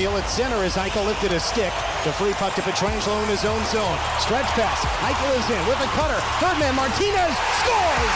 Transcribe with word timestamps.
feel 0.00 0.16
it 0.16 0.24
center 0.24 0.64
as 0.64 0.76
Eichel 0.76 1.04
lifted 1.04 1.30
a 1.30 1.38
stick. 1.38 1.70
The 2.04 2.12
free 2.16 2.32
puck 2.32 2.54
to 2.54 2.62
Pietrangelo 2.62 3.22
in 3.22 3.28
his 3.28 3.44
own 3.44 3.62
zone. 3.66 3.98
Stretch 4.18 4.48
pass. 4.56 4.80
Eichel 5.04 5.28
is 5.36 5.44
in 5.52 5.60
with 5.68 5.76
a 5.76 5.90
cutter. 5.92 6.16
Third 6.40 6.56
man 6.58 6.74
Martinez 6.74 7.36
scores! 7.60 8.14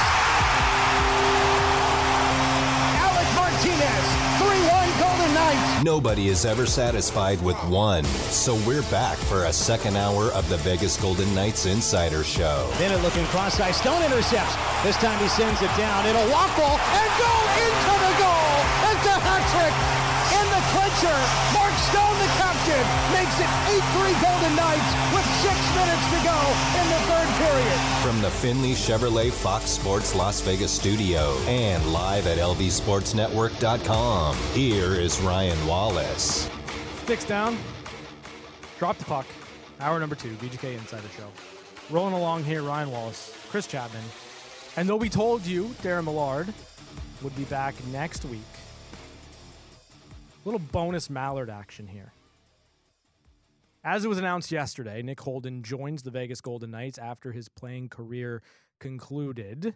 Alec 3.04 3.28
Martinez, 3.36 4.06
3-1 4.40 4.98
Golden 4.98 5.34
Knights. 5.34 5.84
Nobody 5.84 6.28
is 6.28 6.46
ever 6.46 6.64
satisfied 6.64 7.42
with 7.42 7.62
one, 7.68 8.04
so 8.32 8.54
we're 8.66 8.88
back 8.88 9.18
for 9.18 9.44
a 9.44 9.52
second 9.52 9.98
hour 9.98 10.32
of 10.32 10.48
the 10.48 10.56
Vegas 10.64 10.96
Golden 10.96 11.34
Knights 11.34 11.66
Insider 11.66 12.24
Show. 12.24 12.66
Bennett 12.78 13.02
looking 13.02 13.26
cross-ice. 13.26 13.76
Stone 13.76 14.02
intercepts. 14.04 14.56
This 14.84 14.96
time 14.96 15.20
he 15.20 15.28
sends 15.28 15.60
it 15.60 15.76
down. 15.76 16.06
It'll 16.06 16.30
walk 16.32 16.48
ball 16.56 16.80
and 16.80 17.10
go 17.20 17.32
into 17.60 17.92
the 18.08 18.14
goal. 18.24 18.56
It's 18.88 19.04
a 19.04 19.20
hat 19.20 19.44
trick 19.52 20.03
in 20.94 21.00
the 21.00 21.10
clincher. 21.10 21.18
Mark 21.52 21.74
Stone, 21.90 22.18
the 22.18 22.26
captain, 22.38 22.86
makes 23.12 23.38
it 23.40 23.46
8-3 23.70 24.22
Golden 24.22 24.54
Knights 24.56 24.94
with 25.12 25.26
six 25.42 25.58
minutes 25.74 26.04
to 26.10 26.18
go 26.22 26.38
in 26.80 26.86
the 26.90 27.00
third 27.08 27.28
period. 27.38 27.78
From 28.02 28.20
the 28.20 28.30
Finley 28.30 28.72
Chevrolet 28.72 29.30
Fox 29.30 29.64
Sports 29.66 30.14
Las 30.14 30.40
Vegas 30.42 30.72
studio 30.72 31.36
and 31.46 31.84
live 31.92 32.26
at 32.26 32.38
lvsportsnetwork.com, 32.38 34.36
here 34.52 34.94
is 34.94 35.20
Ryan 35.20 35.66
Wallace. 35.66 36.48
Sticks 37.04 37.24
down. 37.24 37.58
Drop 38.78 38.96
the 38.98 39.04
puck. 39.04 39.26
Hour 39.80 39.98
number 40.00 40.14
two, 40.14 40.30
VGK 40.36 40.78
Insider 40.78 41.08
Show. 41.16 41.28
Rolling 41.90 42.14
along 42.14 42.44
here, 42.44 42.62
Ryan 42.62 42.90
Wallace, 42.90 43.36
Chris 43.50 43.66
Chapman. 43.66 44.02
And 44.76 44.88
though 44.88 44.96
we 44.96 45.08
told 45.08 45.44
you 45.46 45.66
Darren 45.82 46.04
Millard 46.04 46.52
would 47.22 47.36
be 47.36 47.44
back 47.44 47.74
next 47.86 48.24
week, 48.24 48.40
little 50.44 50.60
bonus 50.60 51.08
Mallard 51.08 51.50
action 51.50 51.86
here. 51.86 52.12
As 53.82 54.04
it 54.04 54.08
was 54.08 54.18
announced 54.18 54.50
yesterday, 54.50 55.02
Nick 55.02 55.20
Holden 55.20 55.62
joins 55.62 56.02
the 56.02 56.10
Vegas 56.10 56.40
Golden 56.40 56.70
Knights 56.70 56.98
after 56.98 57.32
his 57.32 57.48
playing 57.48 57.90
career 57.90 58.42
concluded 58.80 59.74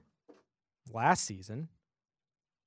last 0.93 1.25
season 1.25 1.69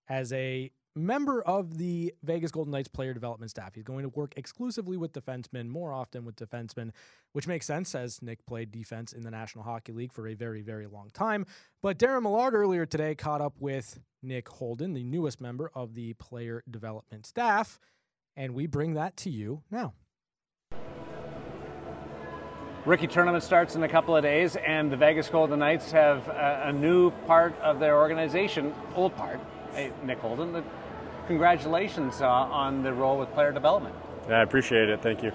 as 0.08 0.32
a 0.34 0.72
member 0.96 1.42
of 1.44 1.78
the 1.78 2.14
Vegas 2.24 2.52
Golden 2.52 2.72
Knights 2.72 2.88
player 2.88 3.14
development 3.14 3.52
staff. 3.52 3.76
He's 3.76 3.84
going 3.84 4.04
to 4.04 4.10
work 4.10 4.34
exclusively 4.36 4.98
with 4.98 5.14
defensemen, 5.14 5.68
more 5.70 5.94
often 5.94 6.26
with 6.26 6.36
defensemen, 6.36 6.92
which 7.32 7.48
makes 7.48 7.66
sense 7.66 7.96
as 7.96 8.22
Nick 8.22 8.46
played 8.46 8.72
defense 8.72 9.14
in 9.14 9.24
the 9.24 9.32
National 9.32 9.64
Hockey 9.64 9.94
League 9.94 10.12
for 10.12 10.28
a 10.28 10.34
very, 10.34 10.62
very 10.62 10.88
long 10.88 11.10
time. 11.14 11.46
But 11.82 11.98
Darren 11.98 12.24
Millard 12.24 12.54
earlier 12.54 12.86
today 12.86 13.16
caught 13.16 13.42
up 13.42 13.54
with 13.60 14.00
Nick 14.22 14.50
Holden, 14.50 14.94
the 14.94 15.04
newest 15.04 15.40
member 15.40 15.72
of 15.74 15.96
the 15.96 16.14
player 16.14 16.64
development 16.70 17.26
staff, 17.26 17.80
and 18.36 18.54
we 18.54 18.68
bring 18.68 18.94
that 18.96 19.18
to 19.18 19.30
you 19.30 19.64
now. 19.72 19.94
Rookie 22.84 23.06
tournament 23.06 23.44
starts 23.44 23.76
in 23.76 23.84
a 23.84 23.90
couple 23.90 24.16
of 24.16 24.24
days, 24.24 24.56
and 24.56 24.92
the 24.92 24.98
Vegas 24.98 25.30
Golden 25.30 25.60
Knights 25.60 25.92
have 25.92 26.28
a, 26.30 26.64
a 26.66 26.74
new 26.74 27.12
part 27.28 27.56
of 27.60 27.80
their 27.80 27.96
organization, 27.98 28.74
old 28.96 29.16
part, 29.16 29.40
Nick 30.04 30.18
Holden. 30.18 30.64
Congratulations 31.28 32.22
uh, 32.22 32.28
on 32.28 32.84
the 32.84 32.94
role 32.94 33.18
with 33.18 33.32
player 33.34 33.52
development. 33.52 33.96
Yeah, 34.28 34.40
I 34.40 34.44
appreciate 34.44 34.90
it. 34.90 35.02
Thank 35.02 35.24
you. 35.24 35.32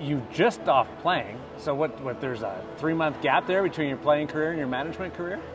You 0.00 0.22
just 0.32 0.68
off 0.68 0.88
playing, 1.00 1.40
so 1.56 1.74
what? 1.74 2.00
What? 2.02 2.20
There's 2.20 2.42
a 2.42 2.64
three 2.76 2.94
month 2.94 3.20
gap 3.20 3.46
there 3.46 3.62
between 3.62 3.88
your 3.88 3.96
playing 3.96 4.28
career 4.28 4.50
and 4.50 4.58
your 4.58 4.68
management 4.68 5.14
career. 5.14 5.40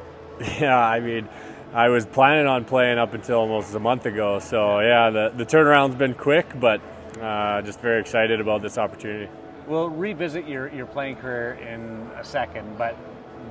Yeah, 0.60 0.76
I 0.76 1.00
mean, 1.00 1.30
I 1.74 1.90
was 1.90 2.08
planning 2.08 2.48
on 2.48 2.66
playing 2.66 2.98
up 2.98 3.14
until 3.14 3.38
almost 3.38 3.74
a 3.76 3.80
month 3.80 4.08
ago. 4.08 4.40
So 4.40 4.80
yeah, 4.80 5.12
the 5.12 5.32
the 5.36 5.46
turnaround's 5.46 5.96
been 5.96 6.16
quick, 6.16 6.60
but 6.60 6.82
uh, 7.22 7.62
just 7.62 7.80
very 7.80 8.02
excited 8.02 8.42
about 8.42 8.62
this 8.62 8.78
opportunity. 8.78 9.30
We'll 9.68 9.90
revisit 9.90 10.48
your, 10.48 10.74
your 10.74 10.86
playing 10.86 11.18
career 11.18 11.54
in 11.54 12.10
a 12.18 12.24
second, 12.24 12.78
but 12.78 12.98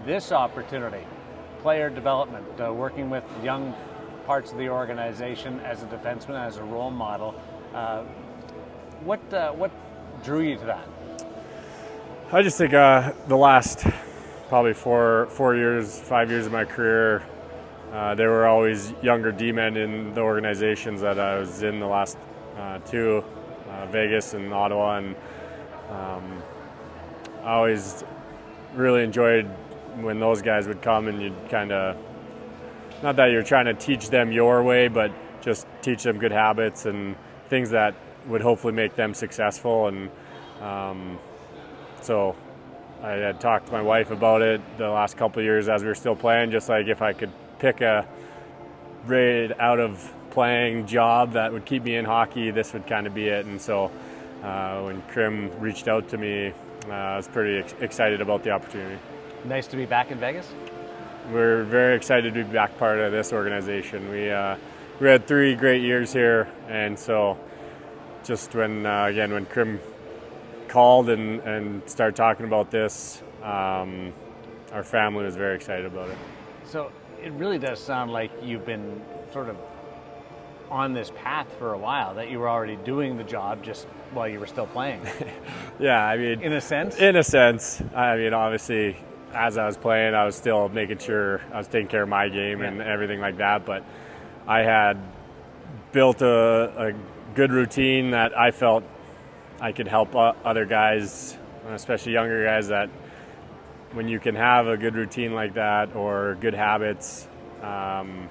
this 0.05 0.31
opportunity, 0.33 1.07
player 1.61 1.89
development, 1.89 2.61
uh, 2.61 2.73
working 2.73 3.09
with 3.09 3.25
young 3.43 3.75
parts 4.27 4.53
of 4.53 4.59
the 4.59 4.69
organization 4.69 5.61
as 5.61 5.83
a 5.83 5.87
defenseman, 5.87 6.41
as 6.41 6.57
a 6.57 6.63
role 6.63 6.91
model, 6.91 7.35
uh, 7.75 8.03
what 9.05 9.21
uh, 9.33 9.53
what 9.53 9.71
drew 10.23 10.41
you 10.41 10.57
to 10.57 10.65
that? 10.65 10.89
I 12.33 12.43
just 12.43 12.59
think 12.59 12.75
uh, 12.75 13.13
the 13.29 13.37
last 13.37 13.87
probably 14.49 14.75
four 14.75 15.27
four 15.31 15.57
years, 15.57 16.01
five 16.01 16.31
years 16.31 16.47
of 16.47 16.53
my 16.53 16.65
career, 16.65 17.23
uh, 17.93 18.15
there 18.15 18.31
were 18.31 18.47
always 18.47 18.93
younger 19.03 19.33
D-men 19.33 19.77
in 19.77 20.15
the 20.15 20.21
organizations 20.21 21.01
that 21.01 21.19
I 21.19 21.39
was 21.39 21.63
in 21.63 21.81
the 21.81 21.87
last 21.87 22.17
uh, 22.59 22.79
two, 22.79 23.25
Vegas 23.91 24.35
and 24.35 24.53
Ottawa, 24.53 24.99
and 24.99 25.17
um, 25.91 26.43
I 27.43 27.55
always 27.55 28.05
really 28.75 29.03
enjoyed 29.03 29.47
when 30.01 30.21
those 30.21 30.41
guys 30.43 30.69
would 30.69 30.81
come 30.81 31.09
and 31.09 31.21
you'd 31.21 31.51
kind 31.51 31.73
of, 31.73 31.97
not 33.03 33.17
that 33.17 33.27
you're 33.27 33.43
trying 33.43 33.67
to 33.67 33.75
teach 33.75 34.11
them 34.11 34.33
your 34.33 34.63
way, 34.63 34.89
but 34.89 35.11
just 35.41 35.67
teach 35.83 36.05
them 36.05 36.19
good 36.19 36.33
habits 36.33 36.87
and 36.87 37.17
things 37.49 37.71
that 37.71 37.95
would 38.27 38.41
hopefully 38.41 38.73
make 38.73 38.95
them 38.95 39.15
successful. 39.15 39.89
And 39.89 40.11
um, 40.61 41.19
so 42.01 42.37
I 43.03 43.11
had 43.11 43.41
talked 43.41 43.67
to 43.67 43.73
my 43.73 43.83
wife 43.83 44.11
about 44.11 44.43
it 44.43 44.61
the 44.79 44.89
last 44.89 45.17
couple 45.17 45.43
years 45.43 45.69
as 45.69 45.83
we 45.83 45.89
were 45.89 45.95
still 45.95 46.15
playing, 46.15 46.53
just 46.53 46.69
like 46.69 46.87
if 46.87 47.03
I 47.03 47.13
could 47.13 47.33
pick 47.59 47.81
a 47.81 48.07
right 49.07 49.51
out 49.59 49.81
of 49.81 50.13
playing 50.31 50.87
job 50.87 51.33
that 51.33 51.53
would 51.53 51.65
keep 51.65 51.83
me 51.83 51.97
in 51.97 52.05
hockey, 52.05 52.51
this 52.53 52.73
would 52.73 52.87
kind 52.87 53.07
of 53.07 53.15
be 53.15 53.27
it. 53.29 53.45
And 53.47 53.61
so 53.61 53.91
uh, 54.43 54.81
when 54.83 55.03
Krim 55.03 55.51
reached 55.61 55.89
out 55.89 56.09
to 56.11 56.19
me, 56.19 56.53
uh, 56.89 56.93
I 56.93 57.17
was 57.17 57.29
pretty 57.29 57.59
ex- 57.59 57.75
excited 57.81 58.21
about 58.21 58.45
the 58.45 58.51
opportunity. 58.51 58.99
Nice 59.45 59.67
to 59.69 59.77
be 59.77 59.87
back 59.87 60.11
in 60.13 60.19
Vegas. 60.19 60.49
We're 61.31 61.63
very 61.63 61.95
excited 61.95 62.35
to 62.35 62.45
be 62.45 62.53
back 62.53 62.77
part 62.79 62.99
of 62.99 63.13
this 63.13 63.33
organization. 63.33 64.11
We 64.11 64.31
uh, 64.31 64.57
we 65.01 65.09
had 65.09 65.27
three 65.27 65.55
great 65.55 65.83
years 65.83 66.13
here, 66.13 66.49
and 66.69 66.99
so 66.99 67.39
just 68.25 68.55
when 68.55 68.85
uh, 68.85 69.05
again 69.05 69.33
when 69.33 69.47
Krim 69.47 69.81
called 70.67 71.11
and 71.11 71.41
and 71.43 71.89
started 71.89 72.17
talking 72.17 72.45
about 72.45 72.73
this, 72.73 73.23
um, 73.43 74.13
our 74.73 74.83
family 74.83 75.25
was 75.25 75.37
very 75.37 75.55
excited 75.55 75.87
about 75.87 76.09
it. 76.09 76.19
So 76.65 76.91
it 77.23 77.33
really 77.35 77.59
does 77.59 77.79
sound 77.79 78.13
like 78.13 78.33
you've 78.43 78.67
been 78.67 79.01
sort 79.33 79.49
of 79.49 79.57
on 80.71 80.93
this 80.93 81.13
path 81.17 81.47
for 81.59 81.75
a 81.75 81.79
while 81.79 82.15
that 82.15 82.31
you 82.31 82.41
were 82.41 82.49
already 82.49 82.77
doing 82.77 83.17
the 83.17 83.25
job 83.25 83.63
just 83.63 83.85
while 84.13 84.27
you 84.27 84.41
were 84.41 84.47
still 84.47 84.67
playing. 84.67 85.07
yeah, 85.79 86.05
I 86.05 86.17
mean, 86.17 86.41
in 86.41 86.53
a 86.53 86.61
sense. 86.61 86.97
In 86.97 87.15
a 87.15 87.23
sense, 87.23 87.81
I 87.95 88.17
mean, 88.17 88.33
obviously, 88.33 88.97
as 89.35 89.59
I 89.59 89.67
was 89.67 89.77
playing, 89.77 90.15
I 90.15 90.25
was 90.25 90.37
still 90.37 90.69
making 90.69 90.99
sure 90.99 91.41
I 91.53 91.59
was 91.59 91.69
taking 91.69 91.89
care 91.89 92.03
of 92.03 92.09
my 92.09 92.29
game 92.29 92.61
yeah. 92.61 92.69
and 92.69 92.83
everything 92.83 93.21
like 93.21 93.39
that. 93.39 93.65
But 93.65 93.85
I 94.47 94.63
had 94.63 94.99
built 95.93 96.23
a, 96.23 96.89
a 96.89 96.93
good 97.35 97.53
routine 97.53 98.11
that 98.11 98.37
I 98.37 98.51
felt 98.51 98.85
I 99.61 99.73
could 99.73 99.89
help 99.89 100.15
other 100.15 100.65
guys, 100.65 101.37
especially 101.69 102.13
younger 102.13 102.45
guys, 102.45 102.69
that 102.69 102.91
when 103.93 104.09
you 104.09 104.19
can 104.19 104.35
have 104.35 104.67
a 104.67 104.77
good 104.77 104.95
routine 104.95 105.35
like 105.35 105.55
that 105.55 105.95
or 105.95 106.37
good 106.41 106.55
habits. 106.55 107.29
Um, 107.63 108.29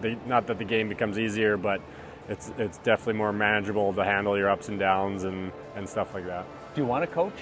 the, 0.00 0.16
not 0.26 0.46
that 0.46 0.58
the 0.58 0.64
game 0.64 0.88
becomes 0.88 1.18
easier, 1.18 1.56
but 1.56 1.80
it's 2.28 2.52
it's 2.58 2.78
definitely 2.78 3.14
more 3.14 3.32
manageable 3.32 3.92
to 3.94 4.04
handle 4.04 4.36
your 4.36 4.50
ups 4.50 4.68
and 4.68 4.78
downs 4.78 5.24
and, 5.24 5.50
and 5.74 5.88
stuff 5.88 6.14
like 6.14 6.26
that. 6.26 6.46
Do 6.74 6.80
you 6.82 6.86
want 6.86 7.02
to 7.02 7.12
coach? 7.12 7.32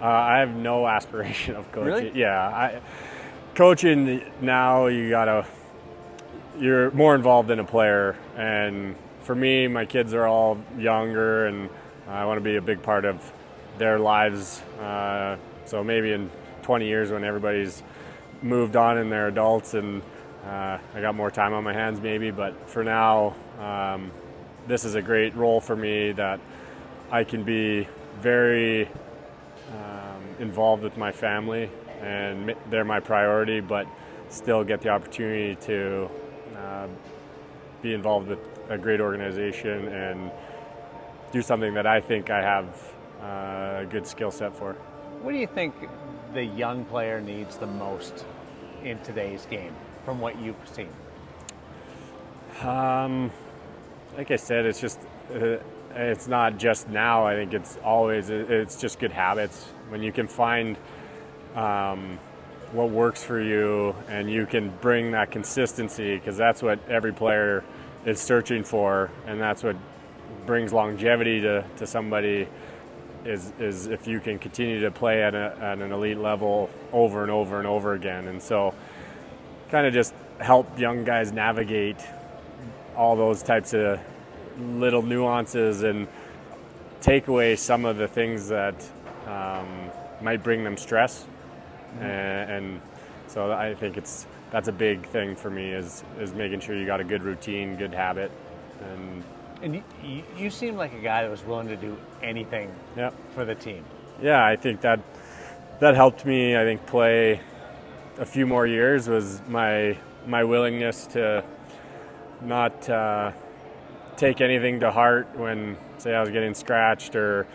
Uh, 0.00 0.04
I 0.04 0.38
have 0.38 0.54
no 0.54 0.86
aspiration 0.86 1.56
of 1.56 1.70
coaching. 1.72 1.86
Really? 1.86 2.12
Yeah, 2.18 2.48
I, 2.48 2.80
coaching 3.54 4.22
now 4.40 4.86
you 4.86 5.10
gotta 5.10 5.46
you're 6.58 6.90
more 6.92 7.14
involved 7.14 7.50
in 7.50 7.58
a 7.58 7.64
player, 7.64 8.16
and 8.36 8.96
for 9.22 9.34
me, 9.34 9.68
my 9.68 9.84
kids 9.84 10.14
are 10.14 10.26
all 10.26 10.58
younger, 10.76 11.46
and 11.46 11.68
I 12.08 12.24
want 12.24 12.38
to 12.38 12.44
be 12.44 12.56
a 12.56 12.62
big 12.62 12.82
part 12.82 13.04
of 13.04 13.32
their 13.78 13.98
lives. 13.98 14.60
Uh, 14.80 15.36
so 15.64 15.84
maybe 15.84 16.12
in 16.12 16.30
20 16.62 16.86
years, 16.86 17.10
when 17.10 17.24
everybody's 17.24 17.82
moved 18.42 18.76
on 18.76 18.98
and 18.98 19.10
they're 19.10 19.28
adults 19.28 19.74
and 19.74 20.02
uh, 20.46 20.78
I 20.94 21.00
got 21.00 21.14
more 21.14 21.30
time 21.30 21.52
on 21.52 21.64
my 21.64 21.72
hands 21.72 22.00
maybe, 22.00 22.30
but 22.30 22.68
for 22.68 22.84
now, 22.84 23.34
um, 23.60 24.10
this 24.66 24.84
is 24.84 24.94
a 24.94 25.02
great 25.02 25.34
role 25.34 25.60
for 25.60 25.76
me 25.76 26.12
that 26.12 26.40
I 27.10 27.24
can 27.24 27.42
be 27.42 27.88
very 28.20 28.88
involved 30.38 30.82
with 30.82 30.96
my 30.96 31.12
family 31.12 31.70
and 32.00 32.54
they're 32.70 32.84
my 32.84 33.00
priority, 33.00 33.60
but 33.60 33.86
still 34.28 34.62
get 34.64 34.80
the 34.80 34.88
opportunity 34.88 35.56
to 35.56 36.08
uh, 36.56 36.86
be 37.82 37.94
involved 37.94 38.28
with 38.28 38.38
a 38.68 38.78
great 38.78 39.00
organization 39.00 39.88
and 39.88 40.30
do 41.32 41.42
something 41.42 41.74
that 41.74 41.86
I 41.86 42.00
think 42.00 42.30
I 42.30 42.42
have 42.42 42.94
uh, 43.20 43.82
a 43.82 43.86
good 43.88 44.06
skill 44.06 44.30
set 44.30 44.54
for. 44.54 44.74
What 45.22 45.32
do 45.32 45.38
you 45.38 45.46
think 45.46 45.74
the 46.34 46.44
young 46.44 46.84
player 46.84 47.20
needs 47.20 47.56
the 47.56 47.66
most 47.66 48.24
in 48.84 48.98
today's 49.00 49.46
game? 49.46 49.74
from 50.08 50.20
what 50.20 50.40
you've 50.40 50.56
seen? 50.72 50.88
Um, 52.66 53.30
like 54.16 54.30
I 54.30 54.36
said, 54.36 54.64
it's 54.64 54.80
just 54.80 54.98
uh, 55.34 55.58
it's 55.94 56.26
not 56.26 56.56
just 56.56 56.88
now. 56.88 57.26
I 57.26 57.34
think 57.34 57.52
it's 57.52 57.76
always 57.84 58.30
it's 58.30 58.76
just 58.80 58.98
good 58.98 59.12
habits 59.12 59.68
when 59.88 60.02
you 60.02 60.12
can 60.12 60.28
find 60.28 60.76
um, 61.54 62.18
what 62.72 62.90
works 62.90 63.24
for 63.24 63.40
you 63.40 63.94
and 64.08 64.30
you 64.30 64.46
can 64.46 64.70
bring 64.80 65.12
that 65.12 65.30
consistency 65.30 66.16
because 66.16 66.36
that's 66.36 66.62
what 66.62 66.78
every 66.88 67.12
player 67.12 67.64
is 68.04 68.20
searching 68.20 68.62
for 68.62 69.10
and 69.26 69.40
that's 69.40 69.62
what 69.62 69.76
brings 70.46 70.72
longevity 70.72 71.40
to, 71.40 71.64
to 71.76 71.86
somebody 71.86 72.46
is, 73.24 73.52
is 73.58 73.86
if 73.86 74.06
you 74.06 74.20
can 74.20 74.38
continue 74.38 74.80
to 74.80 74.90
play 74.90 75.22
at, 75.22 75.34
a, 75.34 75.56
at 75.60 75.78
an 75.78 75.92
elite 75.92 76.18
level 76.18 76.70
over 76.92 77.22
and 77.22 77.30
over 77.30 77.58
and 77.58 77.66
over 77.66 77.94
again. 77.94 78.28
And 78.28 78.42
so 78.42 78.74
kind 79.70 79.86
of 79.86 79.92
just 79.92 80.14
help 80.38 80.78
young 80.78 81.04
guys 81.04 81.32
navigate 81.32 81.96
all 82.96 83.16
those 83.16 83.42
types 83.42 83.74
of 83.74 84.00
little 84.58 85.02
nuances 85.02 85.82
and 85.82 86.08
take 87.00 87.28
away 87.28 87.56
some 87.56 87.84
of 87.84 87.96
the 87.96 88.08
things 88.08 88.48
that 88.48 88.74
um, 89.28 89.90
might 90.20 90.42
bring 90.42 90.64
them 90.64 90.76
stress 90.76 91.24
mm-hmm. 91.24 92.04
and, 92.04 92.50
and, 92.50 92.80
so 93.28 93.52
I 93.52 93.74
think 93.74 93.98
it's 93.98 94.26
that's 94.50 94.68
a 94.68 94.72
big 94.72 95.06
thing 95.06 95.36
for 95.36 95.50
me 95.50 95.70
is 95.70 96.02
is 96.18 96.32
making 96.32 96.60
sure 96.60 96.74
you 96.74 96.86
got 96.86 97.00
a 97.00 97.04
good 97.04 97.22
routine, 97.22 97.76
good 97.76 97.92
habit, 97.92 98.32
and 98.80 99.22
and 99.62 99.82
you, 100.02 100.22
you 100.36 100.50
seem 100.50 100.76
like 100.76 100.94
a 100.94 101.00
guy 101.00 101.22
that 101.22 101.30
was 101.30 101.44
willing 101.44 101.68
to 101.68 101.76
do 101.76 101.96
anything 102.22 102.74
yep. 102.96 103.12
for 103.34 103.44
the 103.44 103.54
team. 103.54 103.84
Yeah, 104.22 104.44
I 104.44 104.56
think 104.56 104.80
that 104.80 105.00
that 105.80 105.94
helped 105.94 106.24
me. 106.24 106.56
I 106.56 106.64
think 106.64 106.86
play 106.86 107.40
a 108.18 108.24
few 108.24 108.46
more 108.46 108.66
years 108.66 109.08
was 109.08 109.42
my 109.48 109.96
my 110.26 110.44
willingness 110.44 111.06
to 111.08 111.44
not 112.42 112.88
uh, 112.88 113.32
take 114.16 114.40
anything 114.40 114.80
to 114.80 114.90
heart 114.90 115.28
when 115.36 115.76
say 115.98 116.14
I 116.14 116.20
was 116.20 116.30
getting 116.30 116.54
scratched 116.54 117.14
or 117.14 117.46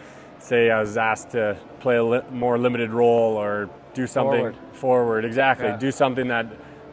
say 0.44 0.70
I 0.70 0.80
was 0.82 0.98
asked 0.98 1.32
to 1.32 1.58
play 1.80 1.96
a 1.96 2.04
li- 2.04 2.22
more 2.32 2.58
limited 2.58 2.92
role 2.92 3.38
or 3.38 3.70
do 3.94 4.06
something 4.08 4.40
forward. 4.40 4.56
forward. 4.74 5.26
Exactly, 5.26 5.68
yeah. 5.68 5.78
do 5.78 5.92
something 5.92 6.28
that 6.28 6.48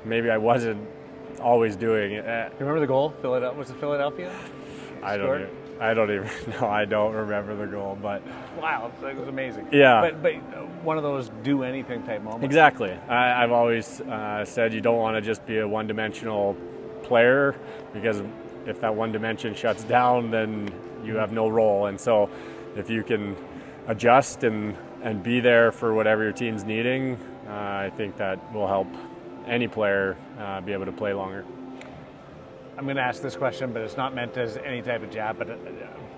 maybe 0.04 0.30
I 0.30 0.38
wasn't 0.38 0.86
always 1.40 1.76
doing. 1.76 2.18
Uh, 2.18 2.48
you 2.52 2.58
remember 2.60 2.80
the 2.80 2.86
goal? 2.86 3.14
Philadelphia 3.20 3.58
was 3.58 3.70
it 3.70 3.80
Philadelphia? 3.80 4.32
I 5.02 5.16
don't. 5.16 5.40
Even, 5.40 5.56
I 5.80 5.94
don't 5.94 6.10
even 6.10 6.30
know. 6.60 6.68
I 6.68 6.84
don't 6.84 7.14
remember 7.14 7.56
the 7.56 7.66
goal, 7.66 7.98
but 8.00 8.22
wow, 8.60 8.92
it 9.02 9.16
was 9.16 9.28
amazing. 9.28 9.68
Yeah, 9.72 10.00
but 10.00 10.22
but 10.22 10.34
one 10.84 10.96
of 10.96 11.02
those 11.02 11.30
do 11.42 11.62
anything 11.62 12.02
type 12.04 12.22
moments. 12.22 12.44
Exactly. 12.44 12.92
I, 13.08 13.40
have 13.40 13.52
always 13.52 14.00
uh, 14.02 14.44
said 14.44 14.72
you 14.72 14.80
don't 14.80 14.98
want 14.98 15.16
to 15.16 15.22
just 15.22 15.44
be 15.46 15.58
a 15.58 15.66
one-dimensional 15.66 16.56
player 17.02 17.56
because 17.92 18.22
if 18.66 18.80
that 18.80 18.94
one 18.94 19.10
dimension 19.10 19.54
shuts 19.54 19.82
down, 19.84 20.30
then 20.30 20.72
you 21.02 21.16
have 21.16 21.32
no 21.32 21.48
role. 21.48 21.86
And 21.86 21.98
so, 21.98 22.28
if 22.76 22.90
you 22.90 23.02
can 23.02 23.36
adjust 23.86 24.44
and 24.44 24.76
and 25.02 25.22
be 25.22 25.40
there 25.40 25.72
for 25.72 25.94
whatever 25.94 26.22
your 26.22 26.32
team's 26.32 26.64
needing, 26.64 27.16
uh, 27.48 27.52
I 27.52 27.92
think 27.96 28.16
that 28.18 28.52
will 28.52 28.66
help 28.66 28.86
any 29.46 29.66
player 29.66 30.16
uh, 30.38 30.60
be 30.60 30.72
able 30.72 30.84
to 30.84 30.92
play 30.92 31.12
longer. 31.14 31.44
I'm 32.76 32.84
going 32.84 32.96
to 32.96 33.02
ask 33.02 33.20
this 33.20 33.36
question, 33.36 33.72
but 33.72 33.82
it's 33.82 33.96
not 33.96 34.14
meant 34.14 34.36
as 34.36 34.56
any 34.58 34.82
type 34.82 35.02
of 35.02 35.10
jab, 35.10 35.38
but 35.38 35.50
uh, 35.50 35.56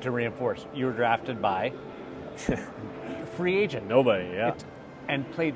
to 0.01 0.11
reinforce. 0.11 0.67
You 0.75 0.87
were 0.87 0.93
drafted 0.93 1.41
by 1.41 1.73
free 3.37 3.57
agent. 3.57 3.87
Nobody, 3.89 4.25
yeah. 4.25 4.49
It, 4.49 4.65
and 5.09 5.31
played 5.33 5.55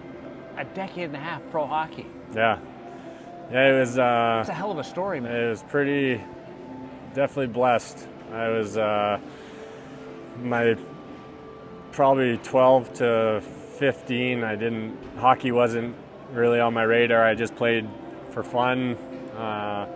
a 0.56 0.64
decade 0.64 1.04
and 1.04 1.16
a 1.16 1.20
half 1.20 1.42
pro 1.50 1.66
hockey. 1.66 2.06
Yeah. 2.34 2.58
Yeah, 3.50 3.74
it 3.74 3.78
was. 3.78 3.98
Uh, 3.98 4.38
it's 4.40 4.48
a 4.48 4.54
hell 4.54 4.72
of 4.72 4.78
a 4.78 4.84
story, 4.84 5.20
man. 5.20 5.36
It 5.36 5.48
was 5.48 5.62
pretty, 5.62 6.20
definitely 7.14 7.52
blessed. 7.52 8.08
I 8.32 8.48
was 8.48 8.76
uh, 8.76 9.20
my 10.42 10.76
probably 11.92 12.38
12 12.38 12.94
to 12.94 13.42
15. 13.78 14.44
I 14.44 14.56
didn't 14.56 14.96
hockey 15.18 15.52
wasn't 15.52 15.94
really 16.32 16.60
on 16.60 16.74
my 16.74 16.82
radar. 16.82 17.24
I 17.24 17.34
just 17.34 17.54
played 17.56 17.88
for 18.30 18.42
fun, 18.42 18.94
uh, 19.36 19.86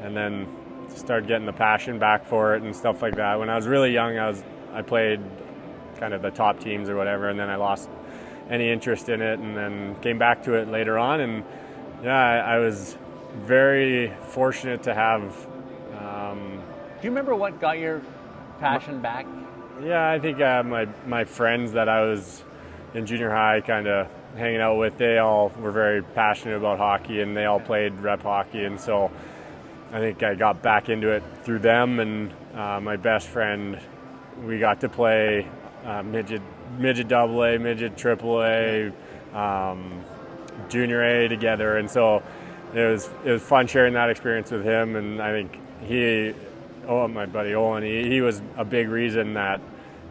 and 0.00 0.16
then 0.16 0.46
started 0.94 1.26
getting 1.28 1.46
the 1.46 1.52
passion 1.52 1.98
back 1.98 2.26
for 2.26 2.54
it 2.54 2.62
and 2.62 2.74
stuff 2.74 3.02
like 3.02 3.16
that. 3.16 3.38
When 3.38 3.50
I 3.50 3.56
was 3.56 3.66
really 3.66 3.92
young, 3.92 4.18
I 4.18 4.28
was 4.28 4.42
I 4.72 4.82
played 4.82 5.20
kind 5.98 6.12
of 6.12 6.22
the 6.22 6.30
top 6.30 6.60
teams 6.60 6.88
or 6.88 6.96
whatever, 6.96 7.28
and 7.28 7.38
then 7.38 7.48
I 7.48 7.56
lost 7.56 7.88
any 8.48 8.70
interest 8.70 9.08
in 9.08 9.22
it, 9.22 9.38
and 9.38 9.56
then 9.56 9.96
came 10.00 10.18
back 10.18 10.42
to 10.44 10.54
it 10.54 10.68
later 10.68 10.98
on 10.98 11.20
and 11.20 11.44
yeah, 12.02 12.16
I, 12.16 12.56
I 12.56 12.58
was 12.58 12.96
very 13.40 14.12
fortunate 14.28 14.82
to 14.84 14.94
have. 14.94 15.46
Um, 15.98 16.62
Do 17.00 17.04
you 17.04 17.10
remember 17.10 17.34
what 17.34 17.60
got 17.60 17.78
your 17.78 18.02
passion 18.60 19.00
back? 19.00 19.26
Yeah, 19.82 20.10
I 20.10 20.18
think 20.18 20.40
uh, 20.40 20.62
my 20.62 20.86
my 21.06 21.24
friends 21.24 21.72
that 21.72 21.88
I 21.88 22.02
was 22.02 22.42
in 22.94 23.04
junior 23.04 23.30
high, 23.30 23.60
kind 23.60 23.86
of 23.86 24.08
hanging 24.34 24.60
out 24.60 24.76
with, 24.76 24.96
they 24.96 25.18
all 25.18 25.50
were 25.58 25.70
very 25.70 26.02
passionate 26.02 26.56
about 26.56 26.78
hockey, 26.78 27.20
and 27.20 27.36
they 27.36 27.44
all 27.44 27.60
played 27.60 28.00
rep 28.00 28.22
hockey, 28.22 28.64
and 28.64 28.80
so 28.80 29.10
I 29.92 29.98
think 29.98 30.22
I 30.22 30.34
got 30.34 30.62
back 30.62 30.88
into 30.88 31.10
it 31.10 31.22
through 31.42 31.58
them. 31.58 32.00
And 32.00 32.32
uh, 32.54 32.80
my 32.80 32.96
best 32.96 33.28
friend, 33.28 33.78
we 34.42 34.58
got 34.58 34.80
to 34.80 34.88
play 34.88 35.46
uh, 35.84 36.02
midget 36.02 36.42
midget 36.78 37.08
double 37.08 37.42
A, 37.44 37.58
midget 37.58 37.96
triple 37.96 38.42
A. 38.42 38.92
Um, 39.34 40.02
junior 40.70 41.02
A 41.02 41.28
together, 41.28 41.76
and 41.76 41.90
so 41.90 42.22
it 42.74 42.90
was 42.90 43.10
it 43.24 43.30
was 43.30 43.42
fun 43.42 43.66
sharing 43.66 43.92
that 43.94 44.08
experience 44.08 44.50
with 44.50 44.64
him. 44.64 44.96
And 44.96 45.20
I 45.20 45.32
think 45.32 45.58
he, 45.82 46.34
oh 46.86 47.08
my 47.08 47.26
buddy 47.26 47.54
Owen, 47.54 47.82
he, 47.82 48.08
he 48.08 48.20
was 48.20 48.42
a 48.56 48.64
big 48.64 48.88
reason 48.88 49.34
that 49.34 49.60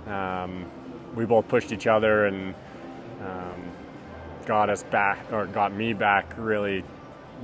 um, 0.08 0.66
we 1.16 1.26
both 1.26 1.48
pushed 1.48 1.72
each 1.72 1.88
other 1.88 2.26
and 2.26 2.54
um, 3.22 3.64
got 4.46 4.70
us 4.70 4.84
back 4.84 5.32
or 5.32 5.46
got 5.48 5.74
me 5.74 5.94
back 5.94 6.34
really 6.38 6.84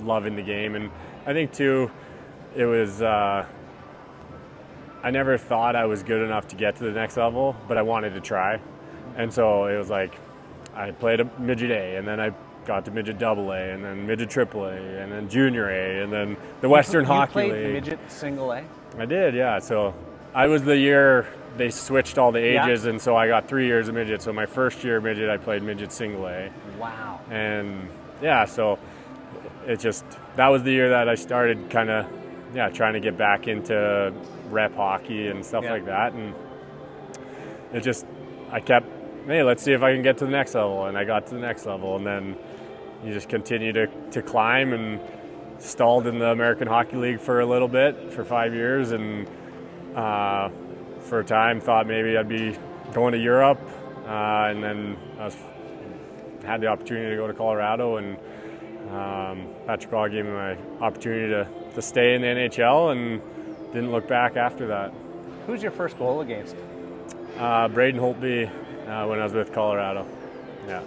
loving 0.04 0.36
the 0.36 0.42
game. 0.42 0.76
And 0.76 0.92
I 1.26 1.34
think 1.34 1.54
too, 1.54 1.90
it 2.56 2.66
was. 2.66 3.02
Uh, 3.02 3.46
I 5.04 5.10
never 5.10 5.36
thought 5.38 5.76
I 5.76 5.86
was 5.86 6.04
good 6.04 6.22
enough 6.22 6.48
to 6.50 6.56
get 6.56 6.76
to 6.76 6.84
the 6.84 6.92
next 6.92 7.18
level, 7.18 7.56
but 7.68 7.78
I 7.78 7.82
wanted 7.82 8.14
to 8.14 8.22
try. 8.22 8.62
And 9.16 9.34
so 9.34 9.66
it 9.66 9.78
was 9.78 9.90
like 9.90 10.16
I 10.76 10.92
played 10.92 11.20
a 11.20 11.26
midget 11.40 11.72
A, 11.72 11.96
and 11.98 12.08
then 12.08 12.20
I 12.20 12.32
got 12.66 12.86
to 12.86 12.92
midget 12.92 13.18
double 13.18 13.52
A, 13.52 13.72
and 13.72 13.84
then 13.84 14.06
midget 14.06 14.30
triple 14.30 14.66
A, 14.66 14.76
and 14.76 15.12
then 15.12 15.28
junior 15.28 15.70
A, 15.70 16.04
and 16.04 16.14
then 16.14 16.38
the 16.62 16.70
Western 16.70 17.02
you 17.02 17.08
Hockey 17.08 17.32
played 17.32 17.52
League. 17.52 17.74
midget 17.74 18.00
single 18.12 18.52
A. 18.54 18.64
I 18.98 19.06
did, 19.06 19.34
yeah. 19.36 19.60
So 19.60 19.94
I 20.34 20.48
was 20.48 20.64
the 20.64 20.78
year 20.78 21.28
they 21.58 21.70
switched 21.70 22.18
all 22.18 22.32
the 22.32 22.40
ages, 22.40 22.84
Yeah. 22.86 22.92
and 22.92 23.02
so 23.02 23.16
I 23.16 23.28
got 23.28 23.48
three 23.48 23.66
years 23.66 23.88
of 23.90 23.96
midget. 23.96 24.22
So 24.22 24.32
my 24.32 24.46
first 24.46 24.84
year 24.84 25.02
midget, 25.02 25.30
I 25.30 25.38
played 25.38 25.64
midget 25.64 25.92
single 25.92 26.28
A, 26.28 26.50
Wow. 26.80 27.20
and 27.30 27.90
yeah, 28.22 28.46
so 28.46 28.80
it 29.68 29.80
just 29.80 30.06
that 30.36 30.48
was 30.48 30.64
the 30.64 30.72
year 30.72 30.90
that 30.90 31.08
I 31.10 31.16
started 31.16 31.70
kind 31.70 31.90
of 31.90 32.06
yeah 32.56 32.70
trying 32.70 32.94
to 32.94 33.00
get 33.00 33.18
back 33.18 33.48
into 33.48 34.14
rep 34.50 34.76
hockey 34.76 35.28
and 35.28 35.46
stuff 35.46 35.64
Yeah. 35.64 35.72
like 35.72 35.86
that, 35.86 36.14
and 36.14 36.34
it 37.74 37.82
just 37.82 38.06
I 38.52 38.60
kept 38.60 38.88
hey 39.28 39.44
let's 39.44 39.62
see 39.64 39.74
if 39.74 39.84
I 39.84 39.94
can 39.94 40.02
get 40.04 40.18
to 40.20 40.26
the 40.26 40.32
next 40.32 40.56
level, 40.56 40.86
and 40.86 40.98
I 40.98 41.04
got 41.04 41.28
to 41.28 41.36
the 41.36 41.42
next 41.42 41.66
level, 41.66 41.96
and 41.98 42.06
then 42.06 42.36
you 43.04 43.14
just 43.14 43.30
continue 43.30 43.74
to, 43.74 43.88
to 44.12 44.22
climb 44.22 44.74
and 44.74 45.00
stalled 45.62 46.08
in 46.08 46.20
the 46.20 46.28
American 46.28 46.68
Hockey 46.68 46.98
League 46.98 47.20
for 47.20 47.40
a 47.40 47.46
little 47.46 47.68
bit 47.68 48.12
for 48.12 48.26
five 48.26 48.54
years 48.54 48.92
and 48.92 49.28
uh, 49.96 50.50
for 51.02 51.20
a 51.20 51.24
time 51.24 51.60
thought 51.60 51.88
maybe 51.88 52.18
I'd 52.18 52.28
be 52.28 52.58
going 52.94 53.14
to 53.14 53.20
Europe 53.20 53.60
uh, 54.06 54.50
and 54.50 54.64
then 54.64 54.98
I 55.20 55.26
was, 55.26 55.38
had 56.46 56.62
the 56.62 56.68
opportunity 56.68 57.12
to 57.12 57.16
go 57.16 57.28
to 57.28 57.34
Colorado 57.34 57.98
and 57.98 58.18
um, 58.90 59.48
Patrick 59.68 59.92
Roy 59.92 60.10
gave 60.10 60.26
me 60.26 60.32
my 60.32 60.58
opportunity 60.82 61.30
to, 61.30 61.48
to 61.76 61.82
stay 61.82 62.16
in 62.16 62.22
the 62.22 62.28
NHL 62.28 62.92
and 62.92 63.22
didn't 63.74 63.92
look 63.92 64.08
back 64.08 64.36
after 64.36 64.68
that. 64.68 64.92
Who's 65.46 65.62
your 65.62 65.72
first 65.72 65.98
goal 65.98 66.22
against? 66.22 66.56
Uh, 67.38 67.68
Braden 67.68 68.02
Holtby 68.02 68.48
uh, 68.48 69.08
when 69.08 69.20
I 69.20 69.24
was 69.24 69.34
with 69.34 69.54
Colorado. 69.54 70.08
Yeah. 70.68 70.84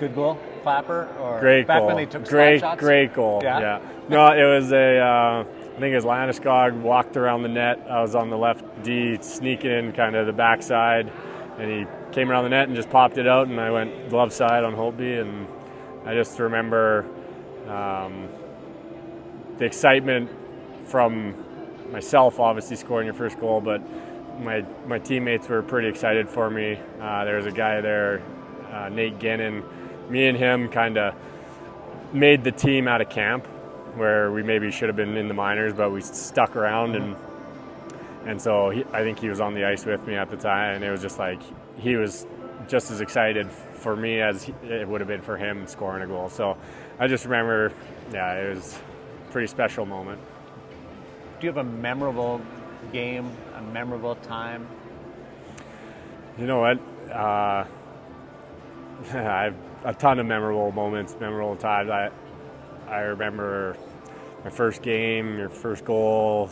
Good 0.00 0.14
goal, 0.14 0.38
clapper, 0.64 1.08
or 1.20 1.38
Great 1.38 1.66
back 1.66 1.78
goal. 1.78 1.86
when 1.88 1.96
they 1.96 2.06
took 2.06 2.26
great, 2.26 2.62
great 2.78 3.14
goal. 3.14 3.40
Yeah? 3.42 3.80
No, 4.08 4.32
it 4.32 4.44
was 4.44 4.72
a. 4.72 4.98
Uh, 4.98 5.44
I 5.76 5.78
think 5.78 5.92
it 5.92 5.96
was 5.96 6.04
Landeskog 6.04 6.80
walked 6.80 7.16
around 7.16 7.42
the 7.42 7.48
net. 7.48 7.86
I 7.88 8.00
was 8.00 8.14
on 8.14 8.30
the 8.30 8.38
left 8.38 8.64
D, 8.82 9.18
sneaking 9.20 9.70
in 9.70 9.92
kind 9.92 10.16
of 10.16 10.26
the 10.26 10.32
backside, 10.32 11.10
and 11.58 11.70
he 11.70 11.86
came 12.12 12.30
around 12.30 12.44
the 12.44 12.50
net 12.50 12.68
and 12.68 12.76
just 12.76 12.90
popped 12.90 13.18
it 13.18 13.26
out, 13.26 13.48
and 13.48 13.60
I 13.60 13.70
went 13.70 14.08
glove 14.08 14.32
side 14.32 14.64
on 14.64 14.74
Holtby, 14.74 15.20
and 15.20 15.46
I 16.06 16.14
just 16.14 16.38
remember 16.38 17.04
um, 17.68 18.28
the 19.58 19.64
excitement 19.64 20.30
from 20.86 21.34
myself, 21.90 22.38
obviously 22.40 22.76
scoring 22.76 23.06
your 23.06 23.14
first 23.14 23.38
goal, 23.40 23.60
but 23.60 23.82
my 24.40 24.64
my 24.86 24.98
teammates 24.98 25.48
were 25.48 25.62
pretty 25.62 25.88
excited 25.88 26.28
for 26.28 26.50
me. 26.50 26.78
Uh, 27.00 27.24
there 27.24 27.36
was 27.36 27.46
a 27.46 27.52
guy 27.52 27.80
there, 27.80 28.22
uh, 28.72 28.88
Nate 28.90 29.18
Guenin. 29.18 29.64
Me 30.08 30.26
and 30.26 30.36
him 30.36 30.68
kind 30.68 30.98
of 30.98 31.14
made 32.12 32.44
the 32.44 32.52
team 32.52 32.86
out 32.88 33.00
of 33.00 33.08
camp, 33.08 33.46
where 33.96 34.30
we 34.30 34.42
maybe 34.42 34.70
should 34.70 34.88
have 34.88 34.96
been 34.96 35.16
in 35.16 35.28
the 35.28 35.34
minors, 35.34 35.72
but 35.72 35.90
we 35.90 36.00
stuck 36.00 36.56
around 36.56 36.96
and 36.96 37.16
and 38.26 38.40
so 38.40 38.70
he, 38.70 38.84
I 38.92 39.02
think 39.02 39.18
he 39.18 39.28
was 39.28 39.40
on 39.40 39.54
the 39.54 39.64
ice 39.64 39.84
with 39.84 40.06
me 40.06 40.14
at 40.14 40.30
the 40.30 40.36
time, 40.36 40.76
and 40.76 40.84
it 40.84 40.90
was 40.90 41.02
just 41.02 41.18
like 41.18 41.40
he 41.78 41.96
was 41.96 42.26
just 42.68 42.90
as 42.90 43.00
excited 43.00 43.50
for 43.50 43.94
me 43.94 44.20
as 44.20 44.48
it 44.62 44.88
would 44.88 45.00
have 45.00 45.08
been 45.08 45.20
for 45.20 45.36
him 45.36 45.66
scoring 45.66 46.02
a 46.02 46.06
goal. 46.06 46.30
So 46.30 46.56
I 46.98 47.06
just 47.06 47.24
remember, 47.24 47.72
yeah, 48.12 48.34
it 48.34 48.54
was 48.54 48.78
a 49.28 49.32
pretty 49.32 49.48
special 49.48 49.84
moment. 49.84 50.20
Do 51.38 51.46
you 51.46 51.52
have 51.52 51.58
a 51.66 51.70
memorable 51.70 52.40
game, 52.92 53.30
a 53.56 53.60
memorable 53.60 54.14
time? 54.16 54.66
You 56.38 56.46
know 56.46 56.60
what? 56.60 56.78
Uh, 57.10 57.64
I 59.12 59.42
have 59.44 59.54
a 59.84 59.94
ton 59.94 60.18
of 60.18 60.26
memorable 60.26 60.72
moments, 60.72 61.16
memorable 61.20 61.56
times. 61.56 61.90
I 61.90 62.10
I 62.88 63.00
remember 63.00 63.76
my 64.44 64.50
first 64.50 64.82
game, 64.82 65.38
your 65.38 65.48
first 65.48 65.84
goal, 65.84 66.50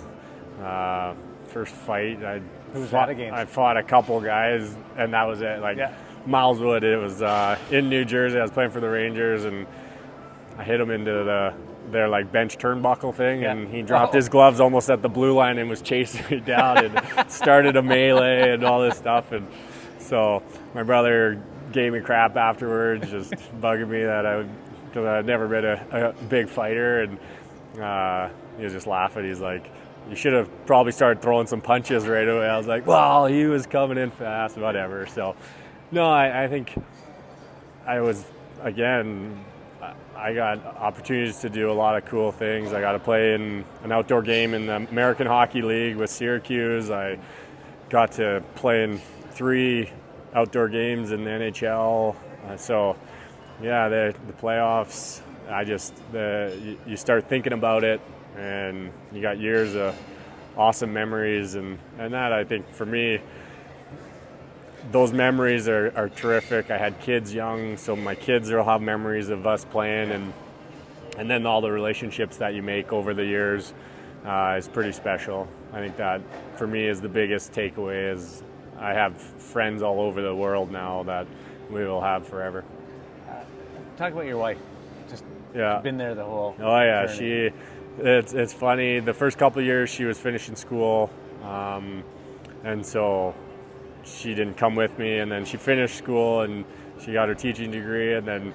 uh, 0.63 1.15
first 1.49 1.75
fight. 1.75 2.25
I 2.25 2.41
Who 2.73 2.85
fought, 2.87 3.11
against? 3.11 3.35
I 3.35 3.45
fought 3.45 3.77
a 3.77 3.83
couple 3.83 4.21
guys, 4.21 4.75
and 4.97 5.13
that 5.13 5.25
was 5.25 5.41
it. 5.43 5.61
Like 5.61 5.77
Yeah. 5.77 5.93
Miles 6.25 6.61
Wood, 6.61 6.85
it 6.85 6.97
was 6.99 7.21
uh, 7.21 7.59
in 7.71 7.89
New 7.89 8.05
Jersey. 8.05 8.39
I 8.39 8.43
was 8.43 8.51
playing 8.51 8.71
for 8.71 8.81
the 8.81 8.89
Rangers, 8.89 9.45
and 9.45 9.67
I 10.57 10.65
hit 10.65 10.81
him 10.81 10.91
into 10.91 11.11
the 11.13 11.55
their 11.91 12.09
like 12.09 12.31
bench 12.33 12.57
turnbuckle 12.59 13.13
thing, 13.15 13.43
Yeah. 13.43 13.53
and 13.53 13.69
he 13.69 13.83
dropped 13.83 14.15
Oh. 14.15 14.17
his 14.17 14.29
gloves 14.29 14.61
almost 14.61 14.89
at 14.89 15.03
the 15.03 15.09
blue 15.09 15.33
line 15.35 15.59
and 15.59 15.69
was 15.69 15.83
chasing 15.83 16.25
me 16.31 16.41
down 16.47 16.79
and 16.85 17.31
started 17.31 17.77
a 17.77 17.83
melee 17.83 18.53
and 18.53 18.65
all 18.65 18.81
this 18.81 18.97
stuff. 18.97 19.33
And 19.33 19.47
so 19.99 20.43
my 20.75 20.83
brother 20.85 21.43
gave 21.73 21.93
me 21.93 22.01
crap 22.01 22.37
afterwards, 22.37 23.11
just 23.11 23.33
bugging 23.61 23.89
me 23.89 24.03
that 24.05 24.27
I 24.27 24.45
because 24.87 25.07
I'd 25.07 25.27
never 25.27 25.49
been 25.49 25.65
a, 25.65 26.15
a 26.19 26.25
big 26.25 26.49
fighter, 26.49 27.01
and 27.03 27.19
uh, 27.83 28.29
he 28.59 28.65
was 28.65 28.73
just 28.73 28.87
laughing. 28.87 29.25
He's 29.25 29.41
like. 29.41 29.71
You 30.11 30.17
should 30.17 30.33
have 30.33 30.67
probably 30.67 30.91
started 30.91 31.23
throwing 31.23 31.47
some 31.47 31.61
punches 31.61 32.09
right 32.09 32.27
away. 32.27 32.49
I 32.49 32.59
was 32.59 32.67
like, 32.67 32.89
well, 32.89 33.27
he 33.27 33.47
was 33.47 33.69
coming 33.69 33.99
in 33.99 34.11
fast, 34.11 34.59
whatever. 34.59 35.07
So, 35.07 35.37
no, 35.93 36.07
I, 36.07 36.43
I 36.43 36.49
think 36.49 36.75
I 37.87 38.01
was 38.01 38.25
again. 38.61 39.45
I- 40.17 40.35
got 40.35 40.65
opportunities 40.65 41.39
to 41.41 41.49
do 41.51 41.71
a 41.71 41.73
lot 41.73 41.97
of 41.97 42.05
cool 42.05 42.33
things. 42.33 42.73
I 42.73 42.81
got 42.81 42.93
to 42.93 42.99
play 42.99 43.35
in 43.35 43.65
an 43.85 43.93
outdoor 43.93 44.23
game 44.23 44.55
in 44.55 44.67
the 44.67 44.77
American 44.77 45.27
Hockey 45.29 45.63
League 45.63 45.97
with 45.97 46.11
Syracuse. 46.11 46.91
I 46.91 47.19
got 47.89 48.11
to 48.13 48.43
play 48.57 48.83
in 48.83 49.01
three 49.31 49.91
outdoor 50.35 50.69
games 50.69 51.13
in 51.13 51.25
the 51.25 51.31
NHL. 51.31 52.17
Uh, 52.47 52.57
so, 52.57 52.97
yeah, 53.63 53.89
the 53.89 54.15
the 54.27 54.33
playoffs. 54.33 55.21
I 55.49 55.65
just 55.65 55.95
the 56.13 56.77
you, 56.87 56.97
start 56.97 57.29
thinking 57.29 57.53
about 57.53 57.85
it, 57.85 58.01
and 58.37 58.91
you 59.13 59.21
got 59.21 59.39
years 59.39 59.75
of 59.75 59.97
awesome 60.57 60.93
memories, 60.93 61.55
and 61.55 61.79
and 61.99 62.15
that 62.15 62.33
I 62.33 62.45
think 62.45 62.69
for 62.71 62.87
me 62.87 63.21
those 64.91 65.13
memories 65.13 65.69
are, 65.69 65.93
are 65.95 66.09
terrific. 66.09 66.71
I 66.71 66.79
had 66.79 67.01
kids 67.01 67.33
young, 67.33 67.77
so 67.77 67.95
my 67.95 68.15
kids 68.15 68.51
will 68.51 68.65
have 68.65 68.83
memories 68.83 69.29
of 69.29 69.47
us 69.47 69.65
playing, 69.65 70.11
and 70.11 70.33
and 71.19 71.31
then 71.31 71.47
all 71.47 71.61
the 71.61 71.71
relationships 71.71 72.39
that 72.39 72.55
you 72.55 72.63
make 72.63 72.93
over 72.93 73.15
the 73.15 73.25
years 73.25 73.75
uh, 74.25 74.57
is 74.59 74.69
pretty 74.69 74.93
special. 74.93 75.47
I 75.73 75.79
think 75.79 75.97
that 75.97 76.21
for 76.57 76.67
me 76.67 76.87
is 76.87 77.01
the 77.01 77.09
biggest 77.09 77.53
takeaway. 77.53 78.15
Is 78.15 78.43
I 78.83 78.93
have 78.95 79.17
friends 79.17 79.81
all 79.83 80.01
over 80.01 80.21
the 80.21 80.35
world 80.35 80.73
now 80.73 81.05
that 81.05 81.27
we 81.71 81.85
will 81.85 82.01
have 82.01 82.27
forever. 82.27 82.65
Talk 83.97 84.13
about 84.13 84.27
your 84.27 84.39
wife. 84.39 84.59
Just 85.09 85.25
Yeah. 85.55 85.79
been 85.79 85.97
there 85.99 86.15
the 86.15 86.25
whole. 86.25 86.57
Oh 86.61 86.81
yeah, 86.81 87.07
journey. 87.07 87.19
she. 87.19 87.51
It's 87.99 88.33
it's 88.33 88.53
funny. 88.53 88.99
The 89.01 89.15
first 89.15 89.39
couple 89.39 89.61
of 89.61 89.67
years 89.67 89.91
she 89.91 90.05
was 90.05 90.19
finishing 90.19 90.57
school, 90.57 91.11
um, 91.45 92.03
and 92.65 92.85
so 92.85 93.35
she 94.05 94.35
didn't 94.35 94.57
come 94.57 94.75
with 94.75 94.99
me. 94.99 95.19
And 95.19 95.31
then 95.31 95.45
she 95.45 95.59
finished 95.59 95.97
school 95.97 96.41
and 96.41 96.65
she 97.05 97.13
got 97.13 97.29
her 97.29 97.35
teaching 97.35 97.71
degree, 97.71 98.15
and 98.15 98.27
then 98.27 98.53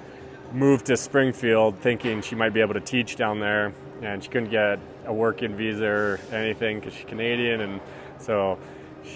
moved 0.52 0.86
to 0.86 0.96
Springfield, 0.96 1.78
thinking 1.78 2.20
she 2.20 2.34
might 2.34 2.52
be 2.52 2.60
able 2.60 2.74
to 2.74 2.80
teach 2.80 3.16
down 3.16 3.38
there. 3.40 3.72
And 4.02 4.22
she 4.22 4.28
couldn't 4.28 4.50
get 4.50 4.78
a 5.06 5.12
working 5.12 5.54
visa 5.54 5.86
or 5.86 6.20
anything 6.32 6.80
because 6.80 6.94
she's 6.94 7.06
Canadian, 7.06 7.60
and 7.60 7.80
so 8.18 8.58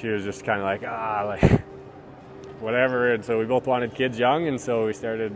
she 0.00 0.08
was 0.08 0.24
just 0.24 0.44
kind 0.44 0.60
of 0.60 0.64
like 0.64 0.82
ah 0.86 1.24
like 1.26 1.62
whatever. 2.60 3.12
And 3.12 3.24
so 3.24 3.38
we 3.38 3.44
both 3.44 3.66
wanted 3.66 3.94
kids 3.94 4.18
young, 4.18 4.48
and 4.48 4.60
so 4.60 4.86
we 4.86 4.92
started 4.92 5.32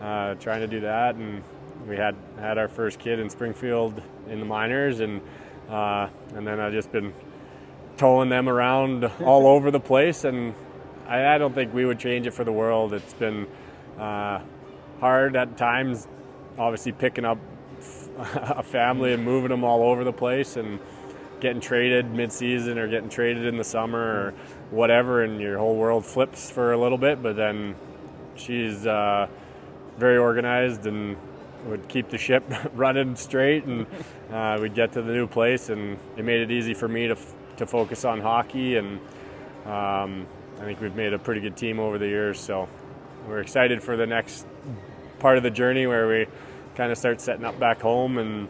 uh, 0.00 0.34
trying 0.34 0.60
to 0.60 0.66
do 0.66 0.80
that. 0.80 1.14
And 1.14 1.42
we 1.88 1.96
had 1.96 2.16
had 2.38 2.58
our 2.58 2.68
first 2.68 2.98
kid 2.98 3.18
in 3.18 3.30
Springfield 3.30 4.02
in 4.28 4.40
the 4.40 4.46
minors, 4.46 5.00
and 5.00 5.20
uh, 5.68 6.08
and 6.34 6.46
then 6.46 6.60
I've 6.60 6.72
just 6.72 6.92
been 6.92 7.14
towing 7.96 8.28
them 8.28 8.48
around 8.48 9.04
all 9.24 9.46
over 9.46 9.70
the 9.70 9.80
place. 9.80 10.24
And 10.24 10.54
I, 11.06 11.34
I 11.34 11.38
don't 11.38 11.54
think 11.54 11.72
we 11.72 11.84
would 11.84 11.98
change 11.98 12.26
it 12.26 12.32
for 12.32 12.44
the 12.44 12.52
world. 12.52 12.92
It's 12.92 13.14
been 13.14 13.46
uh, 13.98 14.40
hard 15.00 15.36
at 15.36 15.56
times, 15.56 16.08
obviously 16.58 16.92
picking 16.92 17.24
up 17.24 17.38
a 18.18 18.62
family 18.62 19.12
and 19.12 19.24
moving 19.24 19.50
them 19.50 19.64
all 19.64 19.82
over 19.82 20.04
the 20.04 20.12
place 20.12 20.56
and 20.56 20.78
getting 21.44 21.60
traded 21.60 22.10
mid-season 22.10 22.78
or 22.78 22.88
getting 22.88 23.10
traded 23.10 23.44
in 23.44 23.58
the 23.58 23.64
summer 23.64 23.98
or 23.98 24.34
whatever 24.70 25.22
and 25.22 25.42
your 25.42 25.58
whole 25.58 25.76
world 25.76 26.02
flips 26.02 26.50
for 26.50 26.72
a 26.72 26.78
little 26.78 26.96
bit 26.96 27.22
but 27.22 27.36
then 27.36 27.74
she's 28.34 28.86
uh, 28.86 29.26
very 29.98 30.16
organized 30.16 30.86
and 30.86 31.18
would 31.66 31.86
keep 31.86 32.08
the 32.08 32.16
ship 32.16 32.50
running 32.74 33.14
straight 33.14 33.64
and 33.64 33.86
uh, 34.32 34.56
we'd 34.58 34.74
get 34.74 34.90
to 34.92 35.02
the 35.02 35.12
new 35.12 35.26
place 35.26 35.68
and 35.68 35.98
it 36.16 36.24
made 36.24 36.40
it 36.40 36.50
easy 36.50 36.72
for 36.72 36.88
me 36.88 37.08
to, 37.08 37.12
f- 37.12 37.34
to 37.58 37.66
focus 37.66 38.06
on 38.06 38.22
hockey 38.22 38.78
and 38.78 38.98
um, 39.66 40.26
I 40.58 40.64
think 40.64 40.80
we've 40.80 40.96
made 40.96 41.12
a 41.12 41.18
pretty 41.18 41.42
good 41.42 41.58
team 41.58 41.78
over 41.78 41.98
the 41.98 42.08
years 42.08 42.40
so 42.40 42.70
we're 43.28 43.40
excited 43.40 43.82
for 43.82 43.98
the 43.98 44.06
next 44.06 44.46
part 45.18 45.36
of 45.36 45.42
the 45.42 45.50
journey 45.50 45.86
where 45.86 46.08
we 46.08 46.26
kind 46.74 46.90
of 46.90 46.96
start 46.96 47.20
setting 47.20 47.44
up 47.44 47.60
back 47.60 47.82
home 47.82 48.16
and 48.16 48.48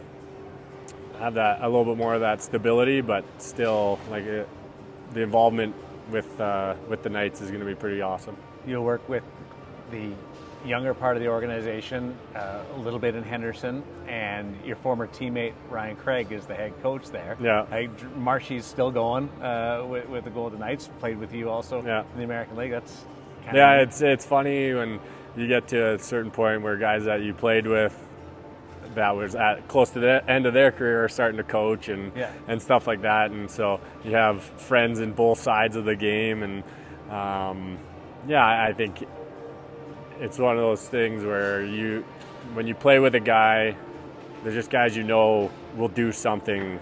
have 1.19 1.35
that 1.35 1.59
a 1.61 1.65
little 1.67 1.85
bit 1.85 1.97
more 1.97 2.13
of 2.15 2.21
that 2.21 2.41
stability, 2.41 3.01
but 3.01 3.23
still 3.41 3.99
like 4.09 4.23
it, 4.25 4.47
the 5.13 5.21
involvement 5.21 5.75
with 6.11 6.39
uh, 6.39 6.75
with 6.87 7.03
the 7.03 7.09
Knights 7.09 7.41
is 7.41 7.49
going 7.49 7.61
to 7.61 7.65
be 7.65 7.75
pretty 7.75 8.01
awesome. 8.01 8.37
You'll 8.67 8.83
work 8.83 9.07
with 9.09 9.23
the 9.91 10.11
younger 10.65 10.95
part 10.95 11.15
of 11.15 11.21
the 11.21 11.29
organization, 11.29 12.17
uh, 12.35 12.63
a 12.75 12.79
little 12.79 12.97
bit 12.97 13.13
in 13.13 13.21
Henderson, 13.23 13.83
and 14.07 14.55
your 14.65 14.75
former 14.77 15.05
teammate 15.05 15.53
Ryan 15.69 15.95
Craig 15.95 16.31
is 16.31 16.47
the 16.47 16.55
head 16.55 16.73
coach 16.81 17.05
there. 17.09 17.37
Yeah. 17.39 17.67
I, 17.71 17.87
Marshy's 18.15 18.65
still 18.65 18.89
going 18.89 19.29
uh, 19.43 19.85
with, 19.87 20.09
with 20.09 20.23
the 20.23 20.31
Golden 20.31 20.59
Knights. 20.59 20.89
Played 20.99 21.19
with 21.19 21.33
you 21.35 21.49
also 21.51 21.83
Yeah. 21.85 22.01
in 22.13 22.17
the 22.17 22.23
American 22.23 22.57
League. 22.57 22.71
That's 22.71 23.05
Yeah, 23.53 23.75
neat. 23.77 23.83
it's 23.83 24.01
it's 24.01 24.25
funny 24.25 24.73
when 24.73 24.99
you 25.37 25.47
get 25.47 25.67
to 25.67 25.93
a 25.93 25.99
certain 25.99 26.31
point 26.31 26.63
where 26.63 26.77
guys 26.77 27.05
that 27.05 27.21
you 27.21 27.33
played 27.35 27.67
with 27.67 27.95
that 28.95 29.15
was 29.15 29.35
at 29.35 29.67
close 29.67 29.89
to 29.91 29.99
the 29.99 30.23
end 30.29 30.45
of 30.45 30.53
their 30.53 30.71
career 30.71 31.03
are 31.03 31.09
starting 31.09 31.37
to 31.37 31.43
coach 31.43 31.89
and 31.89 32.11
Yeah. 32.15 32.31
and 32.47 32.61
stuff 32.61 32.87
like 32.87 33.01
that, 33.03 33.31
and 33.31 33.49
so 33.49 33.79
you 34.03 34.11
have 34.15 34.41
friends 34.43 34.99
in 34.99 35.11
both 35.13 35.39
sides 35.39 35.75
of 35.75 35.85
the 35.85 35.95
game, 35.95 36.43
and 36.43 36.63
um, 37.11 37.77
yeah, 38.27 38.45
I 38.45 38.67
I 38.67 38.73
think 38.73 39.05
it's 40.19 40.39
one 40.39 40.55
of 40.55 40.61
those 40.61 40.87
things 40.87 41.23
where 41.23 41.63
you 41.63 42.03
when 42.53 42.67
you 42.67 42.75
play 42.75 42.99
with 42.99 43.15
a 43.15 43.19
guy, 43.19 43.75
there's 44.43 44.55
just 44.55 44.69
guys 44.69 44.95
you 44.95 45.03
know 45.03 45.51
will 45.75 45.87
do 45.89 46.11
something 46.11 46.79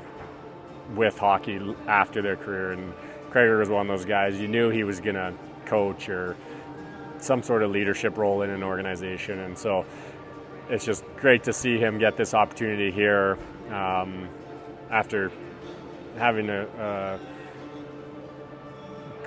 with 0.95 1.17
hockey 1.17 1.59
after 1.87 2.21
their 2.21 2.35
career, 2.35 2.71
and 2.73 2.93
Krager 3.31 3.59
was 3.59 3.69
one 3.69 3.89
of 3.89 3.97
those 3.97 4.05
guys. 4.05 4.39
You 4.39 4.47
knew 4.47 4.69
he 4.69 4.83
was 4.83 4.99
gonna 4.99 5.33
coach 5.65 6.09
or 6.09 6.35
some 7.19 7.41
sort 7.41 7.63
of 7.63 7.71
leadership 7.71 8.17
role 8.17 8.41
in 8.41 8.49
an 8.49 8.61
organization, 8.63 9.39
and 9.39 9.57
so 9.57 9.85
it's 10.69 10.85
just 10.85 11.03
great 11.17 11.43
to 11.43 11.53
see 11.53 11.77
him 11.77 11.99
get 11.99 12.17
this 12.17 12.33
opportunity 12.33 12.91
here 12.91 13.37
um, 13.69 14.27
after 14.89 15.31
having 16.17 16.49
a, 16.49 16.65
a 16.79 17.19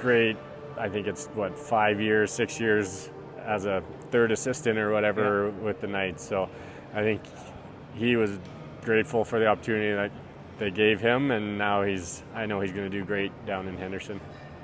great. 0.01 0.37
I 0.79 0.89
think 0.89 1.07
it's 1.07 1.27
what 1.29 1.59
five 1.59 2.01
years, 2.01 2.31
six 2.31 2.61
years 2.61 3.11
as 3.45 3.65
a 3.65 3.83
third 4.11 4.33
assistant 4.33 4.79
or 4.79 4.93
whatever 4.93 5.51
with 5.51 5.81
the 5.81 5.87
Knights. 5.87 6.27
So 6.27 6.49
I 6.95 7.03
think 7.03 7.23
he 7.95 8.17
was 8.17 8.39
grateful 8.85 9.25
for 9.25 9.39
the 9.39 9.47
opportunity 9.47 9.93
that 9.93 10.13
they 10.59 10.71
gave 10.71 11.01
him, 11.01 11.31
and 11.31 11.59
now 11.59 11.83
he's. 11.83 12.23
I 12.35 12.47
know 12.47 12.61
he's 12.61 12.73
going 12.73 12.91
to 12.91 12.99
do 12.99 13.05
great 13.05 13.33
down 13.47 13.69
in 13.69 13.77
Henderson. 13.77 14.21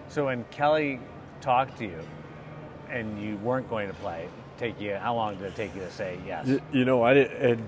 So 0.09 0.27
when 0.27 0.45
Kelly 0.51 1.01
talked 1.41 1.79
to 1.79 1.85
you, 1.85 2.01
and 2.89 3.23
you 3.23 3.37
weren't 3.39 3.69
going 3.69 3.89
to 3.89 3.95
play, 3.95 4.29
take 4.59 4.81
you 4.81 4.95
how 4.97 5.15
long 5.15 5.37
did 5.37 5.45
it 5.47 5.57
take 5.57 5.75
you 5.75 5.81
to 5.83 5.91
say 5.91 6.19
yes? 6.27 6.47
Y- 6.47 6.61
You 6.73 6.85
know 6.85 6.99
what? 6.99 7.17
It, 7.17 7.31
it, 7.33 7.59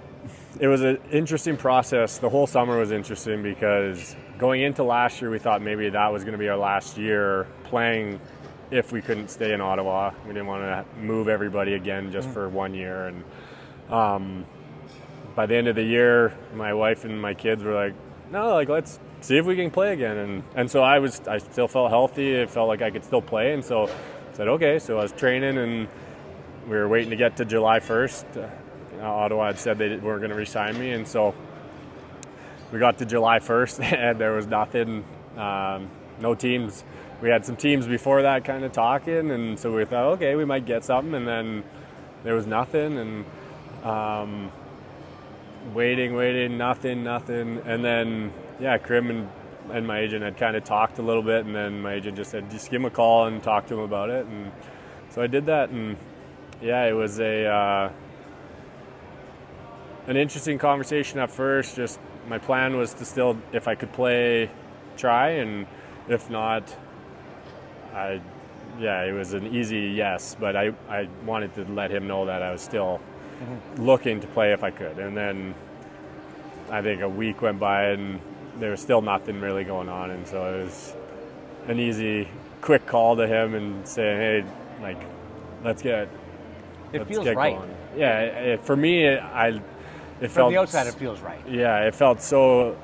it 0.61 0.69
was 0.69 0.83
an 0.83 0.99
interesting 1.11 1.57
process. 1.57 2.19
The 2.19 2.29
whole 2.31 2.47
summer 2.47 2.79
was 2.79 2.93
interesting 2.93 3.43
because 3.43 4.15
going 4.39 4.63
into 4.63 4.83
last 4.85 5.21
year, 5.21 5.31
we 5.31 5.39
thought 5.39 5.63
maybe 5.63 5.89
that 5.91 6.13
was 6.13 6.23
going 6.25 6.33
to 6.33 6.39
be 6.39 6.49
our 6.49 6.57
last 6.57 6.97
year 6.97 7.47
playing 7.65 8.21
if 8.71 8.93
we 8.93 9.03
couldn't 9.03 9.29
stay 9.29 9.53
in 9.53 9.61
Ottawa. 9.61 10.13
We 10.27 10.33
didn't 10.33 10.47
want 10.47 10.63
to 10.63 10.85
move 11.01 11.29
everybody 11.29 11.75
again 11.75 12.11
just 12.13 12.29
for 12.31 12.49
one 12.49 12.75
year. 12.75 13.07
And 13.09 13.25
um, 13.93 14.47
by 15.35 15.47
the 15.47 15.55
end 15.57 15.69
of 15.69 15.77
the 15.77 15.83
year, 15.83 16.37
my 16.55 16.73
wife 16.75 17.05
and 17.05 17.21
my 17.21 17.35
kids 17.35 17.63
were 17.63 17.75
like, 17.75 17.95
no, 18.31 18.55
like 18.55 18.69
let's 18.69 18.99
see 19.21 19.37
if 19.37 19.45
we 19.47 19.57
can 19.57 19.71
play 19.71 19.93
again. 19.93 20.17
And 20.17 20.43
and 20.55 20.71
so 20.71 20.83
I 20.83 20.99
was 20.99 21.21
I 21.29 21.39
still 21.39 21.69
felt 21.69 21.91
healthy. 21.91 22.33
It 22.33 22.51
felt 22.51 22.69
like 22.69 22.83
I 22.83 22.91
could 22.91 23.05
still 23.05 23.23
play, 23.23 23.53
and 23.53 23.65
so 23.65 23.87
I 23.89 23.91
said 24.33 24.49
okay. 24.49 24.79
So 24.79 24.99
I 24.99 25.03
was 25.03 25.13
training, 25.13 25.59
and 25.59 25.89
we 26.67 26.77
were 26.77 26.89
waiting 26.89 27.11
to 27.11 27.17
get 27.17 27.37
to 27.37 27.45
July 27.45 27.81
1st. 27.81 28.51
Uh, 29.01 29.05
Ottawa 29.05 29.49
had 29.49 29.59
said 29.59 29.79
they 29.79 29.97
weren't 29.97 30.21
going 30.21 30.31
to 30.31 30.37
resign 30.37 30.79
me, 30.79 30.93
and 30.93 31.07
so 31.07 31.35
we 32.73 32.79
got 32.79 32.99
to 32.99 33.05
July 33.05 33.39
1st, 33.39 33.93
and 33.99 34.19
there 34.19 34.33
was 34.33 34.47
nothing. 34.47 35.05
Um, 35.37 35.91
no 36.21 36.35
teams. 36.35 36.85
We 37.21 37.29
had 37.29 37.45
some 37.45 37.57
teams 37.57 37.87
before 37.87 38.23
that 38.23 38.45
kind 38.45 38.65
of 38.65 38.73
talking, 38.73 39.31
and 39.31 39.59
so 39.59 39.75
we 39.75 39.85
thought, 39.85 40.05
okay, 40.15 40.37
we 40.37 40.45
might 40.45 40.65
get 40.65 40.85
something, 40.85 41.15
and 41.15 41.27
then 41.27 41.65
there 42.23 42.35
was 42.35 42.47
nothing, 42.47 42.99
and 42.99 43.25
um, 43.85 44.53
waiting, 45.75 46.15
waiting, 46.15 46.57
nothing, 46.57 47.05
nothing, 47.05 47.61
and 47.67 47.85
then 47.85 48.33
yeah, 48.61 48.79
Krim 48.79 49.11
and, 49.11 49.29
and 49.71 49.87
my 49.87 49.99
agent 49.99 50.23
had 50.23 50.37
kind 50.37 50.57
of 50.57 50.65
talked 50.65 50.99
a 50.99 51.03
little 51.03 51.23
bit, 51.23 51.45
and 51.45 51.55
then 51.55 51.83
my 51.83 51.95
agent 51.95 52.17
just 52.17 52.31
said, 52.31 52.51
just 52.51 52.71
give 52.71 52.81
him 52.81 52.87
a 52.87 52.91
call 52.91 53.27
and 53.27 53.43
talk 53.43 53.67
to 53.67 53.75
him 53.75 53.81
about 53.81 54.09
it, 54.09 54.25
and 54.27 54.53
so 55.11 55.21
I 55.21 55.27
did 55.27 55.47
that, 55.47 55.71
and 55.71 55.97
yeah, 56.65 56.87
it 56.87 56.93
was 56.93 57.21
a 57.21 57.47
uh, 57.47 57.93
an 60.07 60.17
interesting 60.17 60.59
conversation 60.59 61.19
at 61.19 61.31
first. 61.31 61.77
Just 61.77 62.01
my 62.27 62.39
plan 62.39 62.77
was 62.77 62.95
to 62.95 63.05
still, 63.05 63.37
if 63.53 63.69
I 63.69 63.75
could 63.75 63.93
play, 63.93 64.51
try, 64.97 65.29
and 65.31 65.67
if 66.09 66.31
not, 66.31 66.75
I 67.93 68.21
yeah, 68.81 69.03
it 69.03 69.13
was 69.13 69.35
an 69.35 69.55
easy 69.55 69.93
yes. 69.95 70.37
But 70.41 70.57
I 70.57 70.73
I 70.89 71.09
wanted 71.27 71.55
to 71.57 71.65
let 71.65 71.91
him 71.91 72.07
know 72.07 72.25
that 72.27 72.43
I 72.43 72.51
was 72.51 72.63
still 72.63 72.99
mm-hmm. 73.41 73.83
looking 73.83 74.21
to 74.21 74.27
play 74.29 74.55
if 74.55 74.65
I 74.65 74.71
could, 74.71 74.99
and 74.99 75.15
then 75.15 75.55
I 76.71 76.81
think 76.81 77.03
a 77.03 77.09
week 77.09 77.43
went 77.43 77.61
by 77.61 77.89
and 77.89 78.21
there 78.57 78.71
was 78.71 78.81
still 78.81 79.03
nothing 79.03 79.39
really 79.41 79.65
going 79.65 79.91
on, 79.91 80.11
and 80.11 80.27
so 80.27 80.55
it 80.55 80.65
was 80.65 80.95
an 81.69 81.79
easy, 81.79 82.29
quick 82.63 82.87
call 82.87 83.17
to 83.17 83.27
him 83.27 83.55
and 83.55 83.87
saying, 83.87 84.19
"Hey, 84.19 84.45
like, 84.81 85.03
let's 85.63 85.83
get." 85.83 86.09
It 86.95 87.07
feels 87.07 87.29
right. 87.29 87.57
Going. 87.57 87.77
Yeah, 87.97 88.21
it, 88.21 88.61
for 88.63 88.77
me, 88.77 89.05
it, 89.05 89.21
I 89.21 89.61
it 90.21 90.29
From 90.29 90.29
felt 90.29 90.51
the 90.51 90.59
outside, 90.59 90.87
it 90.87 90.95
feels 90.95 91.21
right. 91.21 91.41
yeah, 91.49 91.87
it 91.87 91.95
felt 91.95 92.23
so 92.23 92.77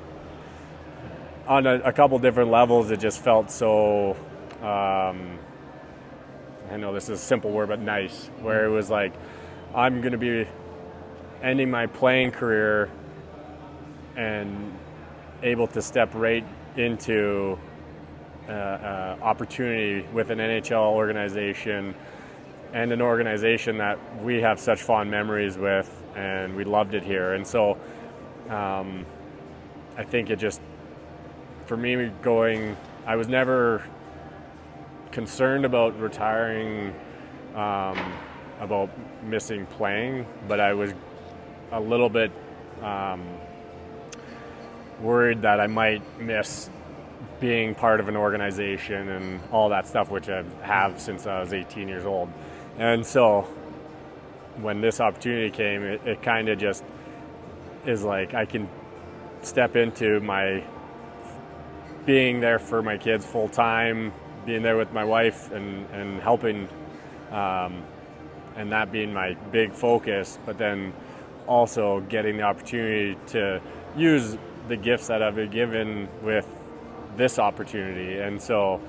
on 1.46 1.66
a, 1.66 1.74
a 1.80 1.92
couple 1.92 2.18
different 2.18 2.50
levels. 2.50 2.90
It 2.90 3.00
just 3.00 3.22
felt 3.22 3.50
so. 3.50 4.16
Um, 4.60 5.38
I 6.70 6.76
know 6.76 6.92
this 6.92 7.08
is 7.08 7.20
a 7.20 7.22
simple 7.22 7.50
word, 7.50 7.68
but 7.68 7.80
nice. 7.80 8.30
Where 8.40 8.64
it 8.64 8.70
was 8.70 8.90
like, 8.90 9.12
I'm 9.74 10.00
going 10.00 10.12
to 10.12 10.18
be 10.18 10.46
ending 11.42 11.70
my 11.70 11.86
playing 11.86 12.32
career 12.32 12.90
and 14.16 14.76
able 15.42 15.66
to 15.68 15.82
step 15.82 16.10
right 16.14 16.46
into 16.76 17.58
uh, 18.48 18.52
uh, 18.52 19.18
opportunity 19.22 20.06
with 20.12 20.30
an 20.30 20.38
NHL 20.38 20.92
organization 20.92 21.94
and 22.72 22.92
an 22.92 23.02
organization 23.02 23.78
that 23.78 23.98
we 24.22 24.40
have 24.40 24.60
such 24.60 24.82
fond 24.82 25.10
memories 25.10 25.58
with, 25.58 25.90
and 26.14 26.54
we 26.54 26.64
loved 26.64 26.94
it 26.94 27.02
here. 27.02 27.34
And 27.34 27.46
so, 27.46 27.76
um, 28.48 29.04
I 29.96 30.04
think 30.04 30.30
it 30.30 30.38
just, 30.38 30.60
for 31.66 31.76
me, 31.76 32.10
going, 32.22 32.76
I 33.06 33.16
was 33.16 33.28
never 33.28 33.84
concerned 35.10 35.64
about 35.64 35.98
retiring, 35.98 36.94
um, 37.54 37.98
about 38.60 38.90
missing 39.24 39.66
playing, 39.66 40.26
but 40.46 40.60
I 40.60 40.74
was 40.74 40.92
a 41.72 41.80
little 41.80 42.08
bit 42.08 42.30
um, 42.82 43.26
worried 45.00 45.42
that 45.42 45.60
I 45.60 45.66
might 45.66 46.02
miss 46.20 46.70
being 47.40 47.74
part 47.74 48.00
of 48.00 48.08
an 48.08 48.16
organization 48.16 49.08
and 49.08 49.40
all 49.50 49.70
that 49.70 49.88
stuff, 49.88 50.10
which 50.10 50.28
I 50.28 50.44
have 50.62 51.00
since 51.00 51.26
I 51.26 51.40
was 51.40 51.52
18 51.52 51.88
years 51.88 52.04
old. 52.04 52.28
And 52.80 53.04
so 53.04 53.42
when 54.56 54.80
this 54.80 55.00
opportunity 55.00 55.50
came, 55.50 55.82
it, 55.82 56.00
it 56.06 56.22
kind 56.22 56.48
of 56.48 56.58
just 56.58 56.82
is 57.84 58.02
like 58.02 58.32
I 58.32 58.46
can 58.46 58.68
step 59.42 59.76
into 59.76 60.18
my 60.20 60.64
being 62.06 62.40
there 62.40 62.58
for 62.58 62.82
my 62.82 62.96
kids 62.96 63.26
full 63.26 63.50
time, 63.50 64.14
being 64.46 64.62
there 64.62 64.78
with 64.78 64.94
my 64.94 65.04
wife 65.04 65.52
and, 65.52 65.86
and 65.90 66.22
helping, 66.22 66.68
um, 67.30 67.82
and 68.56 68.72
that 68.72 68.90
being 68.90 69.12
my 69.12 69.34
big 69.52 69.74
focus, 69.74 70.38
but 70.46 70.56
then 70.56 70.94
also 71.46 72.00
getting 72.08 72.38
the 72.38 72.42
opportunity 72.42 73.14
to 73.26 73.60
use 73.94 74.38
the 74.68 74.76
gifts 74.76 75.08
that 75.08 75.22
I've 75.22 75.34
been 75.34 75.50
given 75.50 76.08
with 76.22 76.46
this 77.18 77.38
opportunity. 77.38 78.20
And 78.20 78.40
so, 78.40 78.80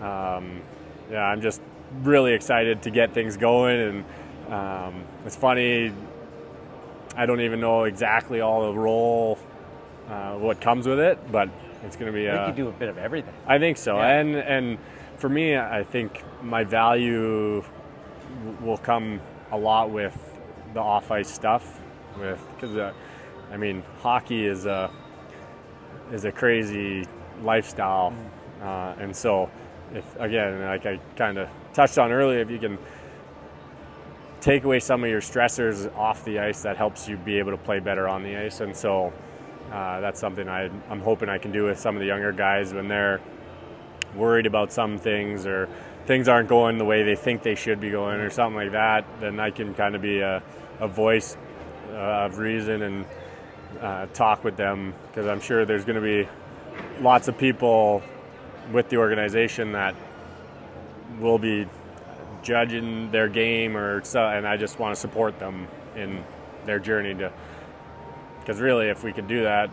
um, 0.00 0.62
yeah, 1.10 1.24
I'm 1.24 1.42
just 1.42 1.60
really 2.02 2.32
excited 2.32 2.82
to 2.82 2.90
get 2.90 3.12
things 3.14 3.36
going. 3.36 4.04
And 4.48 4.52
um, 4.52 5.04
it's 5.26 5.36
funny, 5.36 5.92
I 7.16 7.26
don't 7.26 7.40
even 7.40 7.60
know 7.60 7.84
exactly 7.84 8.40
all 8.40 8.72
the 8.72 8.78
role, 8.78 9.38
uh, 10.08 10.34
what 10.34 10.60
comes 10.60 10.86
with 10.86 10.98
it, 10.98 11.18
but 11.30 11.48
it's 11.84 11.96
going 11.96 12.12
to 12.12 12.16
be. 12.16 12.28
I 12.30 12.44
think 12.46 12.58
you 12.58 12.64
do 12.64 12.68
a 12.68 12.72
bit 12.72 12.88
of 12.88 12.98
everything. 12.98 13.34
I 13.46 13.58
think 13.58 13.76
so, 13.76 13.96
Yeah. 13.96 14.18
and 14.20 14.36
and 14.36 14.78
for 15.16 15.28
me, 15.28 15.56
I 15.56 15.82
think 15.84 16.24
my 16.42 16.64
value 16.64 17.64
will 18.60 18.78
come 18.78 19.20
a 19.50 19.56
lot 19.58 19.90
with 19.90 20.16
the 20.74 20.80
off 20.80 21.10
ice 21.10 21.28
stuff, 21.32 21.80
with 22.18 22.40
because 22.54 22.76
uh, 22.76 22.92
I 23.50 23.56
mean 23.56 23.82
hockey 24.02 24.46
is 24.46 24.66
a 24.66 24.90
is 26.12 26.24
a 26.24 26.32
crazy 26.32 27.06
lifestyle, 27.42 28.12
uh, 28.62 28.94
and 28.98 29.14
so 29.14 29.50
if 29.94 30.04
again, 30.18 30.60
like 30.62 30.86
I 30.86 30.98
kind 31.16 31.38
of 31.38 31.48
touched 31.72 31.98
on 31.98 32.12
earlier, 32.12 32.40
if 32.40 32.50
you 32.50 32.58
can 32.58 32.78
take 34.40 34.64
away 34.64 34.80
some 34.80 35.04
of 35.04 35.10
your 35.10 35.20
stressors 35.20 35.94
off 35.96 36.24
the 36.24 36.38
ice, 36.38 36.62
that 36.62 36.76
helps 36.76 37.08
you 37.08 37.16
be 37.16 37.38
able 37.38 37.50
to 37.50 37.58
play 37.58 37.78
better 37.78 38.08
on 38.08 38.22
the 38.22 38.36
ice, 38.36 38.60
and 38.60 38.76
so. 38.76 39.12
Uh, 39.70 40.00
that's 40.00 40.18
something 40.18 40.48
I, 40.48 40.68
I'm 40.90 41.00
hoping 41.00 41.28
I 41.28 41.38
can 41.38 41.52
do 41.52 41.66
with 41.66 41.78
some 41.78 41.94
of 41.94 42.00
the 42.00 42.06
younger 42.06 42.32
guys 42.32 42.74
when 42.74 42.88
they're 42.88 43.20
worried 44.16 44.46
about 44.46 44.72
some 44.72 44.98
things 44.98 45.46
or 45.46 45.68
things 46.06 46.28
aren't 46.28 46.48
going 46.48 46.78
the 46.78 46.84
way 46.84 47.02
they 47.02 47.14
think 47.14 47.42
they 47.42 47.54
should 47.54 47.80
be 47.80 47.90
going 47.90 48.18
or 48.20 48.30
something 48.30 48.56
like 48.56 48.72
that, 48.72 49.04
then 49.20 49.38
I 49.38 49.50
can 49.50 49.74
kind 49.74 49.94
of 49.94 50.02
be 50.02 50.20
a, 50.20 50.42
a 50.80 50.88
voice 50.88 51.36
uh, 51.90 52.26
of 52.26 52.38
reason 52.38 52.82
and 52.82 53.06
uh, 53.80 54.06
talk 54.06 54.42
with 54.44 54.56
them 54.56 54.94
because 55.06 55.26
I'm 55.26 55.40
sure 55.40 55.64
there's 55.64 55.84
going 55.84 56.02
to 56.02 56.24
be 56.24 56.28
lots 57.00 57.28
of 57.28 57.38
people 57.38 58.02
with 58.72 58.88
the 58.88 58.96
organization 58.96 59.72
that 59.72 59.94
will 61.18 61.38
be 61.38 61.66
judging 62.42 63.10
their 63.10 63.28
game 63.28 63.76
or 63.76 64.02
so, 64.04 64.22
and 64.26 64.46
I 64.46 64.56
just 64.56 64.78
want 64.78 64.94
to 64.94 65.00
support 65.00 65.38
them 65.38 65.66
in 65.96 66.24
their 66.66 66.78
journey 66.78 67.14
to 67.14 67.32
because 68.40 68.60
really 68.60 68.88
if 68.88 69.02
we 69.02 69.12
can 69.12 69.26
do 69.26 69.42
that 69.42 69.70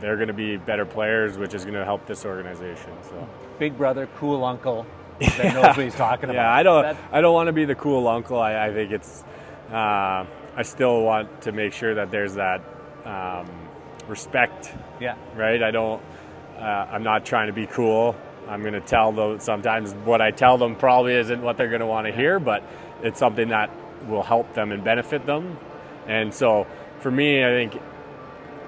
they're 0.00 0.16
going 0.16 0.28
to 0.28 0.34
be 0.34 0.56
better 0.56 0.84
players 0.84 1.38
which 1.38 1.54
is 1.54 1.64
going 1.64 1.74
to 1.76 1.84
help 1.84 2.06
this 2.06 2.24
organization 2.24 2.90
so. 3.02 3.28
Big 3.58 3.76
brother, 3.76 4.08
cool 4.16 4.44
uncle 4.44 4.86
that 5.20 5.54
knows 5.54 5.76
what 5.76 5.84
he's 5.84 5.94
talking 5.94 6.24
about. 6.24 6.34
yeah 6.34 6.52
i 6.52 6.62
don't 6.62 6.82
That- 6.82 6.96
i 7.12 7.20
don't 7.20 7.34
want 7.34 7.46
to 7.48 7.52
be 7.52 7.64
the 7.64 7.74
cool 7.74 8.08
uncle. 8.08 8.38
I, 8.40 8.66
I 8.66 8.72
think 8.72 8.90
it's 8.90 9.22
uh, 9.70 10.24
i 10.56 10.62
still 10.62 11.02
want 11.02 11.42
to 11.42 11.52
make 11.52 11.72
sure 11.72 11.94
that 11.94 12.10
there's 12.10 12.34
that 12.34 12.62
um, 13.04 13.48
respect. 14.08 14.72
Yeah. 15.00 15.16
right? 15.36 15.62
I 15.62 15.70
don't 15.70 16.02
uh, 16.58 16.62
i'm 16.90 17.02
not 17.02 17.24
trying 17.24 17.46
to 17.48 17.52
be 17.52 17.66
cool 17.66 18.16
i'm 18.48 18.60
going 18.62 18.74
to 18.74 18.80
tell 18.80 19.12
them 19.12 19.40
sometimes 19.40 19.92
what 20.04 20.20
i 20.20 20.30
tell 20.30 20.58
them 20.58 20.76
probably 20.76 21.14
isn't 21.14 21.42
what 21.42 21.56
they're 21.56 21.68
going 21.68 21.80
to 21.80 21.86
want 21.86 22.06
to 22.06 22.12
hear 22.12 22.38
but 22.38 22.62
it's 23.02 23.18
something 23.18 23.48
that 23.48 23.70
will 24.08 24.22
help 24.22 24.52
them 24.54 24.72
and 24.72 24.84
benefit 24.84 25.24
them 25.26 25.58
and 26.06 26.32
so 26.32 26.66
for 27.00 27.10
me 27.10 27.44
i 27.44 27.48
think 27.48 27.80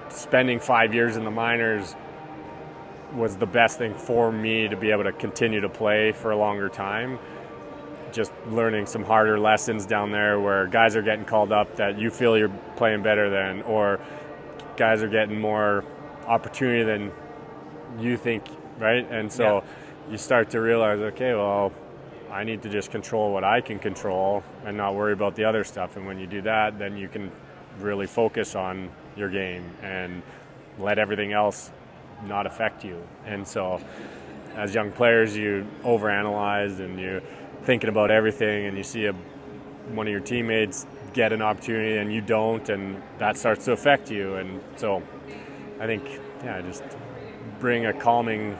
spending 0.09 0.61
five 0.61 0.95
years 0.95 1.17
in 1.17 1.25
the 1.25 1.31
minors 1.31 1.95
was 3.15 3.37
the 3.37 3.47
best 3.47 3.79
thing 3.79 3.95
for 3.95 4.33
me 4.33 4.69
to 4.69 4.77
be 4.77 4.91
able 4.91 5.05
to 5.05 5.13
continue 5.13 5.61
to 5.61 5.69
play 5.69 6.13
for 6.13 6.31
a 6.31 6.37
longer 6.37 6.69
time. 6.69 7.19
Just 8.13 8.33
learning 8.49 8.87
some 8.87 9.05
harder 9.05 9.39
lessons 9.39 9.87
down 9.87 10.11
there 10.11 10.41
where 10.41 10.67
guys 10.67 10.97
are 10.97 11.03
getting 11.03 11.25
called 11.25 11.53
up 11.53 11.77
that 11.77 11.99
you 11.99 12.11
feel 12.11 12.37
you're 12.37 12.57
playing 12.77 13.03
better 13.03 13.31
than, 13.31 13.63
or 13.63 14.01
guys 14.77 15.03
are 15.03 15.09
getting 15.09 15.41
more 15.41 15.85
opportunity 16.27 16.83
than 16.83 17.13
you 17.99 18.17
think, 18.17 18.45
right? 18.79 19.07
And 19.11 19.33
so 19.33 19.65
you 20.11 20.19
start 20.19 20.51
to 20.51 20.61
realize, 20.61 21.01
okay, 21.01 21.35
well, 21.35 21.73
I 22.31 22.45
need 22.45 22.63
to 22.63 22.69
just 22.69 22.91
control 22.91 23.33
what 23.33 23.45
I 23.45 23.61
can 23.61 23.79
control 23.79 24.43
and 24.65 24.77
not 24.77 24.95
worry 24.95 25.13
about 25.13 25.37
the 25.37 25.45
other 25.45 25.65
stuff. 25.65 25.97
And 25.97 26.07
when 26.07 26.19
you 26.19 26.27
do 26.27 26.43
that, 26.43 26.79
then 26.79 26.97
you 26.97 27.09
can 27.09 27.31
really 27.79 28.07
focus 28.07 28.55
on 28.55 28.91
your 29.17 29.31
game 29.31 29.71
and 29.83 30.23
let 30.79 30.99
everything 30.99 31.33
else 31.33 31.71
not 32.25 32.47
affect 32.47 32.85
you. 32.85 33.03
And 33.25 33.47
so, 33.47 33.81
as 34.55 34.75
young 34.75 34.91
players, 34.91 35.37
you 35.37 35.67
overanalyze 35.83 36.81
and 36.81 36.99
you're 36.99 37.23
thinking 37.63 37.89
about 37.89 38.11
everything, 38.11 38.67
and 38.67 38.77
you 38.77 38.85
see 38.85 39.07
a, 39.07 39.13
one 39.93 40.07
of 40.07 40.11
your 40.11 40.21
teammates 40.21 40.87
get 41.13 41.33
an 41.33 41.43
opportunity 41.43 41.99
and 41.99 42.13
you 42.13 42.21
don't, 42.21 42.69
and 42.69 43.03
that 43.19 43.37
starts 43.37 43.65
to 43.67 43.73
affect 43.73 44.11
you. 44.11 44.35
And 44.35 44.61
so, 44.77 45.03
I 45.81 45.87
think, 45.87 46.05
yeah, 46.43 46.61
just 46.63 46.83
bring 47.59 47.87
a 47.87 47.93
calming 47.93 48.57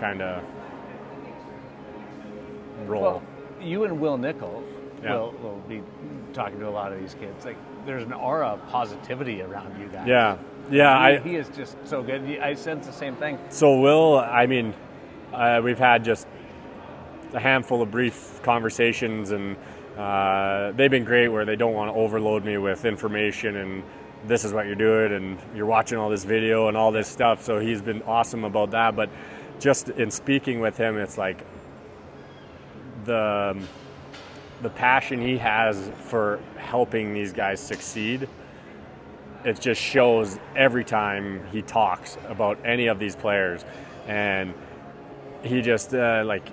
kind 0.00 0.22
of 0.22 0.42
role. 2.86 3.02
Well, 3.02 3.22
you 3.60 3.84
and 3.84 4.00
Wil 4.00 4.16
Nichol 4.16 4.62
Yeah. 5.02 5.14
will, 5.16 5.32
will 5.42 5.62
be 5.68 5.82
talking 6.32 6.58
to 6.60 6.68
a 6.68 6.70
lot 6.70 6.92
of 6.92 7.00
these 7.00 7.14
kids. 7.14 7.44
Like, 7.44 7.56
there's 7.86 8.02
an 8.04 8.12
aura 8.12 8.48
of 8.48 8.66
positivity 8.68 9.42
around 9.42 9.78
you 9.80 9.86
guys. 9.88 10.06
yeah, 10.06 10.36
yeah. 10.70 11.10
he, 11.10 11.16
I 11.16 11.18
he 11.20 11.36
is 11.36 11.48
just 11.50 11.76
so 11.86 12.02
good. 12.02 12.22
He- 12.22 12.40
I 12.40 12.54
sense 12.54 12.86
the 12.86 12.92
same 12.92 13.16
thing. 13.16 13.38
So 13.50 13.80
Wil, 13.80 14.18
I 14.18 14.46
mean, 14.46 14.74
uh, 15.32 15.60
we've 15.62 15.78
had 15.78 16.04
just 16.04 16.26
a 17.32 17.40
handful 17.40 17.80
of 17.82 17.90
brief 17.90 18.40
conversations, 18.42 19.30
and 19.30 19.56
uh, 19.96 20.72
they've 20.72 20.90
been 20.90 21.04
great. 21.04 21.28
Where 21.28 21.44
they 21.44 21.56
don't 21.56 21.74
want 21.74 21.92
to 21.92 21.98
overload 21.98 22.44
me 22.44 22.58
with 22.58 22.84
information 22.84 23.56
and 23.56 23.82
this 24.26 24.44
is 24.44 24.52
what 24.52 24.66
you're 24.66 24.74
doing, 24.74 25.12
and 25.14 25.38
you're 25.56 25.64
watching 25.66 25.96
all 25.96 26.10
this 26.10 26.24
video 26.24 26.68
and 26.68 26.76
all 26.76 26.92
this 26.92 27.08
stuff. 27.08 27.42
So 27.42 27.58
he's 27.58 27.80
been 27.80 28.02
awesome 28.02 28.44
about 28.44 28.72
that. 28.72 28.94
But 28.94 29.08
just 29.60 29.88
in 29.90 30.10
speaking 30.10 30.60
with 30.60 30.76
him, 30.76 30.96
it's 30.98 31.16
like 31.18 31.44
the 33.04 33.56
the 34.62 34.70
passion 34.70 35.20
he 35.22 35.38
has 35.38 35.90
for 36.04 36.38
helping 36.58 37.14
these 37.14 37.32
guys 37.32 37.58
succeed 37.60 38.28
it 39.42 39.58
just 39.58 39.80
shows 39.80 40.38
every 40.54 40.84
time 40.84 41.40
he 41.50 41.62
talks 41.62 42.18
about 42.28 42.58
any 42.62 42.88
of 42.88 42.98
these 42.98 43.16
players 43.16 43.64
and 44.06 44.52
he 45.42 45.62
just 45.62 45.94
uh, 45.94 46.22
like 46.26 46.46